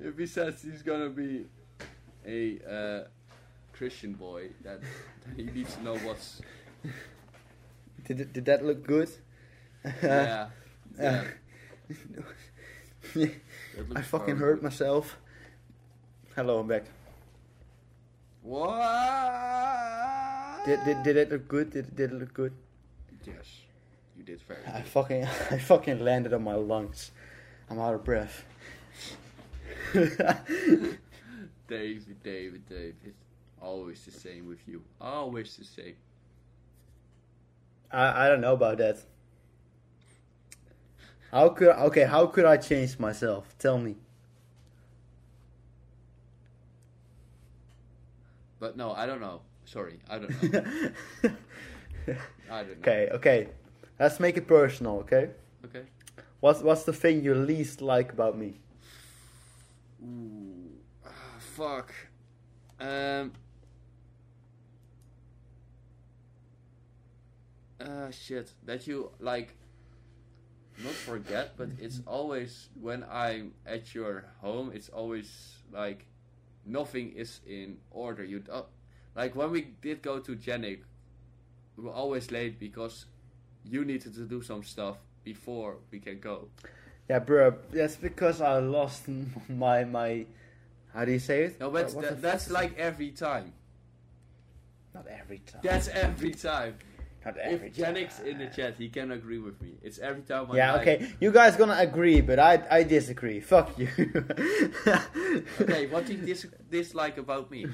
if 0.00 0.18
he 0.18 0.26
says 0.26 0.62
he's 0.62 0.82
gonna 0.82 1.10
be 1.10 1.46
a 2.26 2.58
uh, 2.68 3.04
Christian 3.72 4.12
boy, 4.12 4.50
that 4.62 4.80
he 5.36 5.44
needs 5.44 5.74
to 5.76 5.82
know 5.82 5.96
what's 5.98 6.40
Did 8.04 8.32
did 8.32 8.44
that 8.46 8.64
look 8.64 8.86
good? 8.86 9.10
yeah. 10.02 10.48
yeah. 10.98 11.24
I 13.94 14.02
fucking 14.02 14.36
hurt 14.36 14.60
good. 14.60 14.62
myself. 14.62 15.16
Hello, 16.34 16.58
I'm 16.60 16.66
back. 16.68 16.84
What? 18.42 18.80
Did, 20.64 20.84
did 20.84 21.02
did 21.02 21.16
it 21.16 21.30
look 21.30 21.48
good? 21.48 21.70
Did 21.70 21.96
did 21.96 22.12
it 22.12 22.18
look 22.18 22.34
good? 22.34 22.52
Yes, 23.24 23.66
you 24.16 24.22
did 24.24 24.40
very 24.42 24.66
I 24.66 24.82
good. 24.82 24.86
fucking 24.86 25.24
I 25.50 25.58
fucking 25.58 26.00
landed 26.04 26.32
on 26.32 26.42
my 26.44 26.54
lungs. 26.54 27.10
I'm 27.68 27.78
out 27.78 27.94
of 27.94 28.04
breath. 28.04 28.44
David, 31.68 32.22
David, 32.22 32.66
David. 32.68 33.14
Always 33.60 34.04
the 34.04 34.10
same 34.12 34.46
with 34.46 34.66
you. 34.66 34.82
Always 35.00 35.56
the 35.56 35.64
same. 35.64 35.96
I 37.90 38.26
I 38.26 38.28
don't 38.28 38.40
know 38.40 38.54
about 38.54 38.78
that. 38.78 38.98
How 41.30 41.48
could 41.50 41.68
okay? 41.68 42.04
How 42.04 42.26
could 42.26 42.44
I 42.44 42.56
change 42.56 42.98
myself? 42.98 43.54
Tell 43.58 43.78
me. 43.78 43.96
But 48.58 48.76
no, 48.76 48.92
I 48.92 49.06
don't 49.06 49.20
know. 49.20 49.40
Sorry, 49.64 50.00
I 50.08 50.18
don't 50.18 50.42
know. 50.52 50.62
I 52.50 52.62
don't 52.62 52.68
know. 52.68 52.82
okay, 52.82 53.08
okay. 53.12 53.48
Let's 53.98 54.18
make 54.18 54.36
it 54.36 54.46
personal, 54.46 54.98
okay? 55.00 55.30
Okay. 55.64 55.82
What's 56.40 56.62
what's 56.62 56.84
the 56.84 56.92
thing 56.92 57.22
you 57.22 57.34
least 57.34 57.80
like 57.80 58.12
about 58.12 58.36
me? 58.36 58.54
Ooh. 60.02 60.70
Ah, 61.06 61.10
fuck. 61.38 61.92
Um. 62.80 63.32
Ah, 67.80 68.10
shit. 68.10 68.52
That 68.64 68.86
you, 68.86 69.10
like, 69.20 69.54
not 70.84 70.92
forget, 70.92 71.56
but 71.56 71.68
it's 71.78 72.00
always, 72.06 72.68
when 72.80 73.04
I'm 73.10 73.52
at 73.66 73.94
your 73.94 74.24
home, 74.40 74.72
it's 74.74 74.88
always, 74.88 75.28
like, 75.72 76.06
nothing 76.64 77.12
is 77.12 77.40
in 77.46 77.78
order. 77.90 78.24
You 78.24 78.40
don't, 78.40 78.66
like, 79.14 79.34
when 79.34 79.50
we 79.50 79.62
did 79.82 80.02
go 80.02 80.18
to 80.20 80.36
Janik, 80.36 80.80
we 81.76 81.84
were 81.84 81.92
always 81.92 82.30
late 82.30 82.58
because 82.58 83.06
you 83.64 83.84
needed 83.84 84.14
to 84.14 84.24
do 84.26 84.42
some 84.42 84.62
stuff 84.62 84.96
before 85.24 85.76
we 85.90 85.98
can 85.98 86.18
go. 86.20 86.48
Yeah, 87.08 87.18
bro. 87.18 87.54
That's 87.72 87.96
because 87.96 88.40
I 88.40 88.58
lost 88.58 89.08
my 89.48 89.84
my. 89.84 90.26
How 90.94 91.04
do 91.04 91.12
you 91.12 91.18
say 91.18 91.44
it? 91.44 91.60
No, 91.60 91.70
but 91.70 92.22
that's 92.22 92.50
like 92.50 92.78
every 92.78 93.10
time. 93.10 93.52
not 94.94 95.06
every 95.06 95.38
time. 95.38 95.60
That's 95.62 95.88
every 95.88 96.32
time. 96.32 96.76
Not 97.24 97.36
every 97.36 97.68
If 97.68 97.76
time. 97.76 97.96
in 98.26 98.38
the 98.38 98.46
chat, 98.46 98.76
he 98.78 98.88
can 98.88 99.12
agree 99.12 99.38
with 99.38 99.60
me. 99.60 99.74
It's 99.82 99.98
every 99.98 100.22
time. 100.22 100.50
I'm 100.50 100.56
Yeah, 100.56 100.72
like, 100.72 100.88
okay. 100.88 101.12
You 101.20 101.30
guys 101.32 101.56
gonna 101.56 101.76
agree, 101.78 102.20
but 102.22 102.38
I 102.38 102.62
I 102.70 102.82
disagree. 102.84 103.40
Fuck 103.40 103.78
you. 103.78 103.88
Okay, 105.60 105.86
what 105.86 106.06
do 106.06 106.14
you 106.14 106.24
dis- 106.24 106.46
dislike 106.70 107.18
about 107.18 107.50
me? 107.50 107.66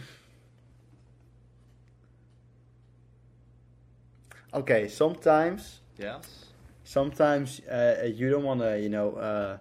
okay, 4.55 4.88
sometimes 4.88 5.80
Yes. 5.99 6.47
sometimes 6.84 7.61
uh, 7.68 8.05
you 8.14 8.30
don't 8.30 8.44
wanna, 8.44 8.76
you 8.78 8.88
know, 8.88 9.12
uh, 9.16 9.59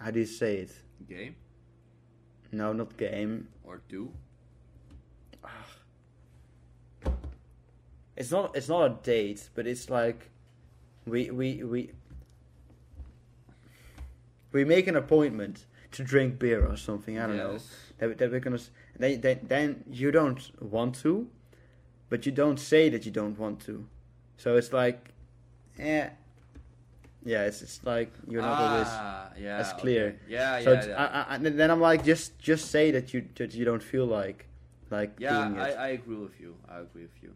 how 0.00 0.10
do 0.10 0.20
you 0.20 0.26
say 0.26 0.56
it? 0.58 0.72
Game 1.08 1.36
No, 2.52 2.72
not 2.72 2.96
game. 2.96 3.48
or 3.64 3.80
do? 3.88 4.12
It's 8.16 8.30
not. 8.30 8.56
It's 8.56 8.68
not 8.68 8.84
a 8.90 8.94
date, 9.02 9.50
but 9.54 9.66
it's 9.66 9.90
like 9.90 10.30
we 11.06 11.30
we 11.30 11.62
we 11.62 11.90
we 14.52 14.64
make 14.64 14.86
an 14.86 14.96
appointment 14.96 15.66
to 15.92 16.02
drink 16.02 16.38
beer 16.38 16.66
or 16.66 16.76
something. 16.76 17.18
I 17.18 17.26
don't 17.26 17.36
know. 17.36 17.58
That, 17.98 18.18
that 18.18 18.30
we're 18.30 18.40
gonna. 18.40 18.58
Then, 18.98 19.20
then 19.20 19.40
then 19.42 19.84
you 19.90 20.10
don't 20.10 20.40
want 20.60 20.94
to, 21.02 21.28
but 22.08 22.24
you 22.26 22.32
don't 22.32 22.58
say 22.58 22.88
that 22.88 23.04
you 23.04 23.12
don't 23.12 23.38
want 23.38 23.60
to. 23.66 23.86
So 24.38 24.56
it's 24.56 24.72
like, 24.72 25.10
eh. 25.78 26.08
Yeah, 27.24 27.42
it's 27.42 27.60
it's 27.60 27.80
like 27.84 28.12
you're 28.28 28.40
not 28.40 28.60
always. 28.60 28.86
ah, 28.88 29.30
yeah, 29.38 29.58
as 29.58 29.72
clear. 29.72 30.06
okay. 30.06 30.18
Yeah, 30.28 30.60
So 30.60 30.72
yeah, 30.72 30.86
yeah. 30.86 31.24
I, 31.28 31.34
I, 31.34 31.38
then 31.38 31.70
I'm 31.70 31.80
like, 31.80 32.04
just 32.04 32.38
just 32.38 32.70
say 32.70 32.92
that 32.92 33.12
you 33.12 33.26
that 33.34 33.52
you 33.52 33.64
don't 33.64 33.82
feel 33.82 34.06
like 34.06 34.46
like 34.90 35.16
yeah, 35.18 35.52
I, 35.56 35.68
it. 35.68 35.76
I 35.76 35.88
agree 35.88 36.16
with 36.16 36.38
you. 36.40 36.54
I 36.68 36.78
agree 36.78 37.02
with 37.02 37.22
you. 37.22 37.32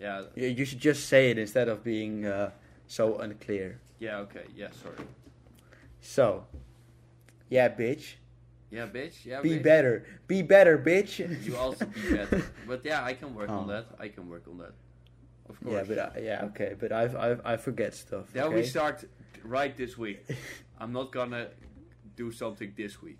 Yeah, 0.00 0.22
You, 0.34 0.48
you 0.48 0.64
should 0.64 0.80
just 0.80 1.08
say 1.08 1.30
it 1.30 1.38
instead 1.38 1.68
of 1.68 1.84
being 1.84 2.24
uh, 2.26 2.50
so 2.86 3.18
unclear. 3.18 3.80
yeah, 3.98 4.18
okay, 4.24 4.44
yeah, 4.56 4.68
sorry. 4.82 4.96
So, 6.00 6.46
yeah, 7.50 7.68
bitch, 7.68 8.14
Yeah, 8.70 8.86
bitch. 8.86 9.26
Yeah, 9.26 9.40
be 9.42 9.58
bitch. 9.58 9.62
better, 9.62 10.04
be 10.26 10.42
better, 10.42 10.78
bitch. 10.78 11.18
You 11.44 11.56
also 11.56 11.84
be 11.86 12.00
better. 12.16 12.42
But 12.66 12.84
yeah, 12.84 13.04
I 13.04 13.12
can 13.14 13.34
work 13.34 13.50
on 13.50 13.64
Oh. 13.64 13.72
that. 13.72 13.86
I 13.98 14.08
can 14.08 14.28
work 14.30 14.44
on 14.48 14.58
that. 14.58 14.72
Of 15.48 15.60
course. 15.60 15.74
yeah, 15.74 15.82
but 15.94 15.98
I, 16.16 16.20
yeah, 16.20 16.44
okay, 16.48 16.74
but 16.78 16.92
I 16.92 17.02
I 17.26 17.52
I 17.52 17.56
forget 17.56 17.92
stuff. 17.94 18.26
Then 18.32 18.44
okay? 18.44 18.54
we 18.54 18.62
start 18.62 19.04
right 19.44 19.76
this 19.76 19.98
week. 19.98 20.20
I'm 20.80 20.92
not 20.92 21.10
gonna 21.10 21.48
do 22.16 22.30
something 22.30 22.72
this 22.76 23.02
week. 23.02 23.18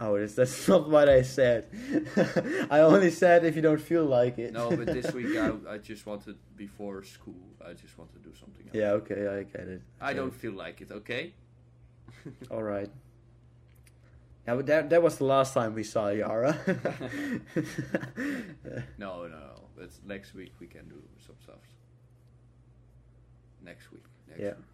Oh, 0.00 0.18
that's, 0.18 0.34
that's 0.34 0.68
not 0.68 0.88
what 0.88 1.08
I 1.08 1.22
said. 1.22 1.66
I 2.70 2.80
only 2.80 3.10
said 3.10 3.44
if 3.44 3.56
you 3.56 3.62
don't 3.62 3.80
feel 3.80 4.04
like 4.04 4.38
it. 4.38 4.52
No, 4.52 4.68
but 4.70 4.86
this 4.86 5.12
week 5.12 5.36
I, 5.36 5.52
I 5.74 5.78
just 5.78 6.06
wanted 6.06 6.36
before 6.56 7.02
school. 7.02 7.34
I 7.66 7.72
just 7.72 7.98
want 7.98 8.12
to 8.12 8.18
do 8.20 8.32
something 8.38 8.66
else. 8.66 8.74
yeah, 8.74 8.90
okay, 8.92 9.26
I 9.26 9.42
get 9.42 9.66
it. 9.68 9.82
I 10.00 10.12
don't 10.14 10.32
feel 10.34 10.52
like 10.52 10.80
it. 10.80 10.90
Okay. 10.92 11.32
All 12.50 12.62
right. 12.62 12.90
Yeah, 14.46 14.54
but 14.54 14.66
that 14.66 14.88
that 14.90 15.02
was 15.02 15.18
the 15.18 15.24
last 15.24 15.52
time 15.52 15.74
we 15.74 15.82
saw 15.84 16.08
Yara. 16.08 16.56
No, 18.96 19.22
no, 19.26 19.28
no. 19.28 19.60
But 19.76 19.90
next 20.06 20.34
week 20.34 20.52
we 20.60 20.66
can 20.66 20.88
do 20.88 21.00
some 21.26 21.36
stuff. 21.42 21.56
next 23.62 23.90
week. 23.92 24.04
Next 24.28 24.40
Yeah. 24.40 24.46
week. 24.54 24.64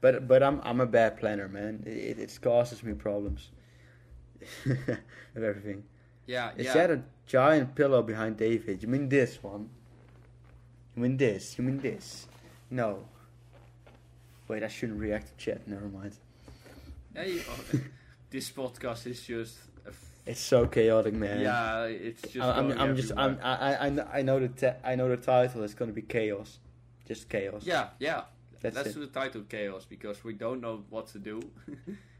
But 0.00 0.26
but 0.28 0.42
I'm 0.42 0.60
I'm 0.62 0.80
a 0.80 0.86
bad 0.86 1.18
planner, 1.18 1.48
man. 1.48 1.82
It 1.86 2.18
it 2.18 2.38
causes 2.40 2.82
me 2.82 2.94
problems. 2.94 3.50
of 4.66 5.42
everything. 5.42 5.84
Yeah, 6.26 6.50
Is 6.56 6.66
yeah. 6.66 6.74
that 6.74 6.90
a 6.90 7.02
giant 7.26 7.74
pillow 7.74 8.02
behind 8.02 8.36
David? 8.36 8.82
You 8.82 8.88
mean 8.88 9.08
this 9.08 9.42
one? 9.42 9.70
You 10.94 11.02
mean 11.02 11.16
this? 11.16 11.56
You 11.56 11.64
mean 11.64 11.78
this? 11.80 12.26
No. 12.70 13.04
Wait, 14.46 14.62
I 14.62 14.68
shouldn't 14.68 15.00
react 15.00 15.28
to 15.28 15.44
chat. 15.44 15.66
Never 15.66 15.88
mind. 15.88 16.16
Yeah, 17.14 17.24
you- 17.24 17.42
oh, 17.48 17.80
this 18.30 18.50
podcast 18.50 19.06
is 19.06 19.22
just. 19.22 19.58
It's 20.26 20.40
so 20.40 20.66
chaotic, 20.66 21.14
man. 21.14 21.40
yeah, 21.40 21.84
it's 21.84 22.20
just. 22.20 22.46
I'm, 22.46 22.68
going 22.68 22.78
I'm 22.78 22.94
just 22.94 23.12
I'm. 23.16 23.38
I, 23.42 23.88
I 23.88 24.18
I 24.18 24.22
know 24.22 24.38
the 24.38 24.48
te- 24.48 24.78
I 24.84 24.94
know 24.94 25.08
the 25.08 25.16
title. 25.16 25.64
It's 25.64 25.72
gonna 25.72 25.92
be 25.92 26.02
chaos, 26.02 26.58
just 27.06 27.30
chaos. 27.30 27.62
Yeah, 27.64 27.88
yeah. 27.98 28.24
That's 28.60 28.74
That's 28.74 28.94
the 28.94 29.06
title 29.06 29.42
chaos 29.48 29.86
because 29.88 30.22
we 30.24 30.34
don't 30.34 30.60
know 30.60 30.84
what 30.90 31.06
to 31.08 31.18
do. 31.18 31.40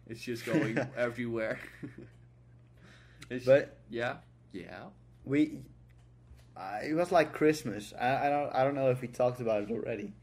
It's 0.08 0.22
just 0.22 0.44
going 0.46 0.78
everywhere. 0.96 1.58
It's- 3.30 3.44
But 3.44 3.76
yeah, 3.90 4.16
yeah. 4.52 4.84
we, 5.24 5.58
uh, 6.56 6.78
it 6.82 6.94
was 6.94 7.12
like 7.12 7.32
Christmas. 7.32 7.92
I, 8.00 8.26
I 8.26 8.30
don't 8.30 8.54
I 8.54 8.64
don't 8.64 8.74
know 8.74 8.90
if 8.90 9.02
we 9.02 9.08
talked 9.08 9.40
about 9.40 9.62
it 9.64 9.70
already, 9.70 10.14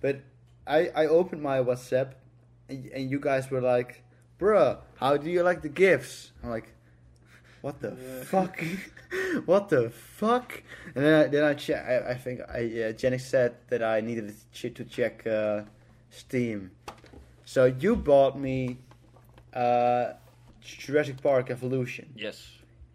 but 0.00 0.20
I 0.66 0.88
I 0.94 1.06
opened 1.06 1.42
my 1.42 1.58
WhatsApp, 1.58 2.14
and, 2.68 2.86
and 2.86 3.10
you 3.10 3.20
guys 3.20 3.50
were 3.50 3.60
like, 3.60 4.02
"Bruh, 4.40 4.78
how 4.96 5.16
do 5.18 5.28
you 5.30 5.42
like 5.42 5.60
the 5.60 5.68
gifts?" 5.68 6.32
I'm 6.42 6.48
like, 6.50 6.72
"What 7.60 7.80
the 7.80 7.90
Yeah. 8.00 8.24
fuck? 8.24 8.64
what 9.44 9.68
the 9.68 9.90
fuck?" 9.90 10.62
And 10.94 11.04
then 11.04 11.14
I, 11.14 11.26
then 11.28 11.44
I 11.44 11.52
check. 11.54 11.84
I, 11.86 12.12
I 12.12 12.14
think 12.14 12.40
I 12.48 12.62
uh, 12.88 12.92
Jenny 12.92 13.18
said 13.18 13.56
that 13.68 13.82
I 13.82 14.00
needed 14.00 14.28
to 14.32 14.34
ch- 14.56 14.74
to 14.74 14.84
check 14.84 15.26
uh, 15.26 15.62
Steam, 16.10 16.70
so 17.44 17.66
you 17.66 17.94
bought 17.94 18.38
me 18.40 18.78
uh, 19.62 20.12
Jurassic 20.62 21.20
Park 21.22 21.50
Evolution. 21.50 22.06
Yes. 22.16 22.38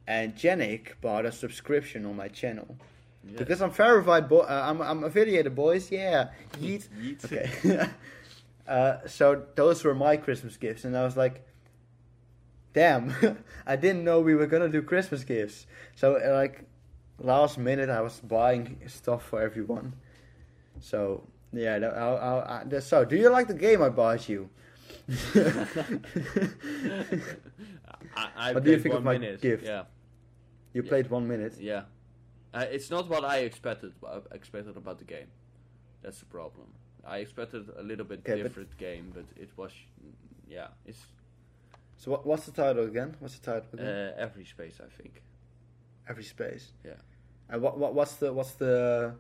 and 0.08 0.36
Janik 0.36 0.84
bought 1.02 1.26
a 1.26 1.32
subscription 1.32 2.06
on 2.06 2.16
my 2.24 2.28
channel 2.40 2.70
yes. 3.24 3.38
because 3.40 3.62
I'm 3.62 3.72
verified. 3.72 4.28
Bo- 4.32 4.48
uh, 4.54 4.64
I'm 4.70 4.80
I'm 4.82 5.04
affiliated, 5.10 5.54
boys. 5.56 5.92
Yeah, 5.92 6.30
yeet. 6.62 6.84
Yeet. 7.04 7.22
Okay. 7.26 7.48
uh, 8.76 8.94
so 9.08 9.26
those 9.56 9.84
were 9.86 9.96
my 9.96 10.18
Christmas 10.26 10.58
gifts, 10.58 10.84
and 10.86 10.94
I 10.98 11.04
was 11.04 11.16
like, 11.24 11.36
"Damn, 12.74 13.14
I 13.66 13.76
didn't 13.76 14.04
know 14.04 14.20
we 14.22 14.36
were 14.36 14.48
gonna 14.48 14.70
do 14.70 14.82
Christmas 14.82 15.24
gifts." 15.24 15.66
So 15.96 16.16
uh, 16.18 16.34
like, 16.34 16.56
last 17.20 17.58
minute, 17.58 17.90
I 17.90 18.02
was 18.02 18.20
buying 18.20 18.80
stuff 18.88 19.24
for 19.30 19.42
everyone. 19.42 19.94
So 20.82 21.24
yeah, 21.54 21.76
I'll, 21.96 22.18
I'll, 22.18 22.42
I, 22.42 22.64
that- 22.66 22.84
so 22.84 23.06
do 23.06 23.16
you 23.16 23.30
like 23.30 23.48
the 23.48 23.54
game 23.68 23.82
I 23.82 23.90
bought 23.90 24.28
you? 24.30 24.50
I, 28.16 28.30
I 28.38 28.54
What 28.54 28.64
do 28.64 28.72
you 28.72 28.80
think 28.80 28.96
of 28.96 29.04
my 29.04 29.18
minute. 29.18 29.42
gift? 29.42 29.64
Yeah, 29.66 29.84
You 30.74 30.82
Yeah. 30.84 30.90
played 30.90 31.10
one 31.10 31.28
minute. 31.28 31.56
yeah. 31.60 31.84
Uh, 32.54 32.66
it's 32.72 32.90
not 32.92 33.10
what 33.10 33.24
I 33.26 33.38
expected. 33.40 33.94
uh, 34.06 34.20
expected 34.32 34.78
about 34.78 35.00
the 35.00 35.06
game. 35.06 35.28
That's 36.04 36.20
the 36.20 36.26
problem. 36.26 36.68
I 37.06 37.18
expected 37.18 37.68
a 37.78 37.82
little 37.84 38.06
bit 38.06 38.20
Okay, 38.20 38.36
but- 38.42 38.44
different 38.44 38.78
game, 38.78 39.12
but 39.14 39.26
it 39.36 39.50
was, 39.58 39.72
yeah, 40.48 40.68
it's 40.86 41.00
So 41.98 42.12
what, 42.12 42.26
what's 42.26 42.46
the 42.46 42.52
title 42.52 42.86
again? 42.86 43.16
What's 43.20 43.38
the 43.40 43.46
title 43.52 43.70
again? 43.74 43.88
uh, 43.88 44.28
Everspace. 44.28 44.80
I 44.82 44.90
think. 45.02 45.22
Everspace. 46.10 46.72
Yeah. 46.86 46.94
And 47.50 47.62
what 47.62 47.78
what 47.78 47.94
what's 47.94 48.16
the 48.16 48.32
what's 48.34 48.54
the 48.56 49.16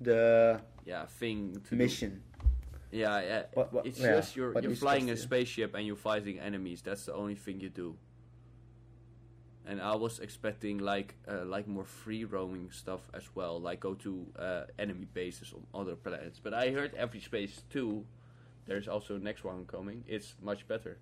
the 0.00 0.60
Yeah, 0.84 1.06
thing 1.06 1.62
mission? 1.70 2.22
Yeah, 2.90 3.20
yeah. 3.20 3.42
What- 3.54 3.72
what- 3.72 3.86
it's 3.86 4.00
yeah, 4.00 4.16
just 4.16 4.36
you're 4.36 4.52
you're 4.60 4.74
flying 4.76 5.10
a 5.10 5.16
spaceship 5.16 5.74
and 5.74 5.86
you're 5.86 5.96
fighting 5.96 6.38
enemies. 6.38 6.82
That's 6.82 7.04
the 7.06 7.14
only 7.14 7.34
thing 7.34 7.60
you 7.60 7.68
do. 7.68 7.96
And 9.66 9.82
I 9.82 9.94
was 9.96 10.18
expecting 10.20 10.78
like 10.78 11.14
uh, 11.28 11.44
like 11.44 11.68
more 11.68 11.84
free 11.84 12.24
roaming 12.24 12.70
stuff 12.70 13.10
as 13.12 13.28
well, 13.34 13.60
like 13.60 13.80
go 13.80 13.94
to 13.94 14.26
uh, 14.38 14.62
enemy 14.78 15.06
bases 15.12 15.52
on 15.52 15.66
other 15.78 15.94
planets. 15.96 16.40
But 16.42 16.54
I 16.54 16.70
heard 16.70 16.94
Everspace 16.96 17.62
two, 17.68 18.06
There's 18.66 18.88
also 18.88 19.18
next 19.18 19.44
one 19.44 19.66
coming. 19.66 20.04
It's 20.06 20.34
much 20.42 20.66
better 20.68 20.98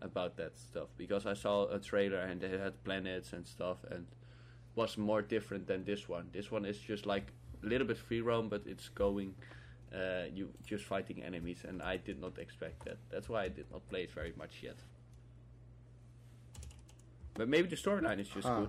about 0.00 0.36
that 0.36 0.58
stuff 0.58 0.88
because 0.96 1.26
I 1.26 1.34
saw 1.34 1.68
a 1.68 1.78
trailer 1.78 2.18
and 2.18 2.40
they 2.40 2.48
had 2.58 2.82
planets 2.84 3.32
and 3.32 3.46
stuff 3.46 3.78
and 3.90 4.06
was 4.74 4.96
more 4.98 5.22
different 5.22 5.66
than 5.66 5.84
this 5.84 6.08
one. 6.08 6.28
This 6.32 6.50
one 6.50 6.64
is 6.64 6.78
just 6.78 7.06
like 7.06 7.32
a 7.62 7.66
little 7.66 7.86
bit 7.86 7.98
free 7.98 8.20
roam, 8.20 8.48
but 8.48 8.62
it's 8.66 8.88
going 8.88 9.34
uh, 9.94 10.24
you 10.34 10.48
just 10.66 10.84
fighting 10.84 11.22
enemies, 11.22 11.64
and 11.68 11.82
I 11.82 11.96
did 11.98 12.20
not 12.20 12.38
expect 12.38 12.84
that. 12.84 12.96
That's 13.10 13.28
why 13.28 13.44
I 13.44 13.48
did 13.48 13.66
not 13.70 13.88
play 13.88 14.02
it 14.04 14.10
very 14.12 14.32
much 14.36 14.62
yet. 14.62 14.76
But 17.34 17.48
maybe 17.48 17.68
the 17.68 17.76
storyline 17.76 18.18
is 18.20 18.28
just 18.28 18.46
Ah. 18.46 18.66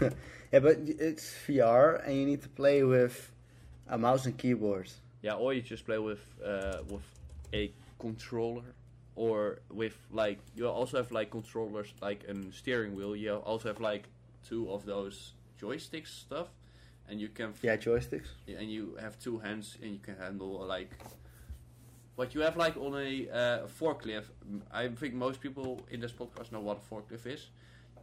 good. 0.00 0.14
yeah, 0.52 0.60
but 0.60 0.76
it's 0.86 1.34
VR 1.46 2.02
and 2.06 2.16
you 2.16 2.26
need 2.26 2.42
to 2.42 2.48
play 2.48 2.82
with 2.82 3.30
a 3.88 3.98
mouse 3.98 4.24
and 4.26 4.36
keyboard. 4.38 4.88
Yeah, 5.22 5.34
or 5.34 5.52
you 5.52 5.60
just 5.62 5.84
play 5.84 5.98
with 5.98 6.20
uh, 6.44 6.78
with 6.88 7.04
a 7.52 7.70
controller, 7.98 8.62
or 9.14 9.60
with 9.70 9.96
like 10.10 10.38
you 10.56 10.66
also 10.68 10.96
have 10.96 11.12
like 11.12 11.30
controllers 11.30 11.92
like 12.00 12.24
a 12.24 12.34
steering 12.52 12.94
wheel. 12.96 13.14
You 13.14 13.34
also 13.36 13.68
have 13.68 13.80
like 13.80 14.08
two 14.48 14.70
of 14.70 14.84
those 14.86 15.32
joysticks 15.60 16.08
stuff, 16.08 16.48
and 17.08 17.20
you 17.20 17.28
can 17.28 17.50
f- 17.50 17.62
Yeah, 17.64 17.76
joysticks. 17.76 18.28
and 18.46 18.70
you 18.70 18.96
have 19.00 19.18
two 19.18 19.38
hands 19.38 19.76
and 19.82 19.92
you 19.92 19.98
can 19.98 20.16
handle 20.16 20.64
like 20.66 20.90
what 22.16 22.34
you 22.34 22.40
have 22.42 22.56
like 22.56 22.76
on 22.76 22.94
a 22.98 23.28
uh, 23.30 23.66
forklift. 23.80 24.26
I 24.72 24.88
think 24.88 25.14
most 25.14 25.40
people 25.40 25.80
in 25.90 26.00
this 26.00 26.12
podcast 26.12 26.52
know 26.52 26.60
what 26.60 26.78
a 26.78 26.94
forklift 26.94 27.26
is. 27.26 27.48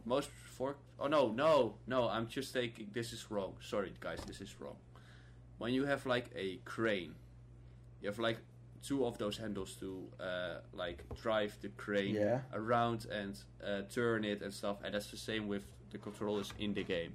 Most 0.04 0.30
fork. 0.56 0.78
Oh 0.98 1.06
no, 1.08 1.30
no, 1.32 1.74
no! 1.86 2.08
I'm 2.08 2.26
just 2.26 2.52
taking. 2.54 2.88
This 2.92 3.12
is 3.12 3.30
wrong. 3.30 3.52
Sorry, 3.60 3.92
guys, 4.00 4.18
this 4.26 4.40
is 4.40 4.54
wrong. 4.60 4.76
When 5.58 5.74
you 5.74 5.84
have 5.84 6.06
like 6.06 6.30
a 6.34 6.56
crane, 6.64 7.14
you 8.00 8.08
have 8.08 8.18
like 8.18 8.38
two 8.82 9.04
of 9.04 9.18
those 9.18 9.36
handles 9.36 9.74
to 9.74 10.08
uh, 10.18 10.60
like 10.72 11.04
drive 11.22 11.54
the 11.60 11.68
crane 11.76 12.14
Yeah. 12.14 12.40
around 12.54 13.06
and 13.12 13.38
uh, 13.62 13.82
turn 13.94 14.24
it 14.24 14.40
and 14.40 14.52
stuff. 14.54 14.78
And 14.82 14.94
that's 14.94 15.10
the 15.10 15.18
same 15.18 15.48
with 15.48 15.64
the 15.90 15.98
controllers 15.98 16.54
in 16.58 16.72
the 16.72 16.82
game 16.82 17.12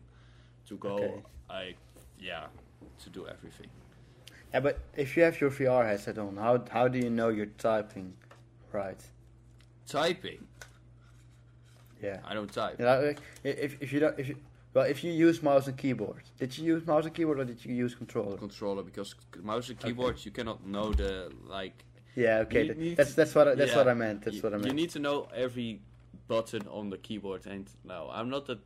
to 0.67 0.77
go. 0.77 0.95
Okay. 0.95 1.13
I 1.49 1.75
yeah, 2.19 2.45
to 3.03 3.09
do 3.09 3.27
everything. 3.27 3.67
Yeah, 4.53 4.61
but 4.61 4.79
if 4.95 5.17
you 5.17 5.23
have 5.23 5.39
your 5.41 5.51
VR 5.51 5.85
headset 5.85 6.17
on, 6.17 6.37
how 6.37 6.63
how 6.69 6.87
do 6.87 6.97
you 6.99 7.09
know 7.09 7.29
you're 7.29 7.53
typing 7.57 8.13
right? 8.75 9.01
Typing. 9.87 10.45
Yeah. 12.01 12.19
I 12.25 12.33
don't 12.33 12.51
type. 12.51 12.75
Yeah, 12.79 12.95
like, 12.95 13.19
if 13.43 13.81
if 13.81 13.93
you 13.93 13.99
don't 13.99 14.19
if 14.19 14.27
you 14.29 14.35
well 14.73 14.85
if 14.85 15.03
you 15.03 15.11
use 15.11 15.41
mouse 15.41 15.67
and 15.67 15.77
keyboard, 15.77 16.23
did 16.37 16.57
you 16.57 16.65
use 16.65 16.85
mouse 16.85 17.05
and 17.05 17.13
keyboard 17.13 17.39
or 17.39 17.45
did 17.45 17.63
you 17.65 17.73
use 17.73 17.95
controller? 17.95 18.37
Controller 18.37 18.83
because 18.83 19.15
mouse 19.41 19.69
and 19.69 19.79
keyboards 19.79 20.25
you 20.25 20.31
cannot 20.31 20.65
know 20.65 20.91
the 20.91 21.31
like. 21.47 21.83
Yeah, 22.15 22.45
okay, 22.45 22.93
that's 22.93 23.13
that's 23.13 23.35
what 23.35 23.47
I, 23.49 23.55
that's 23.55 23.71
yeah, 23.71 23.77
what 23.77 23.87
I 23.89 23.93
meant. 23.93 24.23
That's 24.23 24.37
you, 24.37 24.41
what 24.41 24.53
I 24.53 24.57
meant. 24.57 24.67
You 24.67 24.73
need 24.73 24.91
to 24.91 24.99
know 24.99 25.27
every 25.35 25.81
button 26.27 26.65
on 26.69 26.89
the 26.89 26.97
keyboard, 26.97 27.45
and 27.45 27.69
no, 27.83 28.09
I'm 28.11 28.29
not 28.29 28.45
that. 28.47 28.59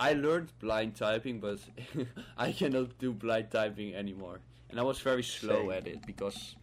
I 0.00 0.14
learned 0.14 0.48
blind 0.58 0.96
typing, 0.96 1.40
but 1.40 1.58
I 2.38 2.52
cannot 2.52 2.98
do 2.98 3.12
blind 3.12 3.50
typing 3.50 3.94
anymore, 3.94 4.40
and 4.70 4.80
I 4.80 4.82
was 4.82 4.98
very 5.00 5.22
slow 5.22 5.68
Same. 5.68 5.72
at 5.72 5.86
it 5.86 6.06
because. 6.06 6.56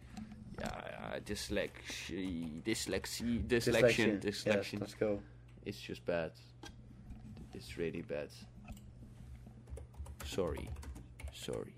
Yeah, 0.60 0.66
uh, 0.66 1.20
dyslexia, 1.20 2.64
dyslexia, 2.64 3.46
dyslexion, 3.46 4.24
Yes, 4.24 4.42
dyslexion. 4.44 4.80
let's 4.80 4.94
go. 4.94 5.20
It's 5.64 5.78
just 5.80 6.04
bad. 6.04 6.32
It's 7.54 7.78
really 7.78 8.02
bad. 8.02 8.28
Sorry. 10.24 10.68
Sorry. 11.32 11.74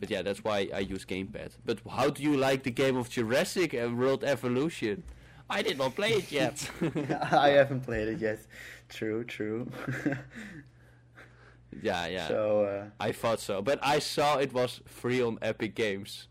But 0.00 0.10
yeah, 0.10 0.22
that's 0.22 0.42
why 0.42 0.70
I 0.74 0.78
use 0.80 1.04
Gamepad. 1.04 1.52
But 1.66 1.80
how 1.88 2.08
do 2.08 2.22
you 2.22 2.36
like 2.38 2.62
the 2.62 2.70
game 2.70 2.96
of 2.96 3.10
Jurassic 3.10 3.74
World 3.74 4.24
Evolution? 4.24 5.02
I 5.50 5.60
did 5.60 5.76
not 5.76 5.94
play 5.94 6.12
it 6.14 6.32
yet. 6.32 6.70
I 7.30 7.50
haven't 7.50 7.82
played 7.82 8.08
it 8.08 8.18
yet. 8.18 8.40
True, 8.92 9.24
true. 9.24 9.70
yeah, 11.82 12.06
yeah. 12.06 12.28
So 12.28 12.64
uh, 12.64 12.84
I 13.00 13.12
thought 13.12 13.40
so. 13.40 13.62
But 13.62 13.78
I 13.82 13.98
saw 13.98 14.38
it 14.38 14.52
was 14.52 14.80
free 14.86 15.22
on 15.22 15.38
Epic 15.40 15.74
Games. 15.74 16.28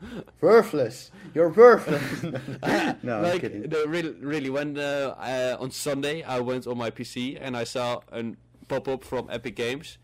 worthless. 0.40 1.10
You're 1.34 1.48
worthless. 1.50 2.22
no, 3.02 3.16
I'm 3.18 3.22
like 3.22 3.40
kidding. 3.42 3.62
the 3.62 3.84
really, 3.86 4.12
really 4.20 4.50
when 4.50 4.78
uh, 4.78 5.14
uh, 5.18 5.56
on 5.60 5.70
Sunday 5.70 6.22
I 6.22 6.40
went 6.40 6.66
on 6.66 6.78
my 6.78 6.90
PC 6.90 7.38
and 7.40 7.56
I 7.56 7.64
saw 7.64 8.00
a 8.12 8.32
pop 8.68 8.88
up 8.88 9.04
from 9.04 9.28
Epic 9.30 9.56
Games. 9.56 9.98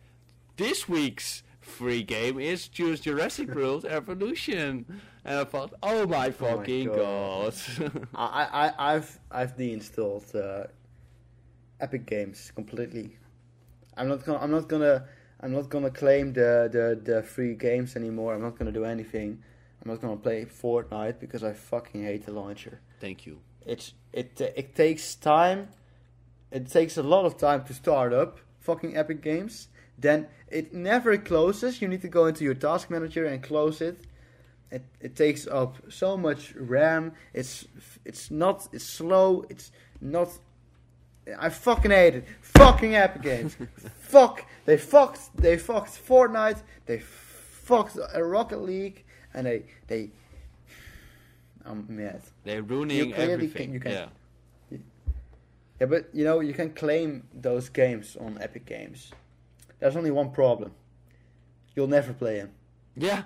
This 0.57 0.89
week's 0.89 1.43
free 1.63 2.03
game 2.03 2.39
is 2.39 2.69
Choose 2.69 3.01
Jurassic 3.01 3.55
World 3.55 3.85
Evolution, 3.85 5.01
and 5.25 5.39
I 5.39 5.45
thought, 5.45 5.75
oh 5.83 6.07
my 6.07 6.31
fucking 6.31 6.87
god! 6.89 7.55
God. 7.79 8.09
I, 8.15 8.73
I, 8.79 8.95
I've, 8.95 9.19
I've 9.31 9.57
deinstalled 9.57 10.35
uh, 10.35 10.65
Epic 11.81 12.07
Games 12.07 12.53
completely. 12.55 13.17
I'm 13.97 14.09
not 14.09 14.25
gonna. 14.25 14.39
I'm 14.39 14.51
not 14.51 14.69
gonna. 14.69 15.05
I'm 15.41 15.53
not 15.53 15.69
gonna 15.69 15.91
claim 15.91 16.33
the, 16.33 16.69
the, 16.71 17.13
the 17.13 17.23
free 17.23 17.55
games 17.55 17.97
anymore. 17.97 18.35
I'm 18.35 18.43
not 18.43 18.57
gonna 18.57 18.73
do 18.73 18.85
anything. 18.85 19.43
I'm 19.83 19.91
not 19.91 20.01
gonna 20.01 20.17
play 20.17 20.45
Fortnite 20.45 21.19
because 21.19 21.43
I 21.43 21.53
fucking 21.53 22.05
hate 22.05 22.27
the 22.27 22.33
launcher. 22.33 22.81
Thank 23.01 23.27
you. 23.27 23.41
It's 23.67 23.95
it 24.13 24.41
it 24.41 24.75
takes 24.75 25.15
time. 25.17 25.69
It 26.51 26.69
takes 26.69 26.97
a 26.97 27.03
lot 27.03 27.25
of 27.25 27.37
time 27.39 27.65
to 27.65 27.75
start 27.75 28.13
up 28.13 28.39
fucking 28.61 28.97
Epic 28.97 29.23
Games. 29.23 29.69
Then 29.99 30.29
it 30.53 30.73
never 30.75 31.17
closes. 31.17 31.81
You 31.81 31.89
need 31.89 32.03
to 32.03 32.09
go 32.09 32.27
into 32.27 32.45
your 32.45 32.55
task 32.55 32.91
manager 32.91 33.25
and 33.25 33.43
close 33.43 33.81
it. 33.81 33.97
It 34.71 34.83
it 35.01 35.17
takes 35.17 35.47
up 35.47 35.77
so 35.91 36.17
much 36.17 36.55
RAM. 36.57 37.13
It's 37.35 37.67
it's 38.05 38.31
not. 38.31 38.69
It's 38.73 38.85
slow. 38.85 39.45
It's 39.49 39.71
not. 40.01 40.29
I 41.39 41.51
fucking 41.51 41.91
hate 41.93 42.15
it. 42.17 42.25
Fucking 42.41 42.95
Epic 42.97 43.23
Games. 43.23 43.57
Fuck. 44.01 44.45
They 44.65 44.77
fucked. 44.77 45.37
They 45.37 45.57
fucked 45.59 45.93
Fortnite. 46.09 46.63
They 46.87 46.99
fucked 46.99 47.97
uh, 47.99 48.23
Rocket 48.23 48.63
League, 48.63 49.05
and 49.35 49.47
they 49.47 49.63
they. 49.87 50.11
I'm 51.65 51.87
mad. 51.89 52.23
They're 52.45 52.63
ruining 52.63 53.13
clearly 53.13 53.33
everything. 53.33 53.67
can- 53.67 53.75
you 53.75 53.81
can- 53.81 53.93
yeah. 53.93 54.09
Yeah, 55.81 55.87
but 55.87 56.09
you 56.13 56.25
know 56.25 56.41
you 56.41 56.55
can 56.55 56.71
claim 56.71 57.25
those 57.35 57.69
games 57.69 58.17
on 58.17 58.39
Epic 58.41 58.67
Games. 58.67 59.11
There's 59.83 59.97
only 59.97 60.13
one 60.13 60.31
problem. 60.31 60.71
You'll 61.75 61.89
never 61.89 62.13
play 62.13 62.37
him. 62.37 62.53
Yeah. 62.97 63.25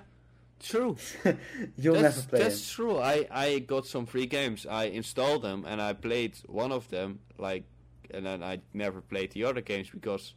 True. 0.59 0.97
You'll 1.77 1.93
that's, 1.93 2.17
never 2.17 2.27
play. 2.27 2.39
That's 2.39 2.71
true. 2.71 2.97
I, 2.97 3.27
I 3.29 3.59
got 3.59 3.85
some 3.85 4.07
free 4.07 4.25
games. 4.25 4.65
I 4.65 4.85
installed 4.85 5.43
them 5.43 5.65
and 5.67 5.79
I 5.79 5.93
played 5.93 6.35
one 6.47 6.71
of 6.71 6.89
them, 6.89 7.19
like, 7.37 7.65
and 8.09 8.25
then 8.25 8.41
I 8.41 8.61
never 8.73 9.01
played 9.01 9.33
the 9.33 9.43
other 9.43 9.61
games 9.61 9.91
because 9.91 10.33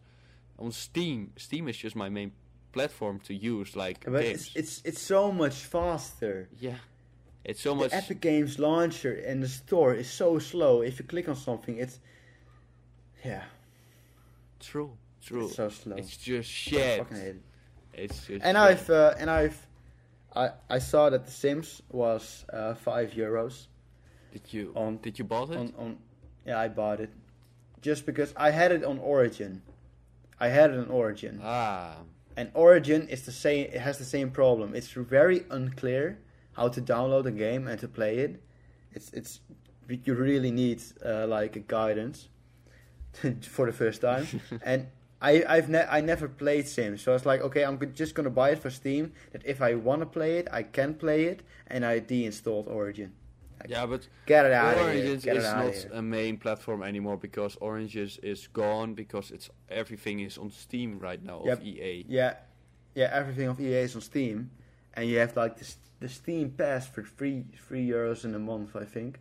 on 0.59 0.73
Steam, 0.73 1.33
Steam 1.37 1.69
is 1.69 1.79
just 1.79 1.97
my 1.97 2.11
main 2.11 2.33
platform 2.73 3.19
to 3.21 3.35
use, 3.35 3.75
like 3.75 4.05
But 4.05 4.21
games. 4.21 4.51
it's, 4.55 4.57
it's 4.57 4.83
it's 4.85 5.01
so 5.01 5.33
much 5.33 5.55
faster. 5.55 6.51
yeah, 6.61 6.77
it's 7.47 7.63
so 7.63 7.75
much. 7.75 7.93
The 7.93 7.97
Epic 7.97 8.21
Games 8.21 8.59
launcher 8.59 9.15
and 9.15 9.43
the 9.43 9.49
store 9.49 9.95
is 9.95 10.11
so 10.11 10.39
slow. 10.39 10.83
If 10.83 10.99
you 10.99 11.07
click 11.07 11.31
on 11.31 11.35
something, 11.37 11.79
it's 11.79 11.99
yeah, 13.25 13.45
True, 14.61 14.93
true. 15.23 15.47
it's 15.47 15.57
so 15.57 15.69
slow. 15.69 15.97
It's 15.97 16.17
just 16.17 16.49
shit. 16.51 16.99
fucking 16.99 17.17
hate 17.17 17.27
it. 17.37 17.43
It's 17.95 18.27
just. 18.27 18.45
And 18.45 18.57
shit. 18.57 18.57
I've 18.57 18.91
uh, 18.91 19.15
and 19.19 19.31
I've 19.31 19.67
I 20.35 20.51
I 20.69 20.79
saw 20.79 21.11
that 21.11 21.25
The 21.25 21.31
Sims 21.31 21.83
was 21.91 22.45
uh, 22.53 22.75
five 22.75 23.13
euros 23.13 23.67
did 24.33 24.43
you 24.53 24.73
on- 24.77 24.99
did 25.03 25.19
you 25.19 25.25
bought 25.25 25.51
it? 25.51 25.57
on 25.57 25.73
on 25.77 25.97
yeah 26.47 26.59
I 26.59 26.69
bought 26.69 27.01
it 27.01 27.11
just 27.83 28.07
because 28.07 28.33
I 28.37 28.51
had 28.51 28.73
it 28.73 28.85
on 28.85 28.99
Origin. 28.99 29.63
I 30.39 30.49
had 30.49 30.71
it 30.71 30.79
on 30.79 30.89
Origin. 30.89 31.41
ah, 31.43 31.97
And 32.37 32.51
Origin 32.55 33.09
is 33.09 33.23
the 33.23 33.33
same. 33.33 33.67
It 33.73 33.81
has 33.81 33.99
the 33.99 34.05
same 34.05 34.31
problem. 34.31 34.75
It's 34.75 34.89
very 34.89 35.45
unclear 35.51 36.19
how 36.53 36.69
to 36.69 36.81
download 36.81 37.27
a 37.27 37.31
game 37.33 37.67
and 37.67 37.79
to 37.81 37.89
play 37.89 38.19
it. 38.19 38.43
It's 38.93 39.11
it's 39.13 39.41
you 40.05 40.15
really 40.15 40.51
need 40.51 40.81
uh, 41.05 41.27
like 41.27 41.57
a 41.57 41.61
guidance 41.61 42.29
for 43.43 43.67
the 43.67 43.73
first 43.73 44.01
time. 44.01 44.27
and 44.65 44.87
I 45.23 45.45
I've 45.49 45.69
ne- 45.69 45.87
I 45.91 46.01
never 46.01 46.29
played 46.29 46.67
Sims, 46.67 47.03
so 47.03 47.13
I 47.13 47.15
was 47.15 47.27
like, 47.27 47.41
okay, 47.43 47.65
I'm 47.65 47.79
just 47.95 48.15
gonna 48.15 48.31
buy 48.31 48.51
it 48.51 48.59
for 48.59 48.71
Steam. 48.71 49.13
That 49.33 49.43
if 49.45 49.61
I 49.61 49.75
want 49.75 50.01
to 50.03 50.07
play 50.07 50.39
it, 50.39 50.49
I 50.51 50.63
can 50.63 50.95
play 50.95 51.25
it. 51.25 51.43
And 51.67 51.85
I 51.85 51.99
deinstalled 52.01 52.67
Origin. 52.69 53.13
yeah, 53.69 53.85
but 53.87 54.09
Get 54.27 54.47
it 54.47 54.53
out 54.53 54.73
of 54.75 54.81
here. 54.81 54.87
Oranges 54.89 55.25
Get 55.25 55.37
it 55.37 55.39
is 55.41 55.85
not 55.91 55.99
a 55.99 56.03
main 56.03 56.39
platform 56.39 56.83
anymore 56.83 57.19
because 57.19 57.57
Oranges 57.61 58.19
is 58.23 58.47
gone 58.49 58.95
because 58.95 59.31
it's 59.31 59.51
everything 59.69 60.21
is 60.21 60.39
on 60.39 60.51
Steam 60.51 60.99
right 60.99 61.23
now 61.23 61.43
Yep. 61.45 61.59
of 61.59 61.67
EA. 61.67 62.07
Yeah, 62.09 62.35
yeah. 62.95 63.11
Everything 63.13 63.49
of 63.49 63.61
EA 63.61 63.83
is 63.85 63.95
on 63.95 64.01
Steam, 64.03 64.51
and 64.95 65.07
you 65.09 65.19
have 65.19 65.37
like 65.37 65.59
this 65.59 65.77
the 66.01 66.09
Steam 66.09 66.51
Pass 66.51 66.87
for 66.89 67.03
three 67.05 67.45
three 67.69 67.87
euros 67.87 68.25
in 68.25 68.35
a 68.35 68.39
month, 68.39 68.75
I 68.75 68.85
think. 68.87 69.21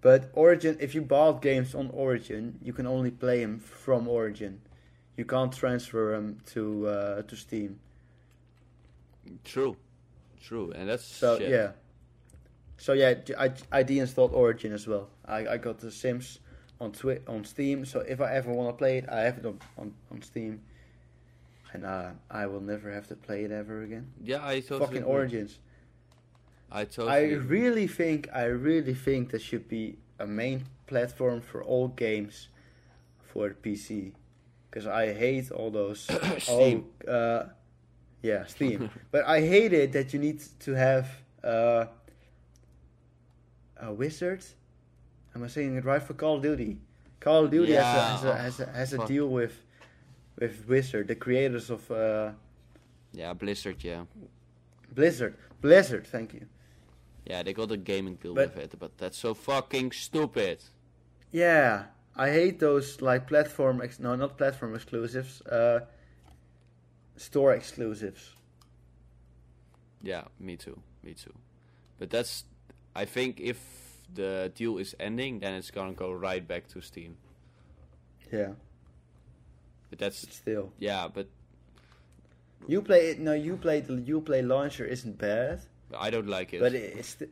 But 0.00 0.30
Origin, 0.34 0.76
if 0.80 0.94
you 0.94 1.02
bought 1.02 1.42
games 1.42 1.74
on 1.74 1.90
Origin, 1.90 2.58
you 2.62 2.72
can 2.72 2.86
only 2.86 3.10
play 3.10 3.40
them 3.44 3.58
from 3.58 4.06
Origin. 4.08 4.60
You 5.22 5.26
can't 5.28 5.52
transfer 5.52 6.10
them 6.16 6.38
to 6.54 6.88
uh, 6.88 7.22
to 7.22 7.36
Steam. 7.36 7.78
True, 9.44 9.76
true, 10.42 10.72
and 10.74 10.88
that's 10.88 11.04
So 11.04 11.38
shit. 11.38 11.48
yeah. 11.50 11.70
So 12.76 12.92
yeah, 12.92 13.14
I, 13.38 13.52
I 13.70 13.84
deinstalled 13.84 14.32
Origin 14.34 14.72
as 14.72 14.88
well. 14.88 15.06
I, 15.24 15.46
I 15.46 15.56
got 15.58 15.78
the 15.78 15.92
Sims 15.92 16.40
on 16.80 16.90
Twi- 16.90 17.20
on 17.28 17.44
Steam. 17.44 17.84
So 17.84 18.00
if 18.00 18.20
I 18.20 18.34
ever 18.34 18.50
want 18.52 18.68
to 18.70 18.76
play 18.76 18.98
it, 18.98 19.04
I 19.08 19.20
have 19.20 19.38
it 19.38 19.46
on 19.46 19.60
on, 19.78 19.94
on 20.10 20.22
Steam. 20.22 20.60
And 21.72 21.84
uh, 21.86 22.10
I 22.28 22.46
will 22.46 22.60
never 22.60 22.90
have 22.90 23.06
to 23.08 23.14
play 23.14 23.44
it 23.44 23.52
ever 23.52 23.82
again. 23.84 24.06
yeah. 24.24 24.44
I 24.44 24.58
totally 24.58 24.80
Fucking 24.80 24.96
agree. 25.02 25.12
Origins. 25.12 25.60
I 26.72 26.84
totally. 26.84 27.12
I 27.12 27.18
agree. 27.18 27.60
really 27.60 27.86
think 27.86 28.28
I 28.34 28.46
really 28.46 28.94
think 28.94 29.30
there 29.30 29.38
should 29.48 29.68
be 29.68 29.98
a 30.18 30.26
main 30.26 30.64
platform 30.88 31.40
for 31.40 31.62
all 31.62 31.86
games 31.88 32.48
for 33.32 33.50
PC 33.64 34.12
because 34.72 34.86
I 34.86 35.12
hate 35.12 35.50
all 35.50 35.70
those 35.70 36.00
Steam. 36.38 36.86
Oh, 37.06 37.12
uh, 37.12 37.48
yeah, 38.22 38.46
Steam. 38.46 38.88
but 39.10 39.24
I 39.26 39.40
hate 39.42 39.74
it 39.74 39.92
that 39.92 40.14
you 40.14 40.18
need 40.18 40.40
to 40.60 40.72
have 40.72 41.06
uh, 41.44 41.84
a 43.76 43.92
wizard. 43.92 44.42
Am 45.34 45.42
I 45.42 45.48
saying 45.48 45.76
it 45.76 45.84
right 45.84 46.02
for 46.02 46.14
Call 46.14 46.36
of 46.36 46.42
Duty? 46.42 46.78
Call 47.20 47.44
of 47.44 47.50
Duty 47.50 47.72
Yeah, 47.72 48.16
has 48.16 48.24
a 48.24 48.36
has 48.36 48.60
a, 48.60 48.66
has 48.66 48.68
a, 48.68 48.72
has 48.72 48.92
a 48.94 49.06
deal 49.06 49.28
with 49.28 49.52
with 50.38 50.66
Wizard, 50.66 51.08
the 51.08 51.14
creators 51.14 51.68
of 51.70 51.90
uh, 51.90 52.30
yeah, 53.12 53.32
Blizzard. 53.34 53.84
Yeah, 53.84 54.04
Blizzard. 54.94 55.36
Blizzard, 55.60 56.06
thank 56.06 56.32
you. 56.34 56.46
yeah. 57.26 57.42
They 57.42 57.52
got 57.52 57.70
a 57.70 57.76
gaming 57.76 58.16
deal 58.16 58.34
But- 58.34 58.54
with 58.56 58.64
it, 58.72 58.78
but 58.78 58.96
that's 58.98 59.18
so 59.18 59.34
fucking 59.34 59.92
stupid. 59.92 60.58
Yeah, 61.30 61.84
I 62.16 62.30
hate 62.30 62.58
those 62.60 63.00
like 63.00 63.26
platform 63.26 63.80
ex- 63.82 63.98
no 64.00 64.14
not 64.16 64.36
platform 64.36 64.74
exclusives, 64.74 65.40
uh, 65.42 65.80
store 67.16 67.52
exclusives. 67.54 68.34
Yeah, 70.02 70.24
me 70.40 70.56
too, 70.56 70.78
me 71.02 71.14
too. 71.14 71.32
But 71.98 72.10
that's. 72.10 72.44
I 72.94 73.04
think 73.06 73.40
if 73.40 73.58
the 74.14 74.52
deal 74.54 74.76
is 74.78 74.94
ending, 75.00 75.40
then 75.40 75.54
it's 75.54 75.70
gonna 75.70 75.94
go 75.94 76.12
right 76.12 76.46
back 76.46 76.68
to 76.68 76.80
Steam. 76.82 77.16
Yeah, 78.32 78.52
But 79.90 79.98
that's 79.98 80.18
still 80.34 80.72
yeah, 80.78 81.08
but 81.12 81.26
you 82.68 82.82
play 82.82 83.10
it. 83.10 83.18
No, 83.20 83.32
you 83.34 83.56
play 83.56 83.80
the 83.80 83.94
you 83.94 84.20
play 84.20 84.42
launcher 84.42 84.84
isn't 84.84 85.18
bad, 85.18 85.60
I 85.96 86.10
don't 86.10 86.28
like 86.28 86.52
it. 86.52 86.60
but 86.60 86.74
it's. 86.74 87.08
st- 87.08 87.30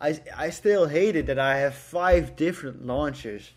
I 0.00 0.20
I 0.36 0.50
still 0.50 0.86
hate 0.86 1.16
it 1.16 1.26
that 1.26 1.38
I 1.38 1.56
have 1.58 1.74
five 1.74 2.36
different 2.36 2.84
launchers, 2.86 3.52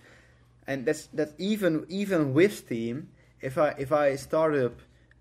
and 0.69 0.85
that's 0.85 1.07
that's 1.07 1.33
even 1.39 1.85
even 1.89 2.33
with 2.33 2.55
Steam. 2.55 3.09
If 3.41 3.57
I 3.57 3.69
if 3.85 3.91
I 3.91 4.15
start 4.15 4.55
up 4.55 4.75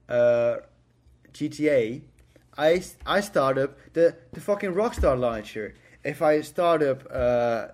uh, 0.08 0.56
GTA, 1.32 2.02
I 2.56 3.20
start 3.20 3.56
up 3.56 3.78
the 3.94 4.14
the 4.34 4.40
fucking 4.40 4.74
Rockstar 4.74 5.18
launcher. 5.18 5.74
If 6.04 6.20
I 6.20 6.42
start 6.42 6.82
up 6.82 7.02
uh, 7.10 7.14
uh, 7.14 7.68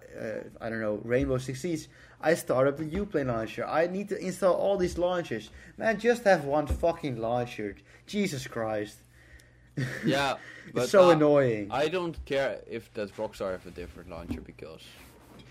I 0.61 0.71
don't 0.71 0.81
know 0.81 1.01
Rainbow 1.03 1.39
Six 1.39 1.61
Siege, 1.63 1.89
I 2.21 2.35
start 2.35 2.69
up 2.69 2.77
the 2.77 2.85
Uplay 2.85 3.27
launcher. 3.27 3.67
I 3.67 3.89
need 3.89 4.09
to 4.11 4.19
install 4.19 4.55
all 4.55 4.77
these 4.77 4.97
launchers. 4.97 5.51
Man, 5.77 5.99
just 5.99 6.23
have 6.25 6.45
one 6.45 6.69
fucking 6.69 7.17
launcher. 7.17 7.75
Jesus 8.07 8.47
Christ. 8.47 8.99
yeah, 10.07 10.37
it's 10.73 10.93
so 10.93 11.11
annoying. 11.11 11.67
I 11.73 11.89
don't 11.89 12.17
care 12.25 12.61
if 12.71 12.93
that 12.95 13.17
Rockstar 13.17 13.51
have 13.51 13.67
a 13.67 13.73
different 13.73 14.09
launcher 14.09 14.41
because, 14.41 14.85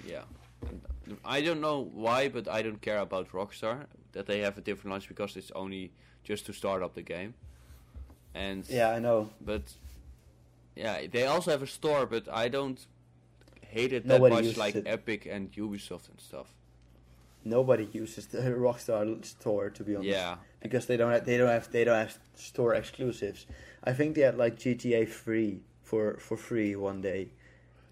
yeah, 0.07 0.23
I 1.25 1.41
don't 1.41 1.61
know 1.61 1.89
why, 1.93 2.29
but 2.29 2.47
I 2.47 2.61
don't 2.61 2.81
care 2.81 2.99
about 2.99 3.29
Rockstar 3.31 3.85
that 4.13 4.25
they 4.25 4.39
have 4.39 4.57
a 4.57 4.61
different 4.61 4.91
launcher 4.91 5.09
because 5.09 5.35
it's 5.35 5.51
only 5.55 5.91
just 6.23 6.45
to 6.45 6.53
start 6.53 6.81
up 6.83 6.93
the 6.93 7.01
game. 7.01 7.33
And 8.33 8.67
yeah, 8.69 8.89
I 8.89 8.99
know. 8.99 9.29
but 9.41 9.61
yeah, 10.75 11.05
they 11.11 11.25
also 11.25 11.51
have 11.51 11.61
a 11.61 11.67
store, 11.67 12.05
but 12.05 12.27
I 12.31 12.47
don't 12.47 12.79
hate 13.61 13.93
it 13.93 14.07
that 14.07 14.21
Nobody 14.21 14.47
much 14.47 14.57
like 14.57 14.75
it. 14.75 14.85
Epic 14.87 15.27
and 15.29 15.51
Ubisoft 15.53 16.09
and 16.09 16.19
stuff. 16.19 16.47
Nobody 17.43 17.87
uses 17.91 18.27
the 18.27 18.37
Rockstar 18.65 19.23
store 19.25 19.69
to 19.69 19.83
be 19.83 19.95
honest. 19.95 20.09
Yeah, 20.09 20.37
because 20.61 20.85
they 20.85 20.97
don't 20.97 21.11
have, 21.11 21.25
they 21.25 21.37
don't 21.37 21.49
have 21.49 21.71
they 21.71 21.83
don't 21.83 21.97
have 21.97 22.17
store 22.35 22.73
exclusives. 22.73 23.45
I 23.83 23.93
think 23.93 24.15
they 24.15 24.21
had 24.21 24.37
like 24.37 24.57
GTA 24.57 25.07
free 25.09 25.61
for 25.83 26.17
for 26.19 26.37
free 26.37 26.75
one 26.75 27.01
day. 27.01 27.29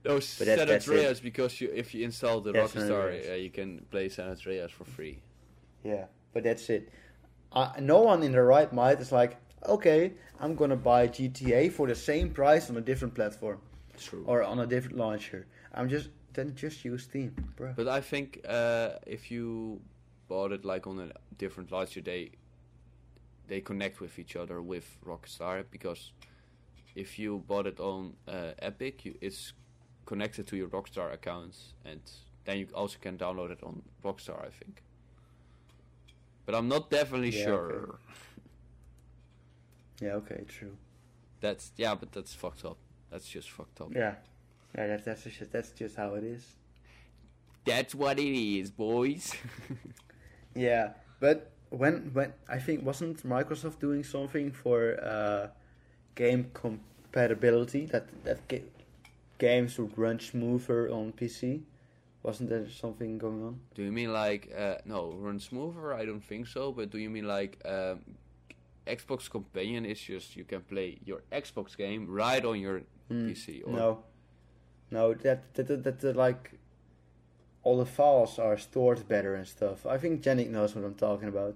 No, 0.05 0.15
But 0.15 0.23
San 0.23 0.47
that- 0.57 0.67
that's 0.67 0.87
it. 0.87 0.91
Andreas 0.91 1.19
because 1.19 1.61
you 1.61 1.71
if 1.73 1.93
you 1.93 2.03
install 2.05 2.41
the 2.41 2.51
Yeah, 2.53 2.61
Rockstar, 2.63 3.31
uh, 3.31 3.33
you 3.35 3.49
can 3.49 3.85
play 3.91 4.09
San 4.09 4.29
Andreas 4.29 4.71
for 4.71 4.85
free. 4.85 5.21
Yeah, 5.83 6.05
but 6.33 6.43
that's 6.43 6.69
it. 6.69 6.89
Uh, 7.51 7.71
no 7.79 8.01
one 8.01 8.23
in 8.23 8.31
their 8.31 8.45
right 8.45 8.71
mind 8.73 8.99
is 9.01 9.11
like, 9.11 9.37
okay, 9.67 10.13
I'm 10.39 10.55
gonna 10.55 10.75
buy 10.77 11.07
GTA 11.07 11.69
for 11.71 11.87
the 11.87 11.95
same 11.95 12.29
price 12.31 12.69
on 12.69 12.77
a 12.77 12.81
different 12.81 13.13
platform 13.13 13.59
True. 13.97 14.23
or 14.25 14.43
on 14.43 14.59
a 14.59 14.65
different 14.65 14.97
launcher. 14.97 15.45
I'm 15.73 15.89
just 15.89 16.09
then 16.33 16.55
just 16.55 16.85
use 16.85 17.03
Steam, 17.03 17.33
bro. 17.57 17.73
But 17.75 17.87
I 17.87 17.99
think 18.01 18.39
uh, 18.47 18.91
if 19.05 19.29
you 19.31 19.81
bought 20.29 20.51
it 20.53 20.63
like 20.63 20.87
on 20.87 20.99
a 20.99 21.11
different 21.37 21.71
launcher, 21.71 22.01
they 22.01 22.31
they 23.47 23.59
connect 23.61 23.99
with 23.99 24.17
each 24.17 24.35
other 24.37 24.61
with 24.61 24.97
Rockstar 25.05 25.65
because 25.69 26.13
if 26.95 27.19
you 27.19 27.43
bought 27.47 27.67
it 27.67 27.79
on 27.79 28.13
uh, 28.27 28.51
Epic, 28.59 29.05
you, 29.05 29.15
it's 29.21 29.53
connected 30.05 30.47
to 30.47 30.57
your 30.57 30.67
Rockstar 30.67 31.13
accounts, 31.13 31.73
and 31.85 32.01
then 32.45 32.57
you 32.59 32.67
also 32.73 32.97
can 33.01 33.17
download 33.17 33.51
it 33.51 33.59
on 33.63 33.81
Rockstar, 34.03 34.39
I 34.45 34.49
think. 34.49 34.81
But 36.45 36.55
I'm 36.55 36.67
not 36.67 36.89
definitely 36.89 37.29
Yeah, 37.37 37.45
sure. 37.45 37.71
okay. 37.71 37.91
Yeah, 40.01 40.13
okay, 40.13 40.43
true. 40.47 40.75
That's 41.41 41.71
yeah, 41.77 41.93
but 41.95 42.11
that's 42.11 42.33
fucked 42.33 42.65
up. 42.65 42.77
That's 43.11 43.27
just 43.29 43.51
fucked 43.51 43.79
up. 43.81 43.93
Yeah, 43.93 44.15
yeah, 44.75 44.87
that's 44.87 45.05
that's 45.05 45.23
just 45.23 45.51
that's 45.51 45.69
just 45.71 45.95
how 45.95 46.15
it 46.15 46.23
is. 46.23 46.43
That's 47.65 47.93
what 47.93 48.17
it 48.19 48.35
is, 48.35 48.71
boys. 48.71 49.33
Yeah, 50.55 50.93
but 51.19 51.51
when 51.69 52.11
when 52.13 52.33
I 52.49 52.59
think 52.59 52.83
wasn't 52.85 53.23
Microsoft 53.23 53.79
doing 53.79 54.03
something 54.03 54.51
for 54.51 54.99
uh, 55.01 55.47
game 56.15 56.49
compatibility 56.53 57.85
that 57.87 58.07
that 58.25 58.39
games 59.41 59.77
would 59.79 59.97
run 59.97 60.19
smoother 60.19 60.81
on 60.89 61.11
PC? 61.19 61.63
Wasn't 62.23 62.49
there 62.49 62.69
something 62.69 63.17
going 63.17 63.41
on? 63.47 63.55
do 63.75 63.81
you 63.87 63.91
mean 63.99 64.11
like 64.13 64.43
uh, 64.65 64.75
no 64.85 65.01
run 65.25 65.39
smoother? 65.39 65.85
I 66.01 66.05
don't 66.05 66.23
think 66.31 66.47
so. 66.47 66.71
But 66.71 66.91
do 66.93 66.97
you 67.05 67.09
mean 67.09 67.27
like 67.37 67.53
um, 67.75 67.97
Xbox 68.85 69.29
Companion 69.37 69.85
is 69.85 69.99
just 70.11 70.35
you 70.39 70.45
can 70.51 70.61
play 70.61 70.99
your 71.09 71.21
Xbox 71.31 71.75
game 71.75 72.01
right 72.21 72.43
on 72.51 72.57
your 72.59 72.77
Hmm, 73.09 73.27
PC? 73.29 73.47
Or 73.65 73.71
No, 73.81 73.89
no, 74.91 75.03
that 75.25 75.39
that 75.55 75.67
that, 75.67 75.83
that, 75.83 75.99
that 76.01 76.15
like 76.15 76.43
all 77.63 77.77
the 77.85 77.91
files 77.97 78.39
are 78.39 78.57
stored 78.57 79.07
better 79.07 79.33
and 79.39 79.47
stuff. 79.47 79.85
I 79.95 79.97
think 79.97 80.23
Janik 80.23 80.49
knows 80.49 80.75
what 80.75 80.85
I'm 80.85 80.95
talking 81.07 81.29
about. 81.35 81.55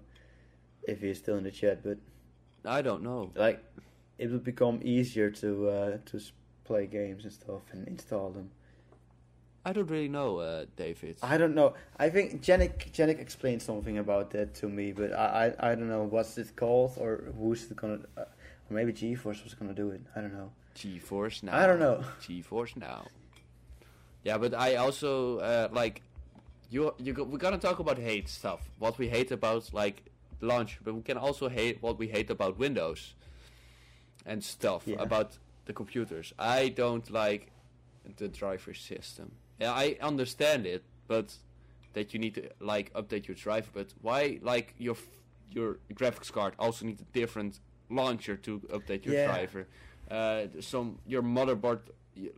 If 0.88 1.02
he's 1.02 1.18
still 1.18 1.38
in 1.38 1.44
the 1.44 1.52
chat, 1.62 1.78
but 1.84 1.98
I 2.78 2.82
don't 2.82 3.04
know. 3.04 3.32
like 3.36 3.60
it 4.18 4.28
will 4.32 4.46
become 4.54 4.80
easier 4.84 5.30
to 5.42 5.50
uh, 5.78 5.98
to 6.10 6.20
play 6.66 6.86
games 6.88 7.24
and 7.24 7.34
stuff 7.34 7.62
and 7.72 7.88
install 7.88 8.30
them. 8.32 8.50
I 9.68 9.74
don't 9.74 9.90
really 9.90 10.10
know, 10.10 10.38
uh, 10.40 10.66
David. 10.76 11.18
I 11.24 11.38
don't 11.38 11.56
know. 11.56 11.74
I 11.98 12.10
think 12.10 12.44
Janik 12.44 12.92
Janik 12.92 13.20
explained 13.20 13.62
something 13.64 13.98
about 13.98 14.30
that 14.32 14.54
to 14.56 14.68
me, 14.70 14.92
but 14.92 15.12
I 15.14 15.54
I, 15.60 15.72
I 15.72 15.76
don't 15.76 15.90
know 15.90 16.04
what's 16.04 16.38
it 16.38 16.56
called 16.56 16.94
or 16.98 17.34
who's 17.38 17.66
gonna. 17.66 18.00
Uh, 18.18 18.26
or 18.70 18.74
maybe 18.74 18.94
GeForce 18.94 19.44
was 19.44 19.54
gonna 19.56 19.74
do 19.74 19.90
it. 19.90 20.02
I 20.16 20.22
don't 20.22 20.34
know. 20.34 20.52
GeForce 20.76 21.42
now. 21.44 21.56
I 21.58 21.66
don't 21.68 21.80
know. 21.80 22.04
GeForce 22.22 22.76
now. 22.78 23.06
Yeah, 24.24 24.38
but 24.38 24.54
I 24.54 24.76
also 24.76 25.40
uh, 25.40 25.68
like 25.72 26.02
you. 26.70 26.94
You 27.00 27.14
we're 27.24 27.40
gonna 27.40 27.58
talk 27.58 27.80
about 27.80 27.98
hate 27.98 28.30
stuff. 28.30 28.62
What 28.78 29.00
we 29.00 29.08
hate 29.10 29.32
about 29.32 29.74
like 29.74 30.04
launch, 30.42 30.80
but 30.84 30.94
we 30.94 31.02
can 31.02 31.18
also 31.18 31.50
hate 31.50 31.82
what 31.82 31.98
we 31.98 32.08
hate 32.08 32.30
about 32.30 32.60
Windows 32.60 33.16
and 34.28 34.44
stuff 34.44 34.84
Yeah. 34.86 34.98
about 35.02 35.38
the 35.66 35.74
computers. 35.74 36.34
I 36.38 36.70
don't 36.70 37.10
like 37.10 37.52
the 38.18 38.28
driver 38.28 38.74
system. 38.74 39.32
Yeah, 39.60 39.72
I 39.72 39.98
understand 40.02 40.66
it, 40.66 40.84
but 41.08 41.36
that 41.94 42.14
you 42.14 42.20
need 42.20 42.36
to 42.36 42.50
like 42.60 42.94
update 42.94 43.28
your 43.28 43.36
driver. 43.36 43.70
But 43.74 43.94
why 44.02 44.40
like 44.42 44.76
your 44.78 44.96
your 45.52 45.78
graphics 45.94 46.32
card 46.32 46.54
also 46.60 46.86
need 46.86 47.00
a 47.00 47.20
different 47.20 47.60
launcher 47.90 48.36
to 48.38 48.60
update 48.72 49.06
your 49.06 49.16
Yeah. 49.16 49.28
driver? 49.28 49.68
Uh, 50.12 50.48
some 50.60 51.00
your 51.08 51.24
motherboard 51.24 51.80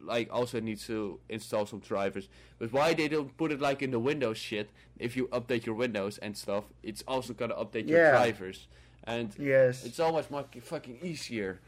like 0.01 0.27
also 0.31 0.59
needs 0.59 0.87
to 0.87 1.19
install 1.29 1.65
some 1.65 1.79
drivers. 1.79 2.29
But 2.59 2.71
why 2.71 2.93
they 2.93 3.07
don't 3.07 3.35
put 3.37 3.51
it 3.51 3.59
like 3.59 3.81
in 3.81 3.91
the 3.91 3.99
Windows 3.99 4.37
shit? 4.37 4.69
If 4.99 5.15
you 5.17 5.27
update 5.27 5.65
your 5.65 5.75
Windows 5.75 6.17
and 6.19 6.35
stuff, 6.37 6.63
it's 6.83 7.03
also 7.07 7.33
gonna 7.33 7.55
update 7.55 7.87
your 7.87 7.99
Yeah. 7.99 8.11
drivers, 8.11 8.67
and 9.03 9.35
Yes. 9.37 9.85
it's 9.85 9.97
so 9.97 10.11
much 10.11 10.29
more 10.31 10.45
fucking 10.61 10.99
easier. 11.03 11.59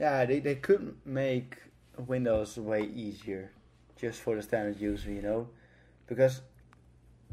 Yeah, 0.00 0.24
they, 0.24 0.40
they 0.40 0.54
could 0.54 0.96
make 1.04 1.58
Windows 1.98 2.56
way 2.56 2.84
easier 2.84 3.52
just 4.00 4.20
for 4.22 4.34
the 4.34 4.42
standard 4.42 4.80
user, 4.80 5.12
you 5.12 5.20
know? 5.20 5.48
Because 6.06 6.40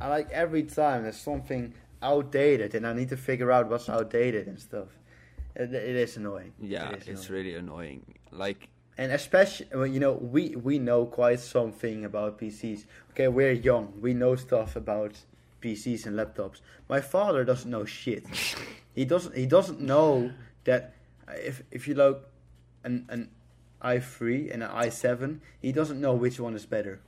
I 0.01 0.09
like 0.09 0.29
every 0.31 0.63
time 0.63 1.03
there's 1.03 1.17
something 1.17 1.73
outdated 2.03 2.75
and 2.75 2.85
I 2.85 2.91
need 2.91 3.09
to 3.09 3.17
figure 3.17 3.53
out 3.53 3.69
what's 3.69 3.87
outdated 3.87 4.47
and 4.47 4.59
stuff. 4.59 4.89
It, 5.55 5.73
it 5.73 5.95
is 5.95 6.17
annoying. 6.17 6.51
Yeah, 6.61 6.89
It 6.91 7.03
is 7.03 7.07
it's 7.07 7.29
annoying. 7.29 7.45
really 7.45 7.55
annoying. 7.55 8.15
Like 8.31 8.67
And 8.97 9.13
especially, 9.13 9.67
well, 9.73 9.87
you 9.87 10.01
know, 10.01 10.13
we, 10.13 10.57
we 10.57 10.77
know 10.77 11.05
quite 11.05 11.39
something 11.39 12.03
about 12.03 12.37
PCs. 12.37 12.85
Okay, 13.11 13.29
we're 13.29 13.53
young. 13.53 13.93
We 14.01 14.13
know 14.13 14.35
stuff 14.35 14.75
about 14.75 15.13
PCs 15.61 16.05
and 16.05 16.17
laptops. 16.19 16.59
My 16.89 16.99
father 16.99 17.45
doesn't 17.45 17.71
know 17.71 17.85
shit. 17.85 18.25
he 18.93 19.05
doesn't. 19.05 19.35
He 19.35 19.45
doesn't 19.45 19.79
know 19.79 20.31
that 20.65 20.93
if 21.29 21.63
if 21.71 21.87
you 21.87 21.95
look 21.95 22.29
an 22.87 23.05
an 23.09 23.29
i3 23.81 24.51
and 24.53 24.63
an 24.63 24.69
i7, 24.69 25.39
he 25.61 25.71
doesn't 25.71 25.99
know 26.01 26.13
which 26.15 26.39
one 26.39 26.55
is 26.55 26.65
better. 26.65 26.99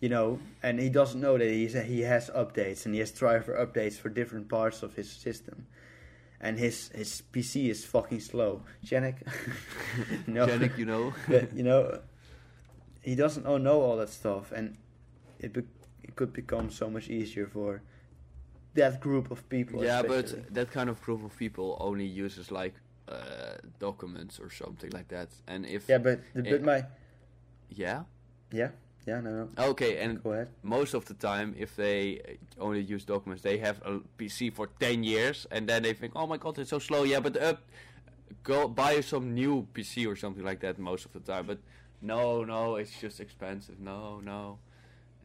You 0.00 0.08
know, 0.08 0.40
and 0.64 0.80
he 0.80 0.88
doesn't 0.88 1.20
know 1.20 1.38
that 1.38 1.48
he's, 1.48 1.74
he 1.74 2.00
has 2.00 2.28
updates 2.30 2.84
and 2.84 2.92
he 2.94 2.98
has 2.98 3.12
driver 3.12 3.54
updates 3.54 3.96
for 4.02 4.08
different 4.08 4.48
parts 4.48 4.82
of 4.82 4.94
his 4.96 5.08
system. 5.08 5.66
And 6.40 6.58
his 6.58 6.90
his 6.92 7.22
PC 7.32 7.70
is 7.70 7.84
fucking 7.84 8.18
slow. 8.18 8.62
Janik, 8.84 9.18
no, 10.26 10.44
Janik, 10.48 10.76
you 10.76 10.86
know. 10.92 11.14
but 11.28 11.54
you 11.54 11.62
know, 11.62 12.00
he 13.00 13.14
doesn't 13.14 13.44
know, 13.44 13.80
all 13.80 13.96
that 13.98 14.08
stuff, 14.10 14.50
and 14.50 14.76
it 15.38 15.52
be- 15.52 15.70
it 16.02 16.16
could 16.16 16.32
become 16.32 16.68
so 16.68 16.90
much 16.90 17.06
easier 17.08 17.46
for 17.46 17.80
that 18.74 18.98
group 19.00 19.30
of 19.30 19.48
people. 19.48 19.84
yeah, 19.84 20.00
especially. 20.00 20.40
but 20.40 20.54
that 20.54 20.68
kind 20.72 20.90
of 20.90 21.00
group 21.00 21.22
of 21.24 21.32
people 21.38 21.76
only 21.78 22.06
uses 22.24 22.50
like 22.50 22.74
uh, 23.08 23.56
documents 23.78 24.38
or 24.38 24.50
something 24.50 24.90
like 24.90 25.08
that. 25.08 25.28
And 25.46 25.66
if 25.66 25.88
yeah, 25.88 25.98
but 25.98 26.20
the, 26.34 26.42
but 26.42 26.62
my 26.62 26.84
yeah, 27.70 28.02
yeah 28.50 28.70
yeah 29.06 29.20
no 29.20 29.30
no 29.30 29.64
okay, 29.70 29.98
and 29.98 30.22
go 30.22 30.32
ahead. 30.32 30.48
most 30.62 30.94
of 30.94 31.04
the 31.06 31.14
time, 31.14 31.54
if 31.58 31.74
they 31.76 32.20
uh, 32.20 32.62
only 32.62 32.80
use 32.80 33.04
documents, 33.04 33.42
they 33.42 33.58
have 33.58 33.80
a 33.84 34.00
PC 34.18 34.52
for 34.52 34.68
ten 34.78 35.02
years, 35.02 35.46
and 35.50 35.68
then 35.68 35.82
they 35.82 35.94
think, 35.94 36.12
"Oh 36.14 36.26
my 36.26 36.36
god, 36.36 36.58
it's 36.58 36.70
so 36.70 36.78
slow." 36.78 37.02
Yeah, 37.02 37.20
but 37.20 37.36
up, 37.36 37.62
go 38.42 38.68
buy 38.68 39.00
some 39.00 39.34
new 39.34 39.66
PC 39.74 40.06
or 40.06 40.16
something 40.16 40.44
like 40.44 40.60
that 40.60 40.78
most 40.78 41.04
of 41.04 41.12
the 41.12 41.20
time. 41.20 41.46
But 41.46 41.58
no, 42.00 42.44
no, 42.44 42.76
it's 42.76 43.00
just 43.00 43.20
expensive. 43.20 43.80
No, 43.80 44.20
no, 44.20 44.58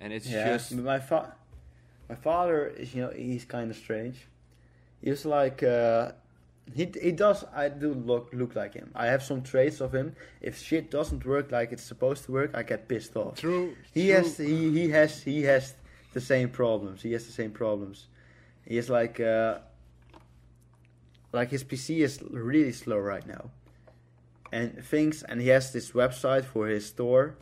and 0.02 0.14
it's 0.14 0.28
yeah, 0.28 0.48
just 0.48 0.76
but 0.76 0.86
my 0.86 1.00
fa- 1.00 1.36
my 2.10 2.16
father 2.16 2.68
is 2.68 2.94
you 2.96 3.04
know 3.04 3.12
he's 3.12 3.46
kind 3.46 3.70
of 3.70 3.78
strange. 3.78 4.28
He's 5.02 5.26
like 5.26 5.62
uh, 5.62 6.14
he 6.74 6.92
he 7.02 7.12
does 7.12 7.44
I 7.54 7.70
do 7.70 7.94
look 7.94 8.30
look 8.34 8.56
like 8.56 8.74
him. 8.74 8.92
I 8.96 9.08
have 9.08 9.24
some 9.24 9.42
traits 9.42 9.82
of 9.82 9.94
him. 9.94 10.16
If 10.42 10.58
shit 10.58 10.92
doesn't 10.92 11.26
work 11.26 11.52
like 11.52 11.72
it's 11.72 11.84
supposed 11.84 12.26
to 12.26 12.32
work, 12.32 12.52
I 12.54 12.64
get 12.64 12.88
pissed 12.88 13.16
off. 13.16 13.36
true. 13.36 13.76
He 13.94 14.10
has 14.10 14.38
he, 14.38 14.72
he 14.72 14.90
has 14.90 15.24
he 15.24 15.44
has 15.44 15.76
the 16.14 16.22
same 16.22 16.50
problems. 16.50 17.02
He 17.02 17.14
has 17.14 17.26
the 17.26 17.32
same 17.32 17.52
problems. 17.52 18.08
He 18.66 18.78
is 18.78 18.90
like 18.90 19.20
uh, 19.20 19.60
like 21.32 21.50
his 21.52 21.64
PC 21.64 22.00
is 22.00 22.22
really 22.30 22.72
slow 22.72 22.98
right 22.98 23.26
now, 23.26 23.52
and 24.52 24.84
things. 24.84 25.24
And 25.24 25.42
he 25.42 25.50
has 25.50 25.72
this 25.72 25.92
website 25.92 26.46
for 26.46 26.68
his 26.68 26.86
store, 26.86 27.38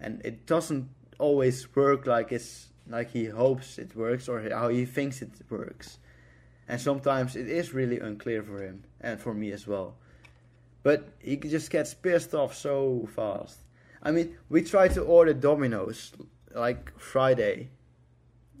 and 0.00 0.22
it 0.24 0.46
doesn't 0.46 0.88
always 1.18 1.74
work 1.74 2.06
like 2.06 2.32
it's 2.32 2.68
like 2.88 3.10
he 3.10 3.26
hopes 3.26 3.78
it 3.78 3.96
works 3.96 4.28
or 4.28 4.48
how 4.50 4.68
he 4.68 4.84
thinks 4.84 5.22
it 5.22 5.30
works. 5.50 5.98
And 6.68 6.80
sometimes 6.80 7.36
it 7.36 7.48
is 7.48 7.72
really 7.72 8.00
unclear 8.00 8.42
for 8.42 8.60
him 8.62 8.84
and 9.00 9.20
for 9.20 9.34
me 9.34 9.52
as 9.52 9.66
well. 9.66 9.96
But 10.82 11.08
he 11.20 11.36
just 11.36 11.70
gets 11.70 11.94
pissed 11.94 12.34
off 12.34 12.54
so 12.54 13.08
fast. 13.14 13.58
I 14.02 14.10
mean, 14.12 14.36
we 14.48 14.62
tried 14.62 14.94
to 14.94 15.02
order 15.02 15.34
Domino's 15.34 16.12
like 16.54 16.98
Friday. 16.98 17.70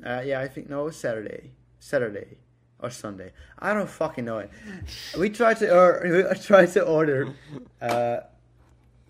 Uh, 0.04 0.22
yeah, 0.24 0.40
I 0.40 0.48
think 0.48 0.68
no 0.68 0.90
Saturday, 0.90 1.52
Saturday 1.78 2.38
or 2.80 2.90
Sunday. 2.90 3.32
I 3.58 3.72
don't 3.74 3.88
fucking 3.88 4.24
know 4.24 4.38
it. 4.38 4.50
We 5.18 5.30
tried 5.30 5.58
to 5.58 5.74
or 5.74 6.02
we 6.34 6.40
tried 6.40 6.72
to 6.72 6.84
order. 6.84 7.34
Uh, 7.80 8.18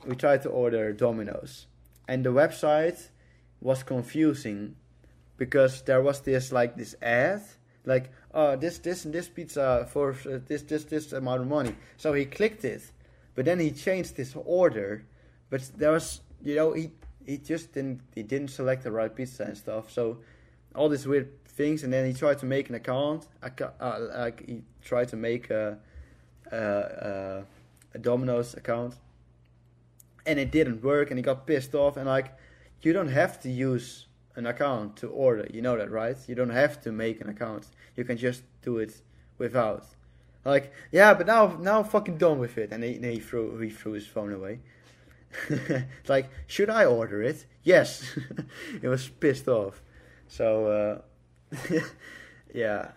we 0.05 0.15
tried 0.15 0.43
to 0.43 0.51
order 0.51 0.93
Domino's, 0.93 1.67
and 2.07 2.25
the 2.25 2.31
website 2.31 3.09
was 3.61 3.83
confusing 3.83 4.77
because 5.37 5.83
there 5.83 6.01
was 6.01 6.21
this 6.21 6.53
like 6.53 6.77
this 6.77 6.95
ad 7.03 7.43
like 7.87 8.11
oh 8.35 8.57
this 8.57 8.79
this 8.79 9.05
and 9.05 9.15
this 9.15 9.29
pizza 9.29 9.89
for 9.91 10.13
uh, 10.13 10.39
this 10.47 10.63
this 10.63 10.85
this 10.85 11.13
amount 11.13 11.43
of 11.43 11.49
money. 11.49 11.75
So 11.97 12.13
he 12.13 12.25
clicked 12.25 12.65
it, 12.65 12.83
but 13.35 13.45
then 13.45 13.59
he 13.59 13.71
changed 13.71 14.17
his 14.17 14.35
order, 14.45 15.05
but 15.51 15.71
there 15.77 15.93
was 15.93 16.21
you 16.43 16.57
know 16.57 16.73
he 16.73 16.91
he 17.25 17.39
just 17.39 17.73
didn't 17.73 18.01
he 18.15 18.23
didn't 18.23 18.49
select 18.49 18.85
the 18.85 18.93
right 18.93 19.15
pizza 19.15 19.45
and 19.45 19.57
stuff. 19.57 19.91
So 19.91 20.19
all 20.75 20.89
these 20.89 21.07
weird 21.07 21.29
things, 21.49 21.83
and 21.83 21.93
then 21.93 22.07
he 22.07 22.13
tried 22.13 22.39
to 22.39 22.47
make 22.47 22.69
an 22.69 22.75
account. 22.75 23.27
Uh, 23.43 23.99
like 24.15 24.47
he 24.47 24.63
tried 24.85 25.09
to 25.09 25.17
make 25.17 25.51
a 25.51 25.79
a, 26.53 26.57
a, 26.57 27.45
a 27.95 27.99
Domino's 27.99 28.55
account, 28.55 28.95
and 30.25 30.39
it 30.39 30.51
didn't 30.51 30.83
work, 30.83 31.11
and 31.11 31.19
he 31.19 31.23
got 31.23 31.47
pissed 31.47 31.75
off. 31.75 31.97
And 31.97 32.07
like, 32.07 32.37
you 32.83 32.93
don't 32.93 33.09
have 33.09 33.41
to 33.41 33.51
use 33.51 34.07
an 34.37 34.47
account 34.47 34.97
to 34.99 35.09
order. 35.09 35.47
You 35.53 35.63
know 35.63 35.77
that, 35.77 35.91
right? 35.91 36.17
You 36.29 36.35
don't 36.35 36.51
have 36.51 36.81
to 36.83 36.93
make 36.93 37.21
an 37.21 37.29
account. 37.29 37.67
You 37.97 38.05
can 38.05 38.17
just 38.17 38.43
do 38.63 38.79
it 38.79 39.01
without. 39.39 39.87
Like, 40.45 40.73
yeah, 40.93 41.15
but 41.15 41.27
now 41.27 41.57
now 41.61 41.81
I'm 41.81 41.85
fucking 41.85 42.19
done 42.19 42.39
with 42.39 42.59
it. 42.59 42.73
And 42.73 42.85
he, 42.85 42.95
he 42.95 43.21
threw 43.21 43.59
he 43.59 43.71
threw 43.71 43.93
his 43.93 44.07
phone 44.07 44.33
away. 44.33 44.61
like, 46.09 46.31
should 46.47 46.71
I 46.71 46.85
order 46.85 47.23
it? 47.23 47.47
Yes. 47.63 48.17
he 48.81 48.87
was 48.87 49.09
pissed 49.09 49.49
off. 49.49 49.83
So 50.29 51.03
uh, 51.53 51.59
yeah, 52.55 52.91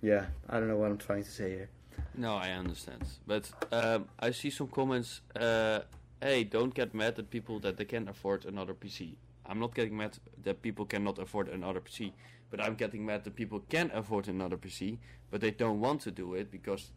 yeah. 0.00 0.26
I 0.48 0.58
don't 0.58 0.68
know 0.68 0.76
what 0.76 0.90
I'm 0.90 0.98
trying 0.98 1.24
to 1.24 1.30
say 1.30 1.50
here. 1.50 1.70
No, 2.14 2.34
I 2.34 2.50
understand, 2.50 3.04
but 3.26 3.48
um, 3.70 4.08
I 4.18 4.32
see 4.32 4.50
some 4.50 4.66
comments. 4.66 5.20
Uh, 5.38 5.80
hey, 6.20 6.42
don't 6.44 6.74
get 6.74 6.92
mad 6.92 7.18
at 7.18 7.30
people 7.30 7.60
that 7.60 7.76
they 7.76 7.84
can't 7.84 8.08
afford 8.08 8.44
another 8.44 8.74
PC. 8.74 9.14
I'm 9.46 9.60
not 9.60 9.74
getting 9.74 9.96
mad 9.96 10.18
that 10.42 10.60
people 10.60 10.84
cannot 10.84 11.18
afford 11.18 11.48
another 11.48 11.80
PC, 11.80 12.12
but 12.50 12.60
I'm 12.60 12.74
getting 12.74 13.04
mad 13.04 13.24
that 13.24 13.34
people 13.34 13.60
can 13.68 13.90
afford 13.94 14.28
another 14.28 14.56
PC, 14.56 14.98
but 15.30 15.40
they 15.40 15.50
don't 15.50 15.80
want 15.80 16.00
to 16.02 16.10
do 16.10 16.34
it 16.34 16.50
because 16.50 16.92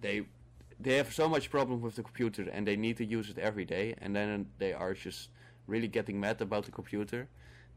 they 0.00 0.22
they 0.78 0.96
have 0.98 1.10
so 1.12 1.26
much 1.28 1.50
problem 1.50 1.80
with 1.80 1.94
the 1.96 2.02
computer 2.02 2.46
and 2.52 2.66
they 2.66 2.76
need 2.76 2.96
to 2.98 3.04
use 3.04 3.30
it 3.30 3.38
every 3.38 3.64
day, 3.64 3.94
and 4.02 4.14
then 4.14 4.46
they 4.58 4.72
are 4.74 4.92
just 4.94 5.30
really 5.66 5.88
getting 5.88 6.20
mad 6.20 6.40
about 6.42 6.64
the 6.64 6.70
computer, 6.70 7.28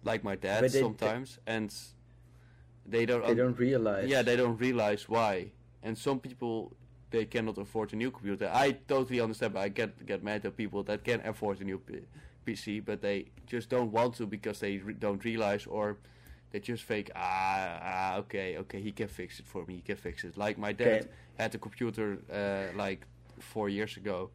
like 0.03 0.23
my 0.23 0.35
dad 0.35 0.63
they- 0.63 0.81
sometimes, 0.81 1.39
and 1.47 1.73
they 2.85 3.05
don't 3.05 3.25
They 3.25 3.35
don't 3.35 3.57
realize. 3.57 4.09
yeah, 4.09 4.21
they 4.21 4.35
don't 4.35 4.57
realize 4.57 5.07
why. 5.07 5.51
And 5.83 5.97
some 5.97 6.19
people 6.19 6.73
they 7.11 7.25
cannot 7.25 7.57
afford 7.57 7.91
a 7.93 7.95
new 7.95 8.11
computer. 8.11 8.49
I 8.53 8.71
totally 8.87 9.19
understand. 9.19 9.53
But 9.53 9.61
I 9.61 9.69
get 9.69 10.05
get 10.05 10.23
mad 10.23 10.45
at 10.45 10.55
people 10.55 10.83
that 10.83 11.03
can 11.03 11.21
afford 11.25 11.59
a 11.61 11.63
new 11.63 11.79
P- 11.79 12.05
PC, 12.45 12.79
but 12.85 13.01
they 13.01 13.25
just 13.47 13.69
don't 13.69 13.91
want 13.91 14.15
to 14.17 14.27
because 14.27 14.59
they 14.59 14.77
re- 14.77 14.93
don't 14.93 15.23
realize 15.25 15.65
or 15.65 15.97
they 16.51 16.59
just 16.59 16.83
think 16.85 17.11
ah, 17.15 17.79
ah 17.81 18.17
okay 18.17 18.57
okay 18.57 18.81
he 18.81 18.91
can 18.91 19.07
fix 19.07 19.39
it 19.39 19.45
for 19.47 19.65
me. 19.65 19.75
He 19.75 19.81
can 19.81 19.95
fix 19.97 20.23
it. 20.23 20.37
Like 20.37 20.57
my 20.57 20.73
dad 20.73 20.87
Okay. 20.87 21.07
had 21.37 21.55
a 21.55 21.57
computer 21.57 22.19
uh, 22.31 22.75
like 22.77 23.05
four 23.39 23.69
years 23.69 23.97
ago. 23.97 24.29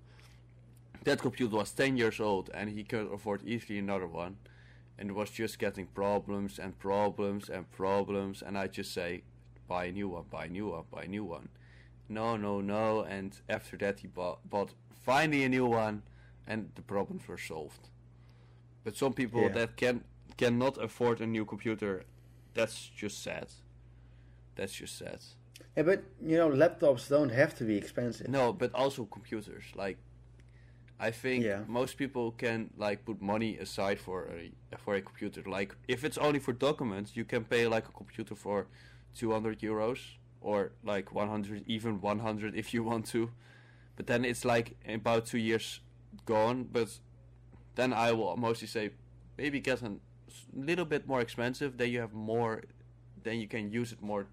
That 1.05 1.21
computer 1.21 1.57
was 1.57 1.73
ten 1.73 1.97
years 1.97 2.21
old 2.21 2.51
and 2.55 2.71
he 2.71 2.85
could 2.85 3.13
afford 3.13 3.43
easily 3.45 3.79
another 3.79 4.07
one. 4.07 4.37
And 4.99 5.11
it 5.11 5.13
was 5.15 5.31
just 5.31 5.59
getting 5.59 5.87
problems 5.87 6.59
and 6.59 6.79
problems 6.79 7.49
and 7.51 7.71
problems. 7.73 8.43
And 8.43 8.57
I 8.57 8.69
just 8.69 8.93
say, 8.95 9.23
buy 9.67 9.87
a 9.87 9.93
new 9.93 10.09
one, 10.09 10.25
buy 10.31 10.45
a 10.45 10.49
new 10.49 10.69
one, 10.69 10.85
buy 10.91 11.03
a 11.03 11.09
new 11.09 11.25
one. 11.25 11.49
No, 12.09 12.37
no, 12.37 12.61
no. 12.61 13.01
And 13.03 13.37
after 13.49 13.77
that, 13.79 13.99
he 14.01 14.07
bought, 14.07 14.49
bought 14.49 14.71
finally 15.05 15.43
a 15.43 15.49
new 15.49 15.67
one, 15.67 16.03
and 16.47 16.71
the 16.77 16.83
problems 16.83 17.27
were 17.27 17.39
solved. 17.39 17.89
But 18.85 18.97
some 18.97 19.13
people 19.15 19.43
Yeah. 19.43 19.55
that 19.55 19.77
can 19.77 20.05
cannot 20.37 20.83
afford 20.83 21.21
a 21.21 21.27
new 21.27 21.45
computer, 21.45 22.05
that's 22.55 22.91
just 22.97 23.23
sad. 23.23 23.49
That's 24.57 24.73
just 24.73 24.97
sad. 24.99 25.21
Yeah, 25.77 25.83
but 25.85 26.05
you 26.23 26.37
know, 26.37 26.51
laptops 26.51 27.09
don't 27.09 27.31
have 27.31 27.55
to 27.59 27.65
be 27.65 27.77
expensive. 27.77 28.29
No, 28.29 28.53
but 28.53 28.73
also 28.75 29.05
computers. 29.05 29.65
Like, 29.75 29.99
I 31.01 31.11
think 31.11 31.45
Yeah. 31.45 31.65
most 31.67 31.97
people 31.97 32.33
can 32.33 32.71
like 32.77 33.05
put 33.05 33.21
money 33.21 33.59
aside 33.59 33.99
for 33.99 34.29
a 34.29 34.53
for 34.79 34.95
a 34.95 35.01
computer. 35.01 35.43
Like, 35.43 35.75
if 35.89 36.05
it's 36.05 36.19
only 36.19 36.39
for 36.39 36.53
documents, 36.53 37.17
you 37.17 37.25
can 37.25 37.45
pay 37.45 37.67
like 37.67 37.89
a 37.89 37.93
computer 37.93 38.35
for 38.37 38.67
two 39.19 39.33
hundred 39.33 39.59
euros 39.61 39.99
or 40.41 40.73
like 40.85 41.13
one 41.13 41.29
hundred, 41.29 41.65
even 41.67 42.01
one 42.01 42.21
hundred 42.21 42.55
if 42.55 42.73
you 42.75 42.85
want 42.85 43.07
to. 43.07 43.31
But 43.97 44.07
then 44.07 44.25
it's 44.25 44.45
like 44.45 44.77
about 44.89 45.27
two 45.27 45.39
years 45.39 45.81
gone. 46.25 46.69
But 46.73 47.01
then 47.75 47.93
I 47.93 48.13
will 48.13 48.37
mostly 48.37 48.69
say 48.69 48.91
maybe 49.37 49.61
get 49.61 49.81
a 50.57 50.61
little 50.67 50.85
bit 50.85 51.07
more 51.07 51.21
expensive. 51.21 51.77
Then 51.77 51.91
you 51.91 52.01
have 52.01 52.13
more. 52.15 52.63
Then 53.23 53.39
you 53.41 53.49
can 53.49 53.71
use 53.71 53.93
it 53.93 54.03
more 54.03 54.27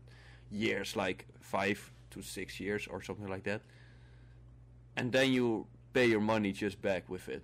years, 0.52 0.95
like 0.95 1.26
five 1.39 1.91
to 2.12 2.22
six 2.22 2.60
years 2.60 2.88
or 2.88 3.02
something 3.02 3.28
like 3.28 3.43
that. 3.43 3.62
And 4.95 5.12
then 5.12 5.32
you 5.32 5.68
pay 5.93 6.06
your 6.08 6.20
money 6.22 6.52
just 6.52 6.82
back 6.82 7.10
with 7.10 7.30
it. 7.30 7.43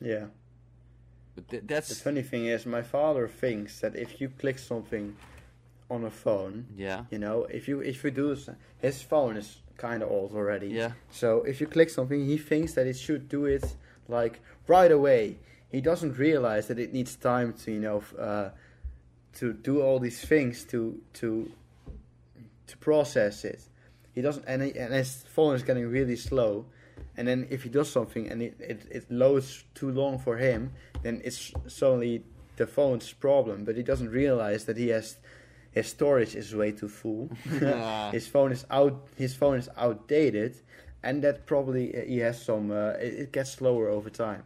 Yeah. 0.00 0.26
But 1.34 1.48
th- 1.48 1.62
The 1.66 1.80
funny 1.94 2.22
thing 2.22 2.46
is, 2.46 2.66
my 2.66 2.82
father 2.82 3.28
thinks 3.28 3.80
that 3.80 3.96
if 3.96 4.20
you 4.20 4.28
click 4.28 4.58
something 4.58 5.16
on 5.88 6.04
a 6.04 6.10
phone, 6.10 6.66
yeah, 6.76 7.04
you 7.10 7.18
know, 7.18 7.44
if 7.50 7.68
you 7.68 7.80
if 7.80 8.04
you 8.04 8.10
do, 8.10 8.36
his 8.80 9.02
phone 9.02 9.36
is 9.36 9.58
kind 9.78 10.02
of 10.02 10.10
old 10.10 10.32
already. 10.34 10.68
yeah, 10.68 10.92
So 11.10 11.42
if 11.44 11.60
you 11.60 11.66
click 11.66 11.90
something, 11.90 12.26
he 12.26 12.36
thinks 12.38 12.74
that 12.74 12.86
it 12.86 12.96
should 12.96 13.28
do 13.28 13.46
it 13.46 13.64
like 14.08 14.40
right 14.66 14.92
away. 14.92 15.36
He 15.72 15.80
doesn't 15.80 16.18
realize 16.18 16.68
that 16.68 16.78
it 16.78 16.92
needs 16.92 17.16
time 17.16 17.54
to 17.64 17.72
you 17.72 17.80
know 17.80 18.04
uh, 18.18 18.50
to 19.34 19.52
do 19.52 19.82
all 19.82 19.98
these 19.98 20.20
things 20.20 20.64
to 20.64 21.00
to 21.14 21.50
to 22.66 22.76
process 22.78 23.44
it. 23.44 23.62
He 24.14 24.20
doesn't, 24.20 24.44
and, 24.46 24.62
he, 24.62 24.78
and 24.78 24.92
his 24.92 25.24
phone 25.28 25.54
is 25.54 25.62
getting 25.62 25.88
really 25.88 26.16
slow. 26.16 26.66
And 27.16 27.26
then 27.26 27.46
if 27.50 27.62
he 27.62 27.68
does 27.68 27.90
something 27.90 28.28
and 28.28 28.42
it, 28.42 28.56
it, 28.58 28.86
it 28.90 29.10
loads 29.10 29.64
too 29.74 29.90
long 29.90 30.18
for 30.18 30.36
him, 30.36 30.72
then 31.02 31.20
it's 31.24 31.52
suddenly 31.66 32.22
the 32.56 32.66
phone's 32.66 33.12
problem. 33.12 33.64
But 33.64 33.76
he 33.76 33.82
doesn't 33.82 34.10
realize 34.10 34.64
that 34.66 34.76
he 34.76 34.88
has 34.88 35.16
his 35.72 35.86
storage 35.86 36.34
is 36.34 36.54
way 36.54 36.72
too 36.72 36.88
full. 36.88 37.30
his 38.12 38.28
phone 38.28 38.52
is 38.52 38.66
out. 38.70 39.08
His 39.16 39.34
phone 39.34 39.56
is 39.56 39.68
outdated, 39.76 40.56
and 41.02 41.22
that 41.24 41.46
probably 41.46 41.96
uh, 41.96 42.04
he 42.04 42.18
has 42.18 42.42
some. 42.42 42.70
Uh, 42.70 42.90
it, 43.00 43.14
it 43.14 43.32
gets 43.32 43.52
slower 43.52 43.88
over 43.88 44.10
time. 44.10 44.44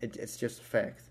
It, 0.00 0.16
it's 0.16 0.36
just 0.36 0.60
a 0.60 0.64
fact. 0.64 1.02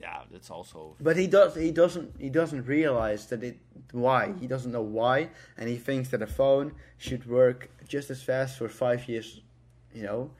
yeah. 0.00 0.22
That's 0.30 0.50
also 0.50 0.94
But 1.00 1.16
he 1.16 1.26
does. 1.26 1.54
He 1.54 1.70
doesn't. 1.70 2.14
He 2.18 2.30
doesn't 2.30 2.66
realize 2.66 3.26
that 3.26 3.42
it. 3.42 3.58
Why 3.92 4.34
he 4.40 4.46
doesn't 4.46 4.72
know 4.72 4.82
why, 4.82 5.30
and 5.56 5.68
he 5.68 5.76
thinks 5.76 6.08
that 6.10 6.20
a 6.20 6.26
phone 6.26 6.72
should 6.98 7.24
work 7.26 7.70
just 7.88 8.10
as 8.10 8.22
fast 8.22 8.58
for 8.58 8.68
five 8.68 9.08
years. 9.08 9.40
You 9.94 10.02
know, 10.02 10.30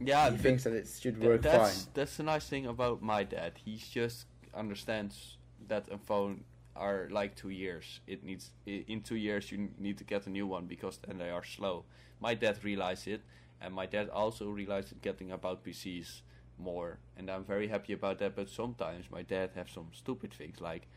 yeah. 0.00 0.30
he 0.30 0.36
thinks 0.36 0.64
that 0.64 0.74
it 0.74 0.86
should 0.86 1.16
th- 1.16 1.26
work 1.26 1.42
that's 1.42 1.84
fine. 1.84 1.92
that's 1.94 2.16
the 2.16 2.22
nice 2.22 2.46
thing 2.46 2.66
about 2.66 3.02
my 3.02 3.24
dad. 3.24 3.52
He 3.64 3.76
just 3.76 4.26
understands 4.54 5.38
that 5.68 5.86
a 5.90 5.98
phone 5.98 6.44
are 6.76 7.08
like 7.10 7.34
two 7.34 7.50
years. 7.50 8.00
It 8.06 8.22
needs 8.22 8.50
in 8.66 9.02
two 9.02 9.16
years 9.16 9.50
you 9.50 9.68
need 9.78 9.98
to 9.98 10.04
get 10.04 10.26
a 10.26 10.30
new 10.30 10.46
one 10.46 10.66
because 10.66 10.98
then 10.98 11.18
they 11.18 11.30
are 11.30 11.44
slow. 11.44 11.84
My 12.20 12.34
dad 12.34 12.62
realized 12.64 13.08
it, 13.08 13.22
and 13.60 13.74
my 13.74 13.86
dad 13.86 14.08
also 14.10 14.50
realized 14.50 14.92
it 14.92 15.02
getting 15.02 15.32
about 15.32 15.64
PCs 15.64 16.22
more, 16.58 16.98
and 17.16 17.30
I'm 17.30 17.44
very 17.44 17.68
happy 17.68 17.92
about 17.92 18.18
that. 18.18 18.36
But 18.36 18.48
sometimes 18.48 19.06
my 19.10 19.22
dad 19.22 19.50
have 19.54 19.68
some 19.70 19.88
stupid 19.92 20.32
things 20.32 20.60
like. 20.60 20.88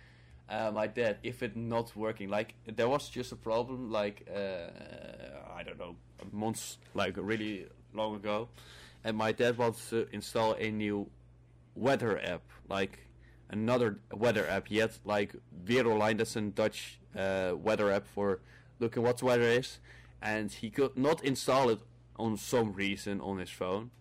Uh, 0.50 0.70
my 0.70 0.86
dad, 0.86 1.18
if 1.24 1.44
it 1.44 1.56
not 1.56 1.96
working, 1.96 2.28
like 2.30 2.56
there 2.66 2.90
was 2.90 3.08
just 3.08 3.32
a 3.32 3.38
problem, 3.38 3.90
like 3.90 4.28
uh, 4.30 4.68
I 5.56 5.64
don't 5.64 5.80
know, 5.80 5.96
months, 6.34 6.78
like 6.94 7.16
really 7.16 7.68
long 7.94 8.16
ago, 8.16 8.50
and 9.04 9.16
my 9.16 9.32
dad 9.32 9.58
wants 9.58 9.90
to 9.92 10.08
install 10.12 10.54
a 10.60 10.70
new 10.70 11.10
weather 11.76 12.20
app, 12.20 12.42
like 12.68 13.08
another 13.50 14.00
weather 14.14 14.46
app. 14.48 14.70
Yet, 14.70 15.00
like 15.06 15.36
Weeronline, 15.66 16.18
that's 16.18 16.36
a 16.36 16.42
Dutch 16.42 17.00
uh, 17.18 17.54
weather 17.56 17.90
app 17.90 18.06
for 18.08 18.42
looking 18.80 19.04
what 19.04 19.20
the 19.20 19.26
weather 19.26 19.44
is, 19.44 19.80
and 20.22 20.52
he 20.52 20.70
could 20.70 20.98
not 20.98 21.24
install 21.24 21.70
it 21.70 21.80
on 22.18 22.36
some 22.36 22.74
reason 22.74 23.22
on 23.22 23.38
his 23.40 23.50
phone, 23.50 23.92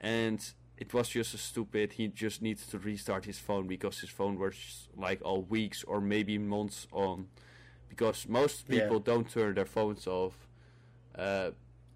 and 0.00 0.52
it 0.78 0.94
was 0.94 1.08
just 1.08 1.34
a 1.34 1.38
stupid. 1.38 1.92
He 1.94 2.08
just 2.08 2.40
needs 2.40 2.66
to 2.68 2.78
restart 2.78 3.24
his 3.26 3.38
phone 3.38 3.66
because 3.66 3.98
his 4.00 4.10
phone 4.10 4.38
was 4.38 4.88
like 4.96 5.20
all 5.22 5.42
weeks 5.42 5.84
or 5.84 6.00
maybe 6.00 6.38
months 6.38 6.86
on, 6.92 7.26
because 7.88 8.28
most 8.28 8.64
Yeah. 8.68 8.80
people 8.80 9.00
don't 9.00 9.28
turn 9.30 9.54
their 9.54 9.66
phones 9.66 10.06
off, 10.06 10.48
uh, 11.16 11.50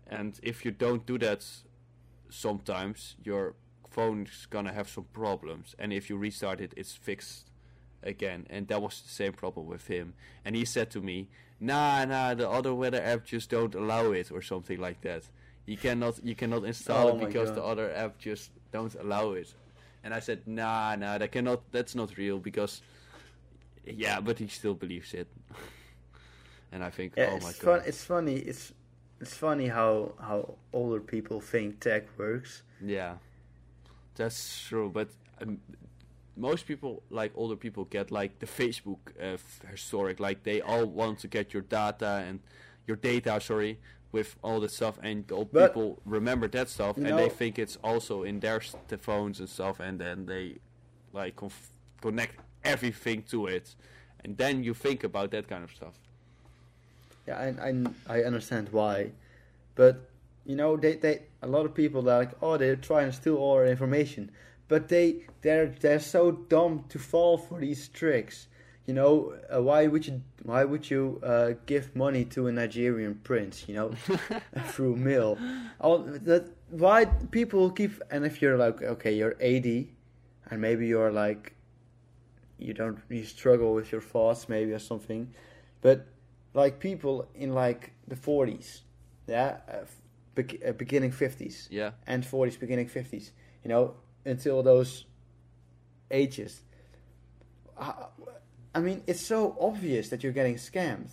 and 0.06 0.38
if 0.42 0.64
you 0.64 0.70
don't 0.72 1.06
do 1.06 1.16
that, 1.18 1.44
sometimes 2.28 3.16
your 3.24 3.54
phone's 3.88 4.46
gonna 4.50 4.72
have 4.72 4.88
some 4.88 5.04
problems, 5.12 5.74
and 5.78 5.92
if 5.92 6.08
you 6.10 6.16
restart 6.16 6.60
it, 6.60 6.72
it's 6.76 6.94
fixed 6.94 7.50
again. 8.02 8.46
And 8.50 8.66
that 8.68 8.80
was 8.82 9.00
the 9.00 9.08
same 9.08 9.32
problem 9.32 9.66
with 9.66 9.86
him. 9.86 10.14
And 10.44 10.56
he 10.56 10.64
said 10.64 10.90
to 10.90 11.00
me, 11.00 11.28
"Nah, 11.60 12.04
nah, 12.04 12.34
the 12.34 12.48
other 12.50 12.74
weather 12.74 13.00
app 13.02 13.24
just 13.24 13.50
don't 13.50 13.74
allow 13.74 14.10
it, 14.12 14.32
or 14.32 14.42
something 14.42 14.80
like 14.80 15.02
that. 15.02 15.28
You 15.66 15.76
cannot, 15.76 16.24
you 16.24 16.34
cannot 16.34 16.64
install 16.64 17.08
Oh 17.10 17.16
it 17.16 17.20
because 17.26 17.50
God. 17.50 17.56
the 17.56 17.62
other 17.62 17.94
app 17.94 18.18
just 18.18 18.50
don't 18.72 18.94
allow 18.96 19.32
it." 19.32 19.54
And 20.04 20.12
I 20.14 20.20
said, 20.20 20.46
"Nah, 20.46 20.96
nah, 20.96 21.18
that 21.18 21.30
cannot. 21.32 21.60
That's 21.72 21.94
not 21.94 22.16
real 22.16 22.38
because." 22.38 22.82
Yeah, 23.84 24.20
but 24.20 24.38
he 24.38 24.46
still 24.48 24.74
believes 24.74 25.12
it. 25.14 25.26
and 26.72 26.84
I 26.84 26.90
think, 26.90 27.14
Yeah, 27.16 27.30
oh 27.32 27.36
it's 27.36 27.44
my 27.44 27.52
fun. 27.52 27.78
god, 27.78 27.82
It's 27.86 28.04
funny. 28.04 28.36
It's 28.36 28.72
it's 29.20 29.34
funny 29.34 29.68
how 29.68 30.12
how 30.20 30.54
older 30.72 31.00
people 31.00 31.40
think 31.40 31.80
tech 31.80 32.04
works. 32.18 32.62
Yeah, 32.80 33.14
that's 34.14 34.66
true. 34.68 34.90
But 34.90 35.08
um, 35.40 35.58
most 36.36 36.66
people, 36.66 37.02
like 37.10 37.32
older 37.34 37.56
people, 37.56 37.84
get 37.84 38.10
like 38.10 38.38
the 38.38 38.46
Facebook 38.46 38.98
uh, 39.20 39.36
historic. 39.70 40.20
Like 40.20 40.42
they 40.44 40.60
all 40.60 40.86
want 40.86 41.18
to 41.20 41.28
get 41.28 41.52
your 41.52 41.62
data 41.62 42.24
and 42.26 42.40
your 42.86 42.96
data. 42.96 43.40
Sorry, 43.40 43.78
with 44.12 44.36
all 44.42 44.60
the 44.60 44.68
stuff, 44.68 44.98
and 45.02 45.30
old 45.32 45.50
But- 45.52 45.68
people 45.68 46.00
remember 46.04 46.46
that 46.48 46.68
stuff, 46.68 46.96
and 46.98 47.18
they 47.18 47.28
think 47.30 47.58
it's 47.58 47.76
also 47.82 48.22
in 48.22 48.40
their 48.40 48.60
the 48.88 48.98
phones 48.98 49.40
and 49.40 49.48
stuff, 49.48 49.80
and 49.80 49.98
then 49.98 50.26
they 50.26 50.58
like 51.12 51.36
conf- 51.36 51.72
connect 52.00 52.36
everything 52.64 53.22
to 53.30 53.46
it, 53.46 53.74
and 54.22 54.36
then 54.36 54.62
you 54.62 54.74
think 54.74 55.02
about 55.02 55.30
that 55.30 55.48
kind 55.48 55.64
of 55.64 55.70
stuff. 55.70 55.94
Yeah, 57.26 57.38
I, 57.38 57.68
I, 57.68 58.18
I 58.18 58.24
understand 58.24 58.68
why, 58.70 59.12
but 59.74 60.08
you 60.44 60.56
know, 60.56 60.76
they, 60.76 60.96
they 60.96 61.22
a 61.40 61.46
lot 61.46 61.64
of 61.64 61.74
people 61.74 62.00
are 62.00 62.18
like, 62.18 62.30
oh, 62.42 62.56
they're 62.56 62.76
trying 62.76 63.06
to 63.06 63.12
steal 63.12 63.36
all 63.36 63.54
our 63.54 63.66
information, 63.66 64.30
but 64.68 64.88
they 64.88 65.22
they're 65.40 65.68
they're 65.80 66.00
so 66.00 66.32
dumb 66.32 66.84
to 66.90 66.98
fall 66.98 67.38
for 67.38 67.60
these 67.60 67.88
tricks. 67.88 68.46
You 68.86 68.94
know, 68.94 69.34
uh, 69.54 69.62
why 69.62 69.86
would 69.86 70.06
you 70.06 70.22
why 70.42 70.64
would 70.64 70.90
you 70.90 71.20
uh, 71.22 71.52
give 71.66 71.94
money 71.94 72.24
to 72.26 72.48
a 72.48 72.52
Nigerian 72.52 73.14
prince? 73.22 73.68
You 73.68 73.74
know, 73.74 73.90
through 74.66 74.96
mail. 74.96 75.38
All 75.80 75.98
that 75.98 76.50
why 76.70 77.04
people 77.30 77.70
keep 77.70 78.02
and 78.10 78.26
if 78.26 78.42
you're 78.42 78.58
like 78.58 78.82
okay, 78.82 79.14
you're 79.14 79.36
80, 79.40 79.94
and 80.50 80.60
maybe 80.60 80.86
you're 80.88 81.12
like 81.12 81.54
you 82.58 82.74
don't 82.74 82.98
you 83.08 83.24
struggle 83.24 83.74
with 83.74 83.92
your 83.92 84.00
thoughts 84.00 84.48
maybe 84.48 84.72
or 84.72 84.78
something, 84.78 85.32
but 85.80 86.06
like 86.54 86.78
people 86.80 87.28
in 87.34 87.54
like 87.54 87.92
the 88.08 88.16
40s, 88.16 88.80
yeah, 89.26 89.58
uh, 89.68 89.84
be- 90.34 90.60
uh, 90.66 90.72
beginning 90.72 91.12
50s 91.12 91.68
Yeah, 91.70 91.92
and 92.06 92.24
40s, 92.24 92.58
beginning 92.58 92.88
50s, 92.88 93.30
you 93.64 93.68
know, 93.68 93.94
until 94.24 94.62
those 94.62 95.06
ages. 96.10 96.62
I 98.74 98.80
mean, 98.80 99.02
it's 99.06 99.20
so 99.20 99.56
obvious 99.60 100.08
that 100.10 100.22
you're 100.22 100.32
getting 100.32 100.54
scammed. 100.56 101.10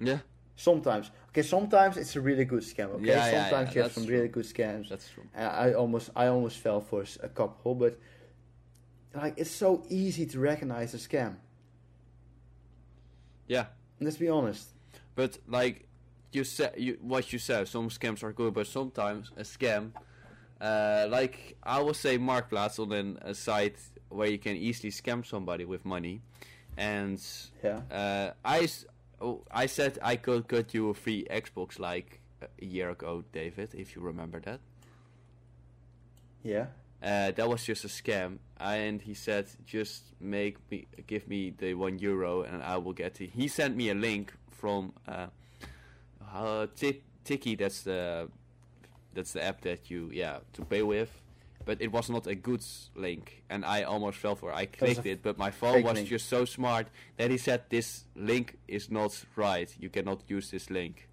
yeah, 0.00 0.18
Sometimes, 0.56 1.10
okay, 1.30 1.42
sometimes 1.42 1.96
it's 1.96 2.14
a 2.16 2.20
really 2.20 2.44
good 2.44 2.62
scam. 2.62 2.90
Okay, 2.94 3.06
Yeah, 3.06 3.26
yeah, 3.30 3.44
sometimes 3.44 3.68
yeah, 3.70 3.74
you 3.74 3.82
have 3.82 3.92
some 3.92 4.04
true. 4.06 4.14
really 4.16 4.28
good 4.28 4.44
scams. 4.44 4.88
that's 4.88 5.08
true. 5.08 5.24
And 5.34 5.46
I 5.46 5.72
almost, 5.72 6.10
I 6.14 6.26
almost 6.26 6.58
fell 6.58 6.80
for 6.80 7.04
a 7.22 7.28
couple, 7.28 7.74
but 7.74 7.98
like 9.14 9.34
it's 9.36 9.50
so 9.50 9.84
easy 9.88 10.26
to 10.26 10.38
recognize 10.40 10.94
a 10.94 10.98
scam. 10.98 11.36
Yeah, 13.46 13.66
Let's 14.00 14.16
be 14.16 14.28
honest. 14.28 14.68
but 15.14 15.38
like 15.46 15.86
you 16.32 16.44
said, 16.44 16.74
you 16.76 16.98
what 17.00 17.32
you 17.32 17.38
said, 17.38 17.68
some 17.68 17.88
scams 17.90 18.22
are 18.22 18.32
good, 18.32 18.54
but 18.54 18.66
sometimes 18.66 19.30
a 19.36 19.42
scam, 19.42 19.92
uh, 20.60 21.06
like 21.10 21.56
I 21.62 21.80
will 21.82 21.94
say, 21.94 22.18
Marktplaats 22.18 22.78
on 22.78 22.92
an, 22.92 23.18
a 23.22 23.34
site 23.34 23.76
where 24.12 24.28
you 24.28 24.38
can 24.38 24.56
easily 24.56 24.90
scam 24.90 25.24
somebody 25.24 25.64
with 25.64 25.84
money, 25.84 26.20
and 26.76 27.20
Yeah. 27.62 27.80
uh, 27.90 28.32
I 28.44 28.68
oh, 29.20 29.42
I 29.50 29.66
said 29.66 29.98
I 30.02 30.16
could 30.16 30.48
get 30.48 30.74
you 30.74 30.90
a 30.90 30.94
free 30.94 31.26
Xbox 31.30 31.78
like 31.78 32.20
a 32.42 32.64
year 32.64 32.90
ago, 32.90 33.24
David, 33.32 33.74
if 33.74 33.94
you 33.96 34.02
remember 34.02 34.40
that. 34.40 34.60
Yeah. 36.42 36.66
Uh, 37.02 37.32
that 37.32 37.48
was 37.48 37.64
just 37.64 37.84
a 37.84 37.88
scam, 37.88 38.38
and 38.60 39.02
he 39.02 39.14
said, 39.14 39.46
"Just 39.66 40.04
make 40.20 40.56
me, 40.70 40.86
give 41.08 41.26
me 41.26 41.50
the 41.50 41.74
one 41.74 41.98
euro, 41.98 42.42
and 42.42 42.62
I 42.62 42.76
will 42.76 42.92
get 42.92 43.20
it." 43.20 43.30
He 43.30 43.48
sent 43.48 43.76
me 43.76 43.90
a 43.90 43.94
link 43.94 44.32
from 44.50 44.92
uh, 45.08 45.26
uh, 46.32 46.66
Ti- 46.76 47.02
Tikkie. 47.24 47.58
That's 47.58 47.82
the 47.82 48.28
that's 49.14 49.32
the 49.32 49.42
app 49.42 49.62
that 49.62 49.90
you 49.90 50.10
yeah 50.12 50.38
to 50.52 50.64
pay 50.64 50.82
with, 50.82 51.10
but 51.64 51.80
it 51.80 51.92
was 51.92 52.08
not 52.10 52.26
a 52.26 52.34
good 52.34 52.64
link, 52.94 53.42
and 53.50 53.64
I 53.64 53.82
almost 53.84 54.18
fell 54.18 54.34
for. 54.36 54.50
it. 54.50 54.54
I 54.56 54.66
clicked 54.66 55.06
it, 55.06 55.22
but 55.22 55.38
my 55.38 55.50
phone 55.50 55.82
was 55.82 55.94
link. 55.94 56.08
just 56.08 56.28
so 56.28 56.44
smart 56.44 56.88
that 57.16 57.30
he 57.30 57.38
said 57.38 57.62
this 57.68 58.04
link 58.16 58.58
is 58.68 58.90
not 58.90 59.24
right. 59.36 59.74
You 59.78 59.88
cannot 59.90 60.20
use 60.28 60.50
this 60.50 60.70
link, 60.70 61.08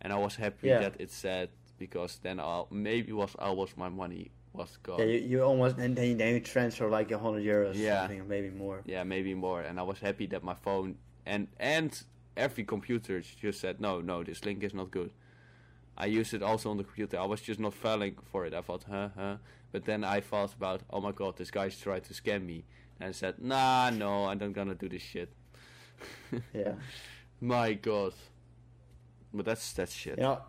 and 0.00 0.12
I 0.12 0.16
was 0.18 0.36
happy 0.36 0.68
Yeah. 0.68 0.80
that 0.80 1.00
it 1.00 1.10
said 1.10 1.48
because 1.78 2.18
then 2.22 2.38
I'll, 2.40 2.68
maybe 2.70 3.12
was 3.12 3.34
almost 3.38 3.76
my 3.76 3.88
money 3.88 4.30
was 4.52 4.76
gone. 4.82 4.98
Yeah, 5.00 5.06
you, 5.06 5.18
you 5.20 5.42
almost 5.42 5.78
and 5.78 5.96
then, 5.96 6.16
then 6.18 6.34
you 6.34 6.40
transfer 6.40 6.88
like 6.88 7.10
a 7.10 7.18
hundred 7.18 7.44
euros, 7.44 7.74
Yeah. 7.74 8.00
something, 8.02 8.20
or 8.20 8.24
maybe 8.24 8.50
more. 8.50 8.82
yeah, 8.84 9.02
maybe 9.04 9.34
more. 9.34 9.62
And 9.62 9.78
I 9.80 9.82
was 9.82 9.98
happy 9.98 10.26
that 10.26 10.42
my 10.44 10.54
phone 10.54 10.96
and 11.26 11.48
and 11.58 11.90
every 12.36 12.64
computer 12.64 13.20
just 13.40 13.60
said 13.60 13.80
no, 13.80 14.00
no, 14.00 14.22
this 14.22 14.44
link 14.44 14.62
is 14.62 14.74
not 14.74 14.90
good. 14.90 15.10
I 15.96 16.06
used 16.06 16.32
it 16.34 16.42
also 16.42 16.70
on 16.70 16.76
the 16.78 16.84
computer. 16.84 17.18
I 17.18 17.26
was 17.26 17.40
just 17.42 17.60
not 17.60 17.74
falling 17.74 18.16
for 18.30 18.46
it. 18.46 18.54
I 18.54 18.62
thought, 18.62 18.84
huh, 18.88 19.08
huh. 19.14 19.36
But 19.72 19.84
then 19.84 20.04
I 20.04 20.20
thought 20.20 20.52
about, 20.54 20.82
oh 20.90 21.00
my 21.00 21.12
god, 21.12 21.36
this 21.36 21.50
guy's 21.50 21.78
tried 21.78 22.04
to 22.04 22.14
scam 22.14 22.44
me. 22.44 22.64
And 23.00 23.08
I 23.08 23.12
said, 23.12 23.36
nah, 23.40 23.90
no, 23.90 24.26
I'm 24.26 24.38
not 24.38 24.52
gonna 24.52 24.74
do 24.74 24.88
this 24.88 25.02
shit. 25.02 25.32
Yeah. 26.54 26.74
My 27.40 27.72
god. 27.74 28.12
But 29.34 29.46
that's 29.46 29.72
that's 29.72 29.92
shit. 29.94 30.18
You 30.18 30.24
know, 30.24 30.40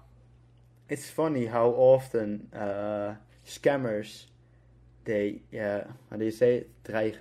it's 0.90 1.10
funny 1.10 1.46
how 1.46 1.70
often 1.70 2.50
uh, 2.54 3.16
scammers 3.48 4.26
they 5.06 5.42
yeah 5.52 5.84
how 6.10 6.16
do 6.18 6.24
you 6.26 6.32
say 6.32 6.56
it? 6.58 6.84
dreigen 6.84 7.20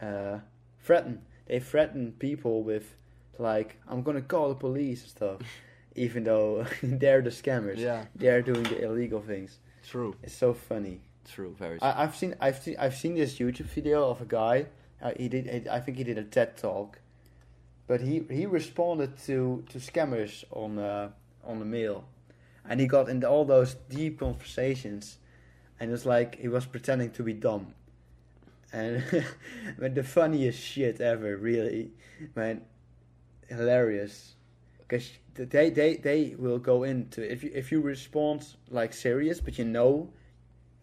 uh, 0.00 0.38
threaten 0.82 1.22
they 1.46 1.58
threaten 1.60 2.12
people 2.18 2.62
with 2.62 2.94
like 3.38 3.80
I'm 3.88 4.02
gonna 4.02 4.22
call 4.22 4.48
the 4.48 4.54
police 4.54 5.02
and 5.02 5.10
stuff 5.10 5.40
even 5.96 6.24
though 6.24 6.66
they're 6.82 7.22
the 7.22 7.30
scammers 7.30 7.78
Yeah, 7.78 8.04
they're 8.14 8.42
doing 8.42 8.62
the 8.64 8.82
illegal 8.84 9.20
things 9.20 9.58
true, 9.88 10.14
it's 10.22 10.34
so 10.34 10.54
funny. 10.54 11.00
True, 11.30 11.54
very. 11.58 11.78
true. 11.78 11.88
I, 11.88 12.02
I've 12.04 12.16
seen 12.16 12.34
I've 12.40 12.62
seen 12.62 12.76
I've 12.78 12.94
seen 12.96 13.14
this 13.14 13.38
YouTube 13.38 13.66
video 13.66 14.08
of 14.08 14.20
a 14.20 14.24
guy. 14.24 14.66
Uh, 15.00 15.12
he 15.16 15.28
did 15.28 15.68
I 15.68 15.80
think 15.80 15.98
he 15.98 16.04
did 16.04 16.18
a 16.18 16.24
TED 16.24 16.56
talk, 16.56 16.98
but 17.86 18.00
he 18.00 18.24
he 18.30 18.46
responded 18.46 19.16
to 19.26 19.64
to 19.70 19.78
scammers 19.78 20.44
on 20.50 20.78
uh, 20.78 21.10
on 21.44 21.58
the 21.58 21.64
mail, 21.64 22.04
and 22.68 22.80
he 22.80 22.86
got 22.86 23.08
into 23.08 23.28
all 23.28 23.44
those 23.44 23.74
deep 23.74 24.20
conversations, 24.20 25.18
and 25.78 25.90
it 25.90 25.92
was 25.92 26.06
like 26.06 26.36
he 26.36 26.48
was 26.48 26.66
pretending 26.66 27.10
to 27.12 27.22
be 27.22 27.32
dumb, 27.32 27.74
and 28.72 29.04
but 29.78 29.94
the 29.94 30.04
funniest 30.04 30.60
shit 30.60 31.00
ever, 31.00 31.36
really, 31.36 31.90
man, 32.34 32.62
hilarious, 33.48 34.34
because 34.92 35.10
they 35.34 35.70
they 35.70 35.96
they 35.96 36.34
will 36.38 36.58
go 36.58 36.82
into 36.82 37.20
if 37.22 37.42
you 37.42 37.50
if 37.54 37.72
you 37.72 37.80
respond 37.80 38.46
like 38.68 38.92
serious, 38.92 39.40
but 39.40 39.58
you 39.58 39.64
know 39.64 40.10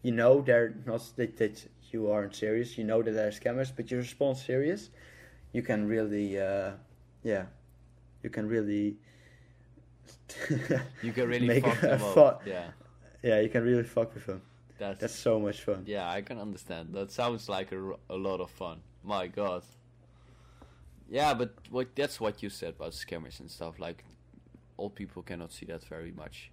you 0.01 0.11
know 0.11 0.41
they're 0.41 0.73
not 0.85 1.03
that, 1.17 1.37
that 1.37 1.67
you 1.91 2.09
aren't 2.09 2.35
serious. 2.35 2.75
You 2.77 2.85
know 2.85 3.03
that 3.03 3.11
they're 3.11 3.29
scammers, 3.29 3.71
but 3.75 3.91
you 3.91 3.97
respond 3.97 4.37
serious. 4.37 4.89
You 5.53 5.61
can 5.61 5.87
really, 5.87 6.39
uh, 6.39 6.71
yeah, 7.23 7.45
you 8.23 8.31
can 8.31 8.47
really. 8.47 8.97
you 11.03 11.11
can 11.13 11.27
really 11.27 11.45
make 11.47 11.63
fuck 11.63 11.83
a 11.83 11.87
them 11.87 11.99
fu- 11.99 12.19
up. 12.21 12.47
Yeah, 12.47 12.69
yeah, 13.21 13.39
you 13.41 13.49
can 13.49 13.63
really 13.63 13.83
fuck 13.83 14.15
with 14.15 14.25
them. 14.25 14.41
that's 14.79 14.99
That's 15.01 15.15
so 15.15 15.39
much 15.39 15.61
fun. 15.61 15.83
Yeah, 15.85 16.09
I 16.09 16.21
can 16.21 16.39
understand. 16.39 16.93
That 16.93 17.11
sounds 17.11 17.47
like 17.47 17.71
a, 17.71 17.93
a 18.09 18.15
lot 18.15 18.41
of 18.41 18.49
fun. 18.49 18.79
My 19.03 19.27
god. 19.27 19.63
Yeah, 21.09 21.33
but 21.33 21.55
what 21.71 21.95
that's 21.95 22.19
what 22.19 22.43
you 22.43 22.49
said 22.49 22.75
about 22.77 22.91
scammers 22.91 23.39
and 23.39 23.49
stuff. 23.49 23.79
Like, 23.79 24.03
old 24.77 24.93
people 24.95 25.23
cannot 25.23 25.51
see 25.51 25.65
that 25.65 25.83
very 25.85 26.11
much. 26.11 26.51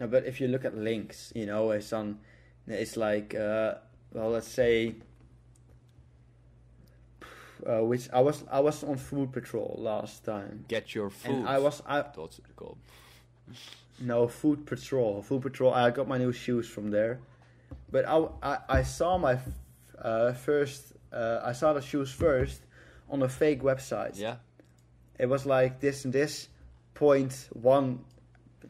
No, 0.00 0.06
but 0.08 0.26
if 0.26 0.40
you 0.40 0.48
look 0.48 0.64
at 0.64 0.76
links, 0.76 1.32
you 1.34 1.46
know, 1.46 1.70
it's 1.70 1.92
on, 1.92 2.18
it's 2.66 2.96
like, 2.96 3.34
uh, 3.34 3.74
well, 4.12 4.30
let's 4.30 4.48
say, 4.48 4.96
uh, 7.66 7.82
which 7.84 8.08
I 8.12 8.20
was 8.20 8.44
I 8.50 8.60
was 8.60 8.82
on 8.82 8.96
Foot 8.96 9.32
Patrol 9.32 9.76
last 9.78 10.24
time, 10.24 10.64
Get 10.68 10.94
your 10.94 11.10
food. 11.10 11.32
and 11.32 11.48
I 11.48 11.58
was 11.58 11.82
I 11.86 12.02
That's 12.02 12.40
called. 12.56 12.78
No, 14.00 14.26
Foot 14.28 14.66
Patrol. 14.66 15.22
Foot 15.22 15.42
Patrol. 15.42 15.72
I 15.72 15.90
got 15.90 16.08
my 16.08 16.18
new 16.18 16.32
shoes 16.32 16.68
from 16.68 16.90
there, 16.90 17.20
but 17.90 18.04
I, 18.04 18.26
I, 18.42 18.58
I 18.68 18.82
saw 18.82 19.16
my 19.16 19.34
f- 19.34 19.48
uh, 20.02 20.32
first. 20.32 20.92
Uh, 21.12 21.40
I 21.42 21.52
saw 21.52 21.72
the 21.72 21.80
shoes 21.80 22.10
first 22.10 22.60
on 23.10 23.22
a 23.22 23.28
fake 23.28 23.62
website. 23.62 24.18
Yeah. 24.18 24.36
It 25.18 25.26
was 25.28 25.46
like 25.46 25.80
this 25.80 26.04
and 26.04 26.12
this 26.12 26.48
point 26.94 27.48
one 27.52 28.00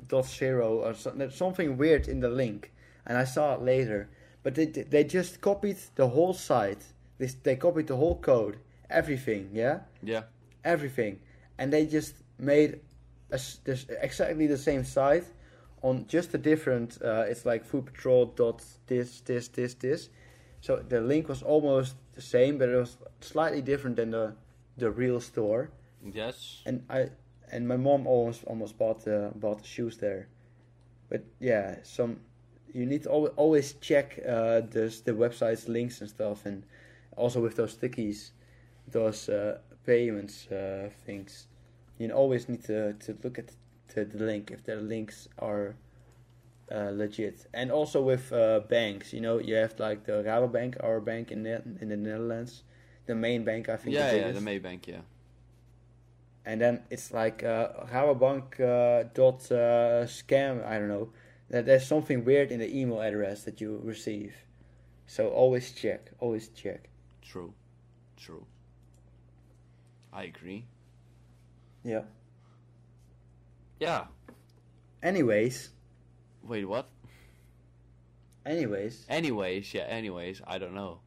dot 0.08 0.26
zero 0.26 0.78
or 0.80 0.94
so, 0.94 1.10
there's 1.10 1.34
something 1.34 1.76
weird 1.76 2.08
in 2.08 2.20
the 2.20 2.28
link, 2.28 2.72
and 3.06 3.18
I 3.18 3.24
saw 3.24 3.54
it 3.54 3.62
later. 3.62 4.08
But 4.42 4.54
they 4.54 4.66
they 4.66 5.04
just 5.04 5.40
copied 5.40 5.78
the 5.96 6.08
whole 6.08 6.34
site. 6.34 6.84
They 7.18 7.26
they 7.42 7.56
copied 7.56 7.86
the 7.88 7.96
whole 7.96 8.18
code, 8.20 8.58
everything. 8.90 9.50
Yeah 9.52 9.80
Yeah. 10.02 10.22
everything, 10.64 11.20
and 11.58 11.72
they 11.72 11.86
just 11.86 12.14
made 12.38 12.80
a 13.30 13.40
this 13.64 13.86
exactly 14.02 14.46
the 14.46 14.58
same 14.58 14.84
site 14.84 15.24
on 15.82 16.06
just 16.06 16.34
a 16.34 16.38
different. 16.38 16.98
Uh, 17.02 17.24
it's 17.28 17.44
like 17.44 17.64
Foot 17.64 17.86
Patrol 17.86 18.26
dot 18.26 18.62
this 18.86 19.20
this 19.22 19.48
this 19.48 19.74
this. 19.74 20.10
So 20.60 20.76
the 20.88 21.00
link 21.00 21.28
was 21.28 21.42
almost 21.42 21.96
the 22.16 22.22
same, 22.22 22.58
but 22.58 22.68
it 22.68 22.76
was 22.76 22.96
slightly 23.20 23.62
different 23.62 23.96
than 23.96 24.10
the 24.10 24.34
the 24.76 24.90
real 24.90 25.20
store. 25.20 25.70
Yes. 26.04 26.62
And 26.66 26.84
I 26.90 27.10
and 27.52 27.68
my 27.68 27.76
mom 27.76 28.06
almost 28.06 28.44
almost 28.44 28.76
bought 28.76 29.04
the 29.04 29.30
bought 29.36 29.58
the 29.62 29.68
shoes 29.68 29.98
there. 29.98 30.28
But 31.08 31.24
yeah, 31.38 31.76
some 31.84 32.20
you 32.72 32.86
need 32.86 33.04
to 33.04 33.10
al- 33.10 33.34
always 33.36 33.74
check 33.74 34.18
uh, 34.26 34.60
the 34.60 34.92
the 35.04 35.12
website's 35.12 35.68
links 35.68 36.00
and 36.00 36.10
stuff, 36.10 36.46
and 36.46 36.64
also 37.16 37.40
with 37.40 37.56
those 37.56 37.76
Tikkies, 37.76 38.30
those 38.88 39.28
uh, 39.28 39.58
payments 39.84 40.46
uh, 40.48 40.90
things. 41.04 41.46
You 41.98 42.10
always 42.10 42.48
need 42.48 42.64
to 42.64 42.94
to 42.94 43.16
look 43.22 43.38
at 43.38 43.52
the, 43.94 44.04
the 44.04 44.24
link 44.24 44.50
if 44.50 44.64
the 44.64 44.76
links 44.76 45.28
are 45.38 45.76
uh, 46.70 46.90
legit. 46.92 47.46
And 47.52 47.70
also 47.70 48.02
with 48.02 48.32
uh, 48.32 48.60
banks, 48.68 49.12
you 49.12 49.20
know, 49.20 49.38
you 49.38 49.54
have 49.54 49.78
like 49.78 50.04
the 50.04 50.22
Rabobank, 50.24 50.82
our 50.82 51.00
bank 51.00 51.30
in 51.30 51.42
the, 51.42 51.62
in 51.80 51.88
the 51.88 51.96
Netherlands, 51.96 52.62
the 53.06 53.14
main 53.14 53.44
bank, 53.44 53.68
I 53.68 53.76
think. 53.76 53.94
Yeah, 53.94 54.10
the 54.10 54.16
yeah, 54.16 54.32
the 54.32 54.40
biggest. 54.40 54.46
Maybank, 54.64 54.86
yeah. 54.88 55.00
and 56.44 56.60
then 56.60 56.82
it's 56.90 57.12
like 57.12 57.42
uh, 57.42 57.68
Rabobank 57.92 58.60
uh, 58.60 59.08
dot 59.14 59.50
uh, 59.50 60.06
scam. 60.06 60.64
I 60.64 60.78
don't 60.78 60.88
know. 60.88 61.10
That 61.50 61.66
there's 61.66 61.86
something 61.86 62.24
weird 62.24 62.50
in 62.50 62.60
the 62.60 62.76
email 62.76 63.00
address 63.00 63.44
that 63.44 63.60
you 63.60 63.80
receive. 63.84 64.34
So 65.06 65.28
always 65.28 65.72
check. 65.72 66.10
Always 66.18 66.48
check. 66.48 66.88
True. 67.22 67.52
True. 68.16 68.44
I 70.12 70.24
agree. 70.24 70.64
Yeah. 71.84 72.02
Yeah. 73.78 74.06
Anyways, 75.02 75.70
Wait, 76.46 76.64
what? 76.64 76.88
anyways, 78.44 79.04
Anyways, 79.08 79.74
yeah, 79.74 79.82
anyways, 79.82 80.40
I 80.46 80.58
don't 80.58 80.74
know. 80.74 81.00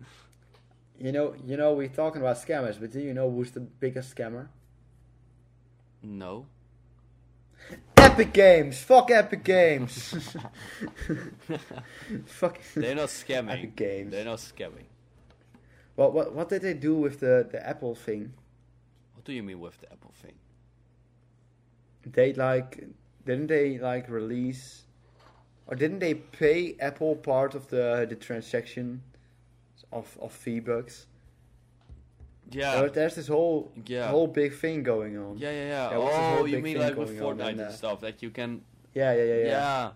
you 0.98 1.12
know, 1.12 1.34
you 1.46 1.56
know, 1.56 1.74
we're 1.74 1.88
talking 1.88 2.20
about 2.20 2.36
scammers, 2.36 2.80
but 2.80 2.90
do 2.90 3.00
you 3.00 3.14
know 3.14 3.30
who's 3.30 3.52
the 3.52 3.60
biggest 3.60 4.14
scammer? 4.14 4.48
No. 6.02 6.46
Epic 7.96 8.32
Games. 8.32 8.80
Fuck 8.82 9.10
Epic 9.10 9.44
Games. 9.44 10.14
Fuck. 12.26 12.58
They're 12.74 12.94
not 12.94 13.08
scamming. 13.08 13.52
Epic 13.52 13.76
Games. 13.76 14.10
They're 14.10 14.24
not 14.24 14.38
scamming. 14.38 14.86
What 15.94 16.12
what 16.12 16.34
what 16.34 16.48
did 16.48 16.62
they 16.62 16.74
do 16.74 16.96
with 16.96 17.20
the 17.20 17.46
the 17.50 17.66
Apple 17.66 17.94
thing? 17.94 18.32
What 19.14 19.24
do 19.24 19.32
you 19.32 19.42
mean 19.42 19.60
with 19.60 19.80
the 19.80 19.90
Apple 19.92 20.12
thing? 20.20 20.34
They 22.04 22.34
like 22.34 22.84
didn't 23.26 23.46
they 23.48 23.78
like 23.78 24.08
release 24.08 24.82
or 25.66 25.76
didn't 25.76 25.98
they 26.00 26.14
pay 26.14 26.76
Apple 26.80 27.16
part 27.16 27.54
of 27.54 27.68
the 27.68 28.06
the 28.08 28.16
transaction 28.16 29.02
of 29.92 30.16
of 30.20 30.32
V 30.44 30.60
bucks? 30.60 31.06
Yeah. 32.50 32.80
There- 32.80 32.90
there's 32.90 33.14
this 33.14 33.28
whole 33.28 33.72
Yeah. 33.86 34.08
whole 34.08 34.26
big 34.26 34.52
thing 34.54 34.82
going 34.82 35.16
on. 35.16 35.38
Yeah, 35.38 35.50
yeah, 35.50 35.68
yeah. 35.68 35.88
This 35.88 36.14
oh, 36.14 36.44
you 36.44 36.60
mean 36.60 36.78
like 36.78 36.96
with 36.96 37.18
Fortnite 37.18 37.52
and, 37.52 37.60
and 37.60 37.72
stuff 37.72 38.00
that 38.00 38.22
you 38.22 38.30
can 38.30 38.62
yeah, 38.94 39.12
yeah, 39.14 39.24
yeah. 39.24 39.34
yeah. 39.34 39.46
yeah. 39.46 39.90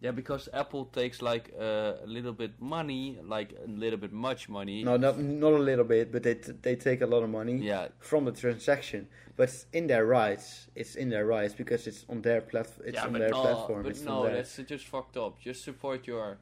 Yeah, 0.00 0.12
because 0.12 0.48
Apple 0.54 0.86
takes 0.86 1.20
like 1.20 1.52
uh, 1.60 1.92
a 2.02 2.06
little 2.06 2.32
bit 2.32 2.52
money, 2.58 3.18
like 3.22 3.52
a 3.62 3.68
little 3.68 3.98
bit 3.98 4.12
much 4.12 4.48
money. 4.48 4.82
No, 4.82 4.96
not 4.96 5.18
not 5.18 5.52
a 5.52 5.58
little 5.58 5.84
bit, 5.84 6.10
but 6.10 6.22
they 6.22 6.36
t- 6.36 6.52
they 6.62 6.74
take 6.74 7.02
a 7.02 7.06
lot 7.06 7.22
of 7.22 7.28
money 7.28 7.58
Yeah, 7.58 7.88
from 7.98 8.24
the 8.24 8.32
transaction. 8.32 9.08
But 9.36 9.48
it's 9.50 9.66
in 9.72 9.86
their 9.86 10.06
rights. 10.06 10.68
It's 10.74 10.94
in 10.96 11.10
their 11.10 11.26
rights 11.26 11.54
because 11.54 11.86
it's 11.86 12.06
on 12.08 12.22
their 12.22 12.40
platform. 12.40 12.88
It's 12.88 12.94
yeah, 12.94 13.06
on 13.06 13.12
but 13.12 13.18
their 13.18 13.30
no, 13.30 13.42
platform. 13.42 13.82
but 13.82 13.90
it's 13.90 14.02
no, 14.02 14.24
that's 14.24 14.56
just 14.56 14.86
fucked 14.86 15.18
up. 15.18 15.38
Just 15.38 15.64
support 15.64 16.06
your, 16.06 16.38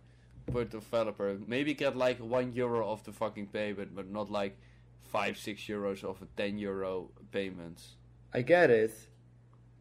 your 0.52 0.64
developer. 0.64 1.36
Maybe 1.46 1.74
get 1.74 1.96
like 1.96 2.18
one 2.18 2.52
euro 2.52 2.88
of 2.88 3.02
the 3.02 3.12
fucking 3.12 3.48
payment, 3.48 3.94
but 3.94 4.08
not 4.08 4.30
like 4.30 4.56
five, 5.02 5.36
six 5.36 5.62
euros 5.62 6.04
of 6.04 6.22
a 6.22 6.26
ten 6.36 6.58
euro 6.58 7.10
payment. 7.32 7.82
I 8.32 8.42
get 8.42 8.70
it, 8.70 8.94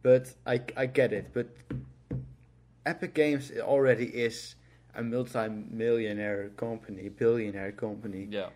but 0.02 0.34
I 0.44 0.60
I 0.76 0.86
get 0.86 1.12
it, 1.12 1.30
but 1.32 1.48
Epic 2.88 3.14
Games 3.14 3.52
already 3.60 4.06
is 4.06 4.54
a 4.94 5.02
multi-millionaire 5.02 6.50
company, 6.56 7.08
billionaire 7.08 7.72
company, 7.72 8.28
Yeah, 8.30 8.48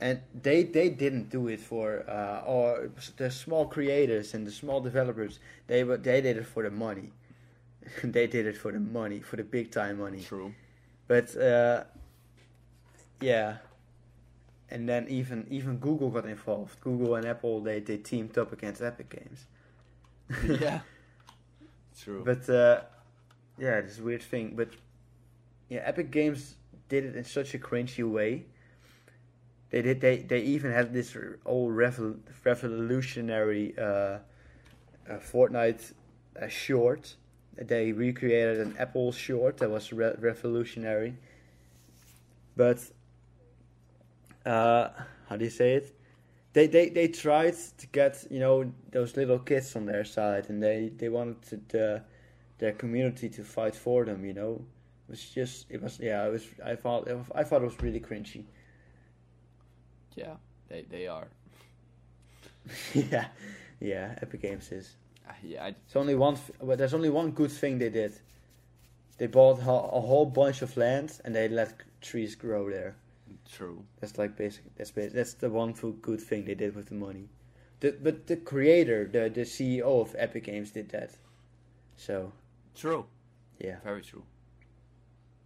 and 0.00 0.20
they 0.42 0.64
they 0.64 0.88
didn't 0.90 1.30
do 1.30 1.48
it 1.48 1.60
for 1.60 2.04
uh, 2.08 2.42
or 2.46 2.90
the 3.16 3.30
small 3.30 3.66
creators 3.66 4.34
and 4.34 4.46
the 4.46 4.50
small 4.52 4.80
developers. 4.80 5.38
They 5.68 5.84
were 5.84 5.96
they 5.98 6.20
did 6.20 6.36
it 6.36 6.46
for 6.46 6.62
the 6.62 6.70
money. 6.70 7.12
they 8.04 8.26
did 8.26 8.46
it 8.46 8.56
for 8.56 8.72
the 8.72 8.80
money, 8.80 9.20
for 9.20 9.36
the 9.36 9.44
big 9.44 9.70
time 9.70 9.98
money. 9.98 10.22
true. 10.22 10.54
But 11.08 11.36
uh, 11.36 11.84
yeah, 13.20 13.58
and 14.70 14.88
then 14.88 15.06
even 15.08 15.46
even 15.50 15.78
Google 15.78 16.10
got 16.10 16.26
involved. 16.26 16.80
Google 16.80 17.14
and 17.14 17.26
Apple 17.26 17.60
they 17.60 17.80
they 17.80 17.98
teamed 17.98 18.36
up 18.38 18.52
against 18.52 18.82
Epic 18.82 19.08
Games. 19.10 19.46
yeah, 20.60 20.80
true. 22.00 22.22
But 22.24 22.48
uh, 22.48 22.82
yeah, 23.62 23.80
this 23.80 24.00
weird 24.00 24.22
thing. 24.22 24.54
But 24.56 24.70
yeah, 25.68 25.82
Epic 25.84 26.10
Games 26.10 26.56
did 26.88 27.04
it 27.04 27.16
in 27.16 27.24
such 27.24 27.54
a 27.54 27.58
cringy 27.58 28.04
way. 28.10 28.46
They 29.70 29.82
did. 29.82 30.00
They 30.00 30.16
they 30.18 30.40
even 30.40 30.72
had 30.72 30.92
this 30.92 31.16
old 31.46 31.72
revol- 31.72 32.18
revolutionary 32.44 33.74
uh, 33.78 33.82
uh, 33.82 34.18
Fortnite 35.32 35.92
uh, 36.40 36.48
short. 36.48 37.14
They 37.56 37.92
recreated 37.92 38.58
an 38.60 38.74
Apple 38.78 39.12
short 39.12 39.58
that 39.58 39.70
was 39.70 39.92
re- 39.92 40.16
revolutionary. 40.18 41.14
But 42.56 42.80
uh, 44.44 44.88
how 45.28 45.36
do 45.36 45.44
you 45.44 45.50
say 45.50 45.74
it? 45.74 45.96
They, 46.52 46.66
they 46.66 46.88
they 46.88 47.08
tried 47.08 47.54
to 47.78 47.86
get 47.86 48.26
you 48.28 48.40
know 48.40 48.72
those 48.90 49.16
little 49.16 49.38
kids 49.38 49.76
on 49.76 49.86
their 49.86 50.04
side, 50.04 50.50
and 50.50 50.60
they 50.62 50.90
they 50.98 51.08
wanted 51.08 51.42
to, 51.48 51.60
the, 51.68 52.02
their 52.62 52.72
community 52.72 53.28
to 53.28 53.42
fight 53.44 53.74
for 53.74 54.04
them. 54.06 54.24
You 54.24 54.34
know, 54.34 54.52
it 55.08 55.10
was 55.10 55.24
just 55.30 55.66
it 55.70 55.82
was 55.82 55.98
yeah. 56.00 56.26
It 56.26 56.32
was 56.32 56.46
I 56.64 56.76
thought 56.76 57.08
I 57.34 57.42
thought 57.44 57.62
it 57.62 57.66
was 57.66 57.82
really 57.82 58.00
cringy. 58.00 58.44
yeah, 60.16 60.36
they 60.68 60.82
they 60.90 61.06
are. 61.08 61.28
yeah, 62.94 63.26
yeah. 63.80 64.14
Epic 64.22 64.42
Games 64.42 64.70
is. 64.72 64.96
Uh, 65.28 65.32
yeah, 65.42 65.64
I, 65.64 65.68
It's 65.86 65.96
only 65.96 66.14
one. 66.14 66.38
But 66.62 66.78
there's 66.78 66.94
only 66.94 67.10
one 67.10 67.32
good 67.32 67.50
thing 67.50 67.78
they 67.78 67.90
did. 67.90 68.14
They 69.18 69.26
bought 69.26 69.58
a 69.60 69.62
whole 70.00 70.26
bunch 70.26 70.62
of 70.62 70.76
land 70.76 71.20
and 71.24 71.34
they 71.34 71.48
let 71.48 71.74
trees 72.00 72.34
grow 72.36 72.70
there. 72.70 72.96
true. 73.50 73.84
That's 74.00 74.18
like 74.18 74.36
basic. 74.36 74.74
That's 74.76 74.90
basic, 74.92 75.12
that's 75.14 75.34
the 75.34 75.50
one 75.50 75.72
good 75.72 76.20
thing 76.20 76.44
they 76.44 76.54
did 76.54 76.74
with 76.76 76.88
the 76.88 76.94
money. 76.94 77.28
The, 77.80 77.92
but 78.02 78.26
the 78.26 78.36
creator, 78.36 79.08
the 79.12 79.28
the 79.30 79.42
CEO 79.42 80.00
of 80.00 80.14
Epic 80.18 80.44
Games, 80.44 80.70
did 80.72 80.90
that. 80.90 81.12
So 81.96 82.32
True. 82.74 83.06
yeah, 83.58 83.76
Very 83.84 84.02
true. 84.02 84.24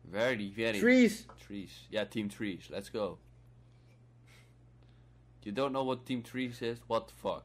Very, 0.04 0.50
very 0.50 0.78
trees. 0.78 1.26
trees. 1.46 1.70
Yeah, 1.90 2.04
Team 2.04 2.28
Trees. 2.28 2.68
Let's 2.70 2.88
go. 2.90 3.18
You 5.42 5.52
don't 5.52 5.72
know 5.72 5.84
what 5.84 6.06
Team 6.06 6.22
Trees 6.22 6.60
is? 6.62 6.78
What 6.86 7.08
the 7.08 7.14
fuck? 7.14 7.44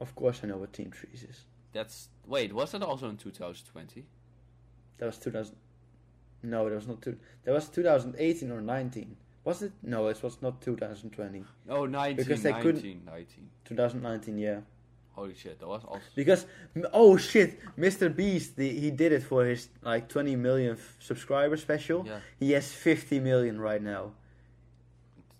Of 0.00 0.14
course, 0.14 0.40
I 0.42 0.46
know 0.48 0.58
what 0.58 0.72
Team 0.72 0.90
Trees 0.90 1.24
is. 1.28 1.44
That's 1.72 2.08
wait. 2.26 2.52
Was 2.52 2.72
that 2.72 2.82
also 2.82 3.08
in 3.08 3.16
2020? 3.16 4.04
That 4.98 5.06
was 5.06 5.18
2000. 5.18 5.56
No, 6.42 6.68
that 6.68 6.74
was 6.74 6.86
not 6.86 7.02
two. 7.02 7.16
That 7.44 7.52
was 7.52 7.68
2018 7.68 8.50
or 8.50 8.60
19. 8.60 9.16
Was 9.44 9.62
it? 9.62 9.72
No, 9.82 10.08
it 10.08 10.22
was 10.22 10.40
not 10.42 10.60
2020. 10.60 11.44
Oh, 11.68 11.86
19, 11.86 12.16
Because 12.16 12.42
they 12.42 12.50
19, 12.50 12.62
couldn't- 12.74 13.04
19. 13.04 13.50
2019, 13.64 14.38
yeah. 14.38 14.60
Holy 15.16 15.34
shit, 15.34 15.58
that 15.58 15.66
was 15.66 15.82
awesome. 15.88 16.02
Because 16.14 16.44
oh 16.92 17.16
shit, 17.16 17.58
Mr. 17.76 18.14
Beast, 18.14 18.56
the, 18.56 18.68
he 18.68 18.90
did 18.90 19.12
it 19.12 19.22
for 19.22 19.46
his 19.46 19.68
like 19.82 20.08
20 20.08 20.36
million 20.36 20.76
subscriber 21.00 21.56
special. 21.56 22.04
Yeah. 22.06 22.18
He 22.38 22.52
has 22.52 22.70
50 22.70 23.20
million 23.20 23.58
right 23.58 23.82
now. 23.82 24.12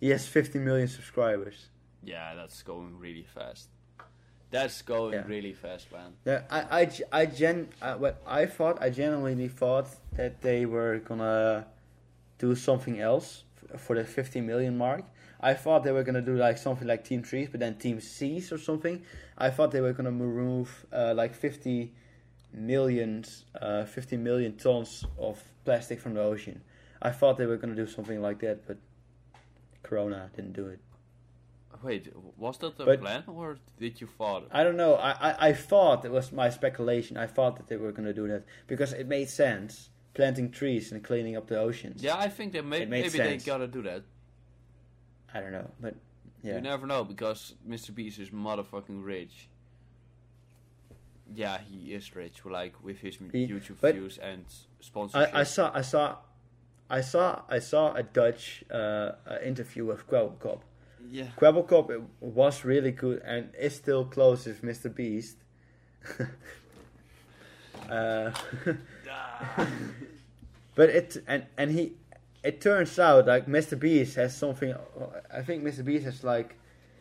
He 0.01 0.09
has 0.09 0.27
50 0.27 0.59
million 0.61 0.89
subscribers. 0.89 1.66
Yeah, 2.03 2.35
that's 2.35 2.62
going 2.62 2.98
really 2.98 3.27
fast. 3.35 3.69
That's 4.51 4.81
going 4.81 5.12
Yeah. 5.12 5.24
really 5.27 5.53
fast, 5.53 5.93
man. 5.93 6.12
Yeah, 6.24 6.43
I, 6.51 6.81
I, 6.81 6.90
I 7.20 7.27
gen, 7.27 7.69
I, 7.82 7.97
what 7.97 8.23
I 8.27 8.47
thought, 8.47 8.81
I 8.81 8.89
genuinely 8.89 9.48
thought 9.48 9.89
that 10.16 10.40
they 10.40 10.65
were 10.65 11.01
gonna 11.01 11.66
do 12.39 12.55
something 12.55 12.98
else 12.98 13.44
for 13.77 13.97
the 13.97 14.05
50 14.05 14.40
million 14.40 14.78
mark. 14.78 15.05
I 15.40 15.54
thought 15.54 15.84
they 15.84 15.92
were 15.92 16.02
gonna 16.02 16.22
do 16.22 16.36
like 16.36 16.58
something 16.58 16.86
like 16.88 17.04
Team 17.04 17.22
Trees, 17.22 17.48
but 17.50 17.60
then 17.60 17.76
Team 17.76 18.00
Seas 18.00 18.52
or 18.52 18.58
something. 18.58 19.02
I 19.36 19.50
thought 19.50 19.70
they 19.70 19.80
were 19.80 19.92
gonna 19.92 20.10
remove 20.10 20.86
uh, 20.92 21.12
like 21.14 21.34
50 21.34 21.92
million, 22.52 23.24
uh, 23.60 23.84
50 23.84 24.16
million 24.16 24.56
tons 24.56 25.04
of 25.18 25.42
plastic 25.64 26.00
from 26.00 26.14
the 26.14 26.22
ocean. 26.22 26.62
I 27.02 27.10
thought 27.10 27.36
they 27.36 27.46
were 27.46 27.56
gonna 27.58 27.74
do 27.74 27.86
something 27.86 28.20
like 28.22 28.40
that, 28.40 28.66
but 28.66 28.78
Corona 29.82 30.30
didn't 30.34 30.52
do 30.54 30.66
it. 30.66 30.80
Wait, 31.82 32.10
was 32.38 32.56
that 32.58 32.76
the 32.78 32.84
But- 32.86 33.00
plan 33.00 33.24
or 33.26 33.58
did 33.78 34.00
you 34.00 34.06
thought? 34.06 34.48
I 34.50 34.64
don't 34.64 34.76
know. 34.78 34.94
I, 34.94 35.10
I, 35.10 35.48
I 35.48 35.52
thought 35.52 36.04
it 36.06 36.10
was 36.10 36.32
my 36.32 36.48
speculation. 36.48 37.16
I 37.18 37.26
thought 37.26 37.56
that 37.56 37.68
they 37.68 37.76
were 37.76 37.92
going 37.92 38.06
to 38.06 38.14
do 38.14 38.26
that 38.28 38.44
because 38.66 38.92
it 38.94 39.06
made 39.06 39.28
sense. 39.28 39.90
Planting 40.14 40.50
trees 40.50 40.92
and 40.92 41.04
cleaning 41.04 41.36
up 41.36 41.46
the 41.46 41.58
oceans. 41.58 42.02
Yeah, 42.02 42.16
I 42.16 42.30
think 42.30 42.54
they 42.54 42.62
may, 42.62 42.86
maybe 42.86 43.10
sense. 43.10 43.44
they 43.44 43.46
gotta 43.46 43.66
do 43.68 43.82
that. 43.82 44.02
I 45.36 45.40
don't 45.40 45.52
know, 45.52 45.70
but 45.80 45.94
yeah. 46.42 46.54
You 46.54 46.60
never 46.60 46.86
know 46.86 47.04
because 47.04 47.54
Mr. 47.68 47.94
Beast 47.94 48.18
is 48.18 48.30
motherfucking 48.30 49.04
rich. 49.04 49.48
Yeah, 51.34 51.58
he 51.58 51.92
is 51.92 52.14
rich, 52.14 52.44
like 52.44 52.74
with 52.82 52.98
his 53.00 53.16
He- 53.32 53.48
YouTube 53.48 53.92
views 53.92 54.16
and 54.18 54.44
sponsorship. 54.80 55.34
I, 55.34 55.40
I 55.40 55.42
saw 55.42 55.70
I 55.74 55.82
saw 55.82 56.16
I 56.88 57.00
saw 57.00 57.42
I 57.48 57.58
saw 57.58 57.94
a 57.94 58.02
Dutch 58.02 58.64
uh, 58.70 58.76
uh, 58.76 59.12
interview 59.44 59.84
with 59.86 60.06
Kwebbelkop. 60.08 60.60
yeah, 61.10 61.26
Kwebbelkop 61.36 61.90
it 61.90 62.02
was 62.20 62.64
really 62.64 62.92
good 62.92 63.20
and 63.24 63.50
is 63.58 63.74
still 63.74 64.04
close 64.04 64.46
with 64.46 64.62
Mr. 64.62 64.94
Beast. 64.94 65.36
Uh, 67.90 68.32
but 70.74 70.88
it 70.88 71.22
and 71.28 71.46
and 71.56 71.70
he, 71.70 71.92
it 72.47 72.60
turns 72.60 72.98
out 72.98 73.27
like 73.27 73.47
Mr. 73.47 73.78
Beast 73.78 74.16
has 74.16 74.36
something. 74.36 74.74
I 75.32 75.43
think 75.43 75.64
Mr. 75.64 75.85
Beast 75.85 76.05
has 76.05 76.23
like 76.24 76.56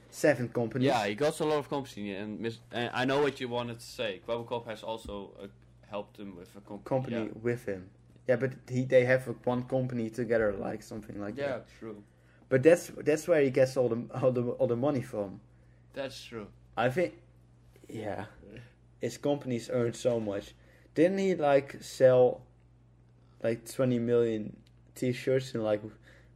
seven 0.10 0.50
companies. 0.50 0.88
Yeah, 0.88 1.06
he 1.08 1.16
got 1.16 1.40
a 1.40 1.46
lot 1.46 1.60
of 1.60 1.70
companies, 1.70 2.18
and, 2.22 2.40
mis- 2.40 2.60
and 2.72 2.90
I 2.94 3.06
know 3.06 3.22
what 3.22 3.40
you 3.42 3.48
wanted 3.50 3.80
to 3.80 3.86
say. 3.86 4.22
Kwebbelkop 4.28 4.66
has 4.68 4.84
also 4.84 5.32
uh, 5.42 5.48
helped 5.90 6.18
him 6.18 6.36
with 6.36 6.50
a 6.56 6.62
comp- 6.62 6.86
company 6.86 7.16
Yeah, 7.26 7.42
with 7.42 7.66
him. 7.66 7.90
Yeah, 8.28 8.38
but 8.38 8.52
he 8.70 8.86
they 8.86 9.06
have 9.06 9.24
one 9.44 9.64
company 9.64 10.10
together, 10.10 10.54
like 10.54 10.82
something 10.84 11.20
like 11.22 11.38
yeah 11.38 11.48
that. 11.48 11.66
Yeah, 11.68 11.80
true. 11.80 12.04
But 12.50 12.64
that's 12.64 12.92
that's 13.04 13.28
where 13.28 13.42
he 13.42 13.50
gets 13.52 13.78
all 13.78 13.90
the 13.90 14.00
all 14.22 14.32
the 14.32 14.44
all 14.60 14.68
the 14.68 14.76
money 14.76 15.02
from. 15.02 15.40
That's 15.94 16.24
true. 16.24 16.48
I 16.78 16.90
think, 16.90 17.14
yeah, 17.88 18.26
his 19.02 19.18
companies 19.18 19.70
earn 19.72 19.94
so 19.94 20.20
much. 20.20 20.54
Didn't 20.96 21.20
he 21.20 21.36
like 21.36 21.78
sell 21.82 22.42
like 23.44 23.72
twenty 23.72 24.00
million 24.00 24.58
T-shirts 24.96 25.54
in 25.54 25.64
like 25.64 25.82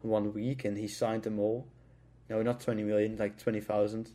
one 0.02 0.34
week, 0.34 0.65
and 0.65 0.77
he 0.77 0.88
signed 0.88 1.23
them 1.23 1.40
all? 1.40 1.68
No, 2.30 2.41
not 2.41 2.60
twenty 2.60 2.84
million, 2.84 3.18
like 3.18 3.38
twenty 3.41 3.60
thousand. 3.61 4.11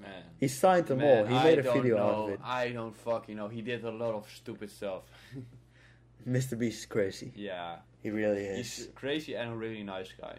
Man. 0.00 0.22
He 0.38 0.48
signed 0.48 0.86
them 0.86 0.98
Man, 0.98 1.18
all. 1.18 1.26
He 1.26 1.44
made 1.44 1.58
a 1.58 1.72
video 1.72 1.96
know. 1.96 2.02
out 2.02 2.14
of 2.14 2.28
it. 2.30 2.40
I 2.42 2.70
don't 2.70 2.96
fucking 2.96 3.36
know. 3.36 3.48
He 3.48 3.60
did 3.60 3.84
a 3.84 3.90
lot 3.90 4.14
of 4.14 4.26
stupid 4.34 4.70
stuff. 4.70 5.02
Mr. 6.28 6.58
Beast 6.58 6.80
is 6.80 6.86
crazy. 6.86 7.32
yeah. 7.34 7.76
He 8.02 8.10
really 8.10 8.42
is. 8.44 8.76
He's 8.76 8.88
crazy 8.94 9.34
and 9.34 9.52
a 9.52 9.54
really 9.54 9.82
nice 9.82 10.08
guy. 10.18 10.38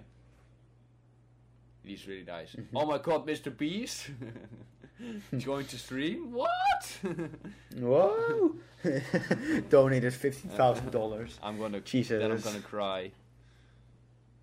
He's 1.83 2.07
really 2.07 2.23
nice. 2.23 2.55
Mhm. 2.55 2.65
Oh 2.75 2.85
my 2.85 2.97
god, 2.99 3.25
Mr. 3.27 3.55
Beast! 3.55 4.09
Joined 5.37 5.67
the 5.67 5.77
stream? 5.77 6.31
What? 6.31 6.99
Whoa! 7.79 8.55
Donated 9.69 10.13
fifty 10.13 10.47
thousand 10.49 10.91
dollars. 10.91 11.39
I'm 11.41 11.57
gonna. 11.57 11.79
Jesus. 11.81 12.19
Then 12.21 12.31
I'm 12.31 12.39
gonna 12.39 12.59
cry. 12.59 13.11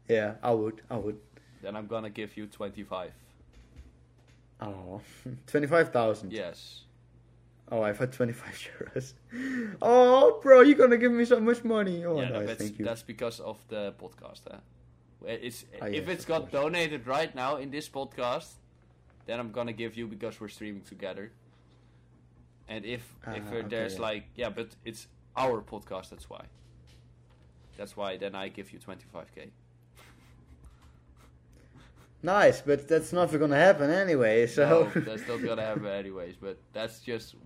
Yeah, 0.09 0.35
I 0.43 0.53
would. 0.53 0.83
I 0.91 0.97
would. 0.97 1.19
Then 1.63 1.77
I'm 1.77 1.87
gonna 1.87 2.11
give 2.11 2.37
you 2.37 2.47
25. 2.47 3.13
Oh, 4.61 4.67
Oh, 4.67 5.01
twenty-five 5.47 5.93
thousand. 5.93 6.33
Yes. 6.33 6.83
Oh, 7.71 7.83
I've 7.83 7.99
had 7.99 8.13
twenty-five 8.13 8.69
euros. 8.81 9.13
Oh, 9.83 10.41
bro, 10.43 10.63
you're 10.63 10.77
gonna 10.79 10.97
give 10.97 11.13
me 11.13 11.25
so 11.25 11.39
much 11.39 11.63
money. 11.65 12.05
Oh, 12.05 12.19
yeah, 12.21 12.29
no, 12.31 12.39
nice. 12.39 12.47
that's, 12.49 12.63
Thank 12.63 12.79
you. 12.79 12.85
that's 12.85 13.03
because 13.03 13.39
of 13.41 13.59
the 13.69 13.93
podcast. 14.01 14.41
Huh? 14.51 14.59
Well, 15.21 15.37
It's 15.41 15.65
Ah, 15.81 15.87
if 15.87 16.07
yes, 16.07 16.09
it's 16.09 16.25
got 16.25 16.41
course. 16.43 16.53
donated 16.53 17.07
right 17.07 17.35
now 17.35 17.57
in 17.57 17.71
this 17.71 17.89
podcast, 17.89 18.55
then 19.27 19.41
I'm 19.41 19.51
gonna 19.53 19.73
give 19.73 19.97
you 19.97 20.07
because 20.07 20.41
we're 20.41 20.49
streaming 20.49 20.83
together. 20.83 21.33
And 22.69 22.85
if 22.85 23.03
if 23.27 23.45
uh, 23.53 23.57
okay, 23.57 23.69
there's 23.69 23.95
yeah. 23.95 24.01
like 24.01 24.25
yeah, 24.37 24.51
but 24.51 24.77
it's 24.85 25.09
our 25.37 25.61
podcast. 25.63 26.11
That's 26.11 26.29
why. 26.31 26.45
That's 27.77 27.97
why 27.97 28.17
then 28.17 28.35
I 28.35 28.49
give 28.49 28.73
you 28.73 28.79
25k. 28.79 29.51
Nice, 32.23 32.61
but 32.61 32.89
that's 32.89 33.13
never 33.13 33.39
gonna 33.39 33.57
happen 33.57 33.91
anyway. 33.91 34.47
So 34.49 34.91
No, 34.95 35.01
that's 35.03 35.27
not 35.29 35.41
gonna 35.43 35.63
happen 35.63 35.87
anyways. 36.03 36.35
But 36.37 36.59
that's 36.73 36.99
just 37.01 37.37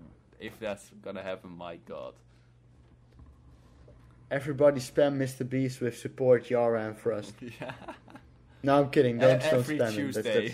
if 0.40 0.58
that's 0.58 0.90
gonna 1.02 1.22
happen. 1.22 1.50
My 1.50 1.76
God. 1.76 2.14
Everybody 4.32 4.80
spam 4.80 5.16
Mr. 5.18 5.48
Beast 5.48 5.80
with 5.80 5.96
support 5.96 6.50
Yara 6.50 6.86
and 6.88 6.96
Frost. 6.98 7.34
yeah. 7.60 7.72
No, 8.64 8.78
I'm 8.80 8.90
kidding. 8.90 9.18
Don't, 9.18 9.40
don't 9.40 9.52
Every 9.52 9.78
spam 9.78 9.92
him. 9.92 10.10
That's- 10.12 10.52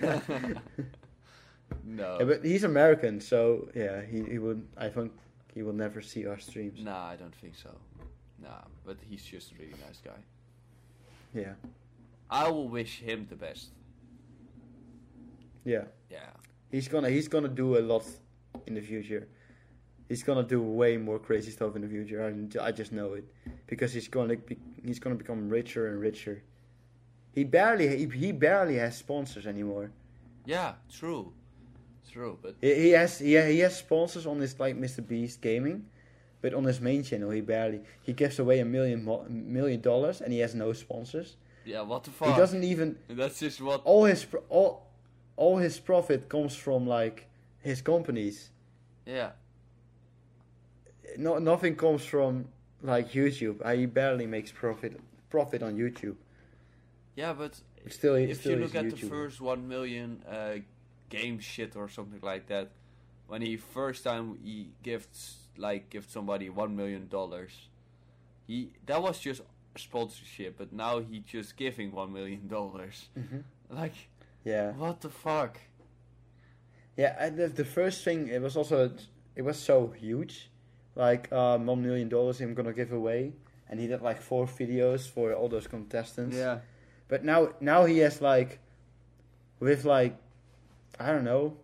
that's- 0.00 0.56
no. 1.84 2.16
Yeah, 2.18 2.24
but 2.26 2.44
he's 2.44 2.64
American, 2.64 3.20
so 3.20 3.68
yeah, 3.74 4.02
he, 4.02 4.22
he 4.24 4.38
would. 4.38 4.66
I 4.76 4.88
think 4.88 5.12
he 5.54 5.62
will 5.62 5.72
never 5.74 6.00
see 6.02 6.26
our 6.26 6.38
streams. 6.38 6.80
Nah, 6.82 7.06
I 7.12 7.16
don't 7.16 7.34
think 7.34 7.54
so. 7.56 7.70
Nah, 8.42 8.62
but 8.84 8.96
he's 9.08 9.22
just 9.22 9.52
a 9.52 9.54
really 9.60 9.74
nice 9.86 10.00
guy. 10.04 10.20
Yeah, 11.34 11.54
I 12.30 12.48
will 12.50 12.68
wish 12.68 13.00
him 13.00 13.26
the 13.28 13.36
best. 13.36 13.68
yeah. 15.64 15.84
Yeah. 16.10 16.30
He's 16.70 16.88
gonna 16.88 17.10
he's 17.10 17.28
gonna 17.28 17.48
do 17.48 17.78
a 17.78 17.82
lot 17.92 18.04
in 18.66 18.74
the 18.74 18.80
future. 18.80 19.28
He's 20.08 20.22
gonna 20.22 20.42
do 20.42 20.60
way 20.62 20.96
more 20.96 21.18
crazy 21.18 21.50
stuff 21.50 21.76
in 21.76 21.82
the 21.82 21.88
future. 21.88 22.22
I, 22.60 22.66
I 22.66 22.72
just 22.72 22.92
know 22.92 23.14
it 23.14 23.24
because 23.66 23.92
he's 23.92 24.08
gonna 24.08 24.36
be, 24.36 24.56
he's 24.84 24.98
gonna 24.98 25.16
become 25.16 25.48
richer 25.48 25.88
and 25.88 26.00
richer. 26.00 26.42
He 27.32 27.44
barely 27.44 27.88
he, 27.96 28.06
he 28.18 28.32
barely 28.32 28.76
has 28.76 28.96
sponsors 28.98 29.46
anymore. 29.46 29.90
Yeah, 30.44 30.74
true. 30.92 31.32
True, 32.12 32.38
but 32.42 32.54
He, 32.60 32.74
he 32.74 32.90
has 32.90 33.18
he, 33.18 33.40
he 33.40 33.58
has 33.60 33.76
sponsors 33.78 34.26
on 34.26 34.38
his 34.40 34.60
like 34.60 34.76
Mr 34.78 35.06
Beast 35.06 35.40
Gaming, 35.40 35.86
but 36.42 36.52
on 36.54 36.64
his 36.64 36.80
main 36.80 37.02
channel 37.02 37.30
he 37.30 37.40
barely 37.40 37.80
he 38.02 38.12
gives 38.12 38.38
away 38.38 38.60
a 38.60 38.64
million 38.64 39.80
dollars 39.80 40.20
and 40.20 40.32
he 40.32 40.38
has 40.40 40.54
no 40.54 40.72
sponsors. 40.74 41.36
yeah, 41.64 41.80
what 41.80 42.04
the 42.04 42.10
fuck? 42.10 42.28
He 42.28 42.36
doesn't 42.36 42.62
even 42.62 42.96
That's 43.08 43.40
just 43.40 43.60
what. 43.62 43.80
all 43.84 44.04
his 44.04 44.26
all 44.50 44.86
all 45.36 45.56
his 45.56 45.80
profit 45.80 46.28
comes 46.28 46.54
from 46.54 46.86
like 46.86 47.26
his 47.62 47.80
companies. 47.82 48.50
Yeah. 49.06 49.30
No, 51.18 51.38
nothing 51.38 51.76
comes 51.76 52.04
from 52.04 52.46
like 52.82 53.12
YouTube. 53.12 53.64
I 53.64 53.86
barely 53.86 54.26
makes 54.26 54.50
profit 54.52 55.00
profit 55.30 55.62
on 55.62 55.76
YouTube. 55.76 56.16
Yeah, 57.16 57.32
but 57.32 57.60
It's 57.84 57.94
still, 57.96 58.14
if 58.16 58.40
still 58.40 58.52
you 58.52 58.64
look 58.64 58.74
at 58.74 58.90
the 58.90 58.96
first 59.08 59.40
one 59.40 59.68
million 59.68 60.22
uh, 60.28 60.56
game 61.08 61.38
shit 61.38 61.76
or 61.76 61.88
something 61.88 62.20
like 62.22 62.46
that, 62.48 62.70
when 63.28 63.42
he 63.42 63.56
first 63.56 64.04
time 64.04 64.38
he 64.42 64.70
gifts 64.82 65.36
like 65.56 65.90
gift 65.90 66.10
somebody 66.10 66.48
one 66.50 66.74
million 66.74 67.08
dollars, 67.08 67.68
he 68.46 68.72
that 68.86 69.00
was 69.02 69.18
just 69.20 69.42
sponsorship, 69.76 70.56
but 70.58 70.72
now 70.72 71.00
he 71.00 71.20
just 71.20 71.56
giving 71.56 71.92
one 71.92 72.12
million 72.12 72.48
dollars. 72.48 73.08
Mhm. 73.18 73.42
Like 73.70 73.94
Yeah, 74.44 74.72
what 74.72 75.00
the 75.00 75.08
fuck? 75.08 75.58
yeah. 76.96 77.16
And 77.18 77.36
the, 77.36 77.48
the 77.48 77.64
first 77.64 78.04
thing 78.04 78.28
it 78.28 78.40
was 78.42 78.56
also 78.56 78.90
it 79.34 79.42
was 79.42 79.58
so 79.58 79.88
huge, 79.88 80.50
like 80.96 81.32
um, 81.32 81.66
one 81.66 81.82
million 81.82 82.08
dollars 82.08 82.40
I'm 82.40 82.54
gonna 82.54 82.72
give 82.72 82.92
away, 82.92 83.32
and 83.68 83.80
he 83.80 83.86
did 83.86 84.02
like 84.02 84.20
four 84.20 84.46
videos 84.46 85.08
for 85.08 85.32
all 85.34 85.48
those 85.48 85.66
contestants. 85.66 86.36
Yeah. 86.36 86.58
But 87.08 87.24
now 87.24 87.50
now 87.60 87.84
he 87.84 87.98
has 87.98 88.20
like, 88.20 88.58
with 89.60 89.84
like, 89.84 90.16
I 90.98 91.12
don't 91.12 91.24
know. 91.24 91.56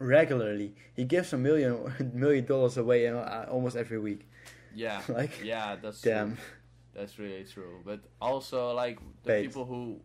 Regularly, 0.00 0.74
he 0.94 1.02
gives 1.04 1.32
a 1.32 1.36
million 1.36 1.92
million 2.14 2.44
dollars 2.44 2.76
away 2.76 3.08
uh, 3.08 3.46
almost 3.46 3.76
every 3.76 3.98
week. 3.98 4.28
yeah, 4.74 5.02
Like, 5.08 5.42
yeah. 5.42 5.74
That's 5.82 6.00
Damn. 6.02 6.36
True. 6.36 6.44
That's 6.94 7.18
really 7.18 7.44
true. 7.44 7.80
But 7.84 8.00
also, 8.20 8.72
like 8.74 8.98
the 9.24 9.28
Paid. 9.32 9.46
people 9.46 9.64
who 9.64 10.00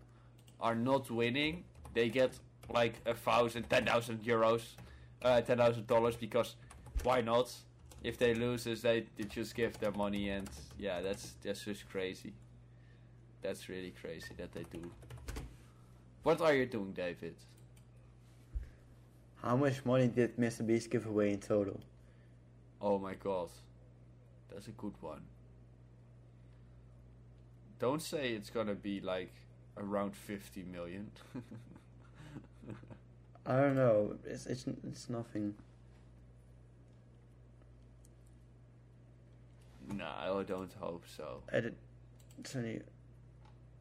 are 0.59 0.73
not 0.75 1.11
winning, 1.11 1.63
they 1.93 2.09
get 2.09 2.31
like 2.69 2.95
a 3.05 3.13
thousand, 3.13 3.69
ten 3.69 3.85
thousand 3.85 4.23
euros, 4.23 4.61
uh, 5.21 5.41
ten 5.41 5.57
thousand 5.57 5.85
dollars 5.85 6.15
because 6.15 6.55
why 7.03 7.21
not? 7.21 7.51
If 8.03 8.17
they 8.17 8.33
lose, 8.33 8.67
is 8.67 8.81
they, 8.81 9.05
they 9.17 9.23
just 9.23 9.55
give 9.55 9.79
their 9.79 9.91
money 9.91 10.29
and 10.29 10.49
yeah, 10.77 11.01
that's 11.01 11.33
that's 11.41 11.63
just 11.63 11.89
crazy. 11.89 12.33
That's 13.41 13.69
really 13.69 13.93
crazy 14.01 14.33
that 14.37 14.51
they 14.51 14.65
do. 14.71 14.91
What 16.23 16.41
are 16.41 16.53
you 16.53 16.65
doing, 16.65 16.91
David? 16.91 17.35
How 19.41 19.57
much 19.57 19.85
money 19.85 20.07
did 20.07 20.37
Mr. 20.37 20.65
Beast 20.65 20.89
give 20.89 21.05
away 21.05 21.31
in 21.31 21.39
total? 21.39 21.79
Oh 22.81 22.97
my 22.97 23.13
god, 23.13 23.49
that's 24.51 24.67
a 24.67 24.71
good 24.71 24.93
one. 25.01 25.21
Don't 27.79 28.01
say 28.01 28.33
it's 28.33 28.49
gonna 28.49 28.75
be 28.75 29.01
like 29.01 29.33
around 29.77 30.15
fifty 30.15 30.63
million. 30.63 31.11
I 33.45 33.57
don't 33.57 33.75
know. 33.75 34.15
It's 34.25 34.45
it's 34.45 34.65
it's 34.87 35.09
nothing. 35.09 35.53
No, 39.91 40.05
I 40.05 40.43
don't 40.43 40.71
hope 40.79 41.03
so. 41.17 41.43
I 41.51 41.59
did, 41.59 41.75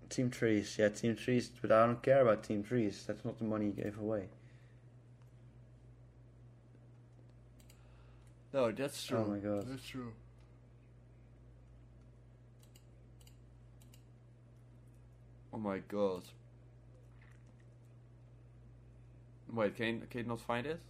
Team 0.08 0.30
Trees. 0.30 0.76
Yeah, 0.78 0.88
Team 0.90 1.16
Trees. 1.16 1.50
But 1.60 1.72
I 1.72 1.86
don't 1.86 2.02
care 2.02 2.22
about 2.22 2.44
Team 2.44 2.62
Trees. 2.62 3.04
That's 3.06 3.24
not 3.24 3.38
the 3.38 3.44
money 3.44 3.72
he 3.74 3.82
gave 3.82 3.98
away. 3.98 4.28
No, 8.52 8.70
that's 8.70 9.10
oh 9.10 9.14
true. 9.14 9.24
Oh 9.24 9.30
my 9.30 9.38
god. 9.38 9.66
That's 9.68 9.86
true. 9.86 10.12
Oh 15.54 15.58
my 15.58 15.78
god. 15.78 16.22
Wait, 19.52 19.76
can 19.76 19.86
you, 19.86 20.02
can 20.08 20.20
you 20.20 20.26
not 20.26 20.40
find 20.40 20.66
it? 20.66 20.80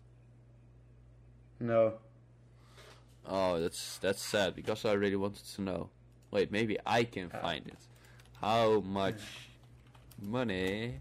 No. 1.60 1.94
Oh, 3.26 3.60
that's 3.60 3.98
that's 3.98 4.22
sad 4.22 4.54
because 4.54 4.84
I 4.84 4.92
really 4.92 5.16
wanted 5.16 5.44
to 5.54 5.62
know. 5.62 5.90
Wait, 6.30 6.50
maybe 6.50 6.78
I 6.84 7.04
can 7.04 7.30
Uh, 7.32 7.40
find 7.40 7.66
it. 7.66 7.78
How 8.40 8.80
much 8.80 9.20
money 10.20 11.00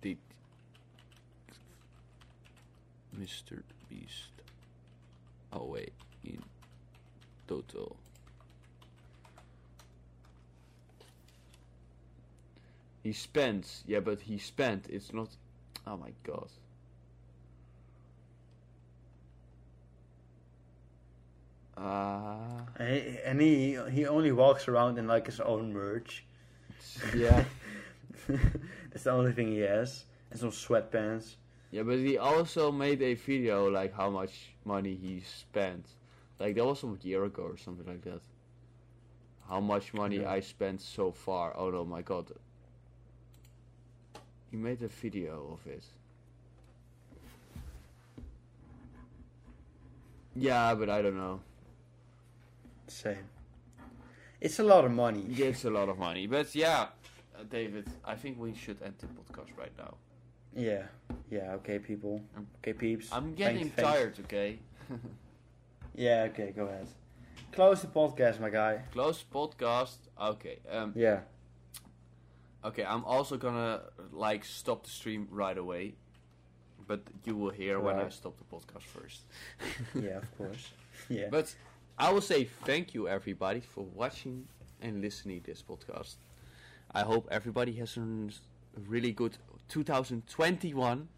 did 0.00 0.18
Mr. 3.18 3.62
Beast 3.88 4.30
away 5.52 5.88
in 6.24 6.42
total. 7.46 7.96
He 13.02 13.12
spent, 13.12 13.82
yeah, 13.86 14.00
but 14.00 14.20
he 14.20 14.38
spent. 14.38 14.88
It's 14.90 15.12
not. 15.12 15.28
Oh 15.86 15.96
my 15.96 16.12
god. 16.24 16.48
Uh, 21.78 22.64
And 23.24 23.40
he, 23.40 23.74
he 23.76 23.90
he 23.90 24.06
only 24.06 24.32
walks 24.32 24.66
around 24.68 24.98
in 24.98 25.06
like 25.06 25.26
his 25.26 25.40
own 25.40 25.72
merch. 25.72 26.24
yeah, 27.14 27.44
That's 28.90 29.04
the 29.04 29.12
only 29.12 29.32
thing 29.32 29.52
he 29.52 29.60
has. 29.60 30.04
And 30.30 30.40
some 30.40 30.50
sweatpants. 30.50 31.36
yeah, 31.70 31.82
but 31.84 31.98
he 31.98 32.18
also 32.18 32.72
made 32.72 33.00
a 33.02 33.14
video 33.14 33.70
like 33.70 33.94
how 33.94 34.10
much 34.10 34.50
money 34.64 34.94
he 34.94 35.20
spent. 35.20 35.86
Like 36.40 36.54
that 36.56 36.64
was 36.66 36.80
some 36.80 36.98
year 37.02 37.24
ago 37.24 37.42
or 37.42 37.56
something 37.56 37.86
like 37.86 38.02
that. 38.02 38.22
How 39.48 39.60
much 39.60 39.94
money 39.94 40.16
Yeah. 40.20 40.30
I 40.36 40.40
spent 40.40 40.80
so 40.80 41.10
far? 41.12 41.56
Oh 41.56 41.70
no, 41.70 41.84
my 41.84 42.02
god. 42.02 42.32
He 44.50 44.56
made 44.56 44.82
a 44.82 44.88
video 44.88 45.58
of 45.58 45.66
it. 45.70 45.84
Yeah, 50.34 50.74
but 50.74 50.88
I 50.90 51.02
don't 51.02 51.16
know. 51.16 51.40
Same. 52.90 53.24
It's 54.40 54.58
a 54.58 54.62
lot 54.62 54.84
of 54.84 54.92
money. 54.92 55.24
It's 55.30 55.64
a 55.64 55.70
lot 55.70 55.88
of 55.88 55.98
money, 55.98 56.26
but 56.26 56.54
yeah, 56.54 56.86
uh, 57.36 57.42
David, 57.50 57.86
I 58.04 58.14
think 58.14 58.38
we 58.38 58.54
should 58.54 58.80
end 58.82 58.94
the 58.98 59.06
podcast 59.06 59.56
right 59.58 59.72
now. 59.78 59.94
Yeah. 60.56 60.82
Yeah, 61.30 61.52
okay, 61.56 61.78
people. 61.78 62.20
Okay, 62.58 62.72
peeps. 62.72 63.08
I'm 63.12 63.34
getting 63.34 63.68
Thanks- 63.70 63.74
thanks. 63.76 63.90
tired. 63.90 64.14
Okay. 64.24 64.58
Yeah, 65.94 66.28
okay, 66.30 66.52
go 66.54 66.66
ahead. 66.66 66.86
Close 67.50 67.80
the 67.82 67.88
podcast, 67.88 68.38
my 68.40 68.50
guy. 68.50 68.82
Close 68.92 69.24
podcast. 69.34 69.96
Okay. 70.20 70.60
Um. 70.70 70.92
Yeah. 70.94 71.20
Okay. 72.64 72.84
I'm 72.84 73.04
also 73.04 73.36
gonna 73.36 73.80
like 74.12 74.44
stop 74.44 74.84
the 74.84 74.90
stream 74.90 75.26
right 75.30 75.58
away, 75.58 75.94
but 76.86 77.00
you 77.24 77.34
will 77.36 77.50
hear 77.50 77.80
when 77.80 77.96
I 77.96 78.10
stop 78.10 78.36
the 78.38 78.44
podcast 78.44 78.82
first. 78.84 79.22
Yeah, 79.92 80.18
of 80.18 80.28
course. 80.38 80.68
Yeah. 81.08 81.28
But 81.32 81.52
I 82.00 82.12
will 82.12 82.20
say 82.20 82.44
thank 82.44 82.94
you 82.94 83.08
everybody 83.08 83.58
for 83.58 83.82
watching 83.82 84.46
and 84.80 85.00
listening 85.00 85.40
this 85.44 85.64
podcast. 85.68 86.14
I 86.94 87.00
hope 87.00 87.26
everybody 87.28 87.72
has 87.72 87.96
a 87.96 88.28
really 88.86 89.10
good 89.10 89.36
2021 89.68 91.08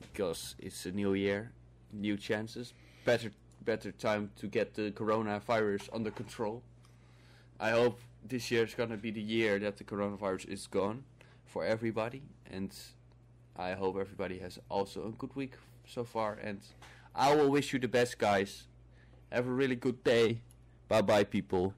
because 0.00 0.54
it's 0.58 0.86
a 0.86 0.92
new 0.92 1.12
year, 1.12 1.52
new 1.92 2.16
chances, 2.16 2.72
better 3.04 3.32
better 3.66 3.92
time 3.92 4.30
to 4.36 4.46
get 4.46 4.72
the 4.72 4.92
coronavirus 4.92 5.90
under 5.92 6.10
control. 6.10 6.62
I 7.60 7.72
hope 7.72 8.00
this 8.26 8.50
year 8.50 8.64
is 8.64 8.72
gonna 8.72 8.96
be 8.96 9.10
the 9.10 9.20
year 9.20 9.58
that 9.58 9.76
the 9.76 9.84
coronavirus 9.84 10.48
is 10.48 10.66
gone 10.68 11.04
for 11.44 11.66
everybody, 11.66 12.22
and 12.50 12.74
I 13.56 13.72
hope 13.72 13.98
everybody 14.00 14.38
has 14.38 14.58
also 14.70 15.06
a 15.08 15.10
good 15.10 15.36
week 15.36 15.52
so 15.86 16.02
far. 16.02 16.38
And 16.42 16.60
I 17.14 17.36
will 17.36 17.50
wish 17.50 17.74
you 17.74 17.78
the 17.78 17.88
best, 17.88 18.18
guys. 18.18 18.64
Have 19.32 19.46
a 19.46 19.50
really 19.50 19.76
good 19.76 20.04
day. 20.04 20.42
Bye 20.88 21.00
bye, 21.02 21.24
people. 21.24 21.74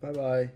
Bye 0.00 0.12
bye. 0.12 0.50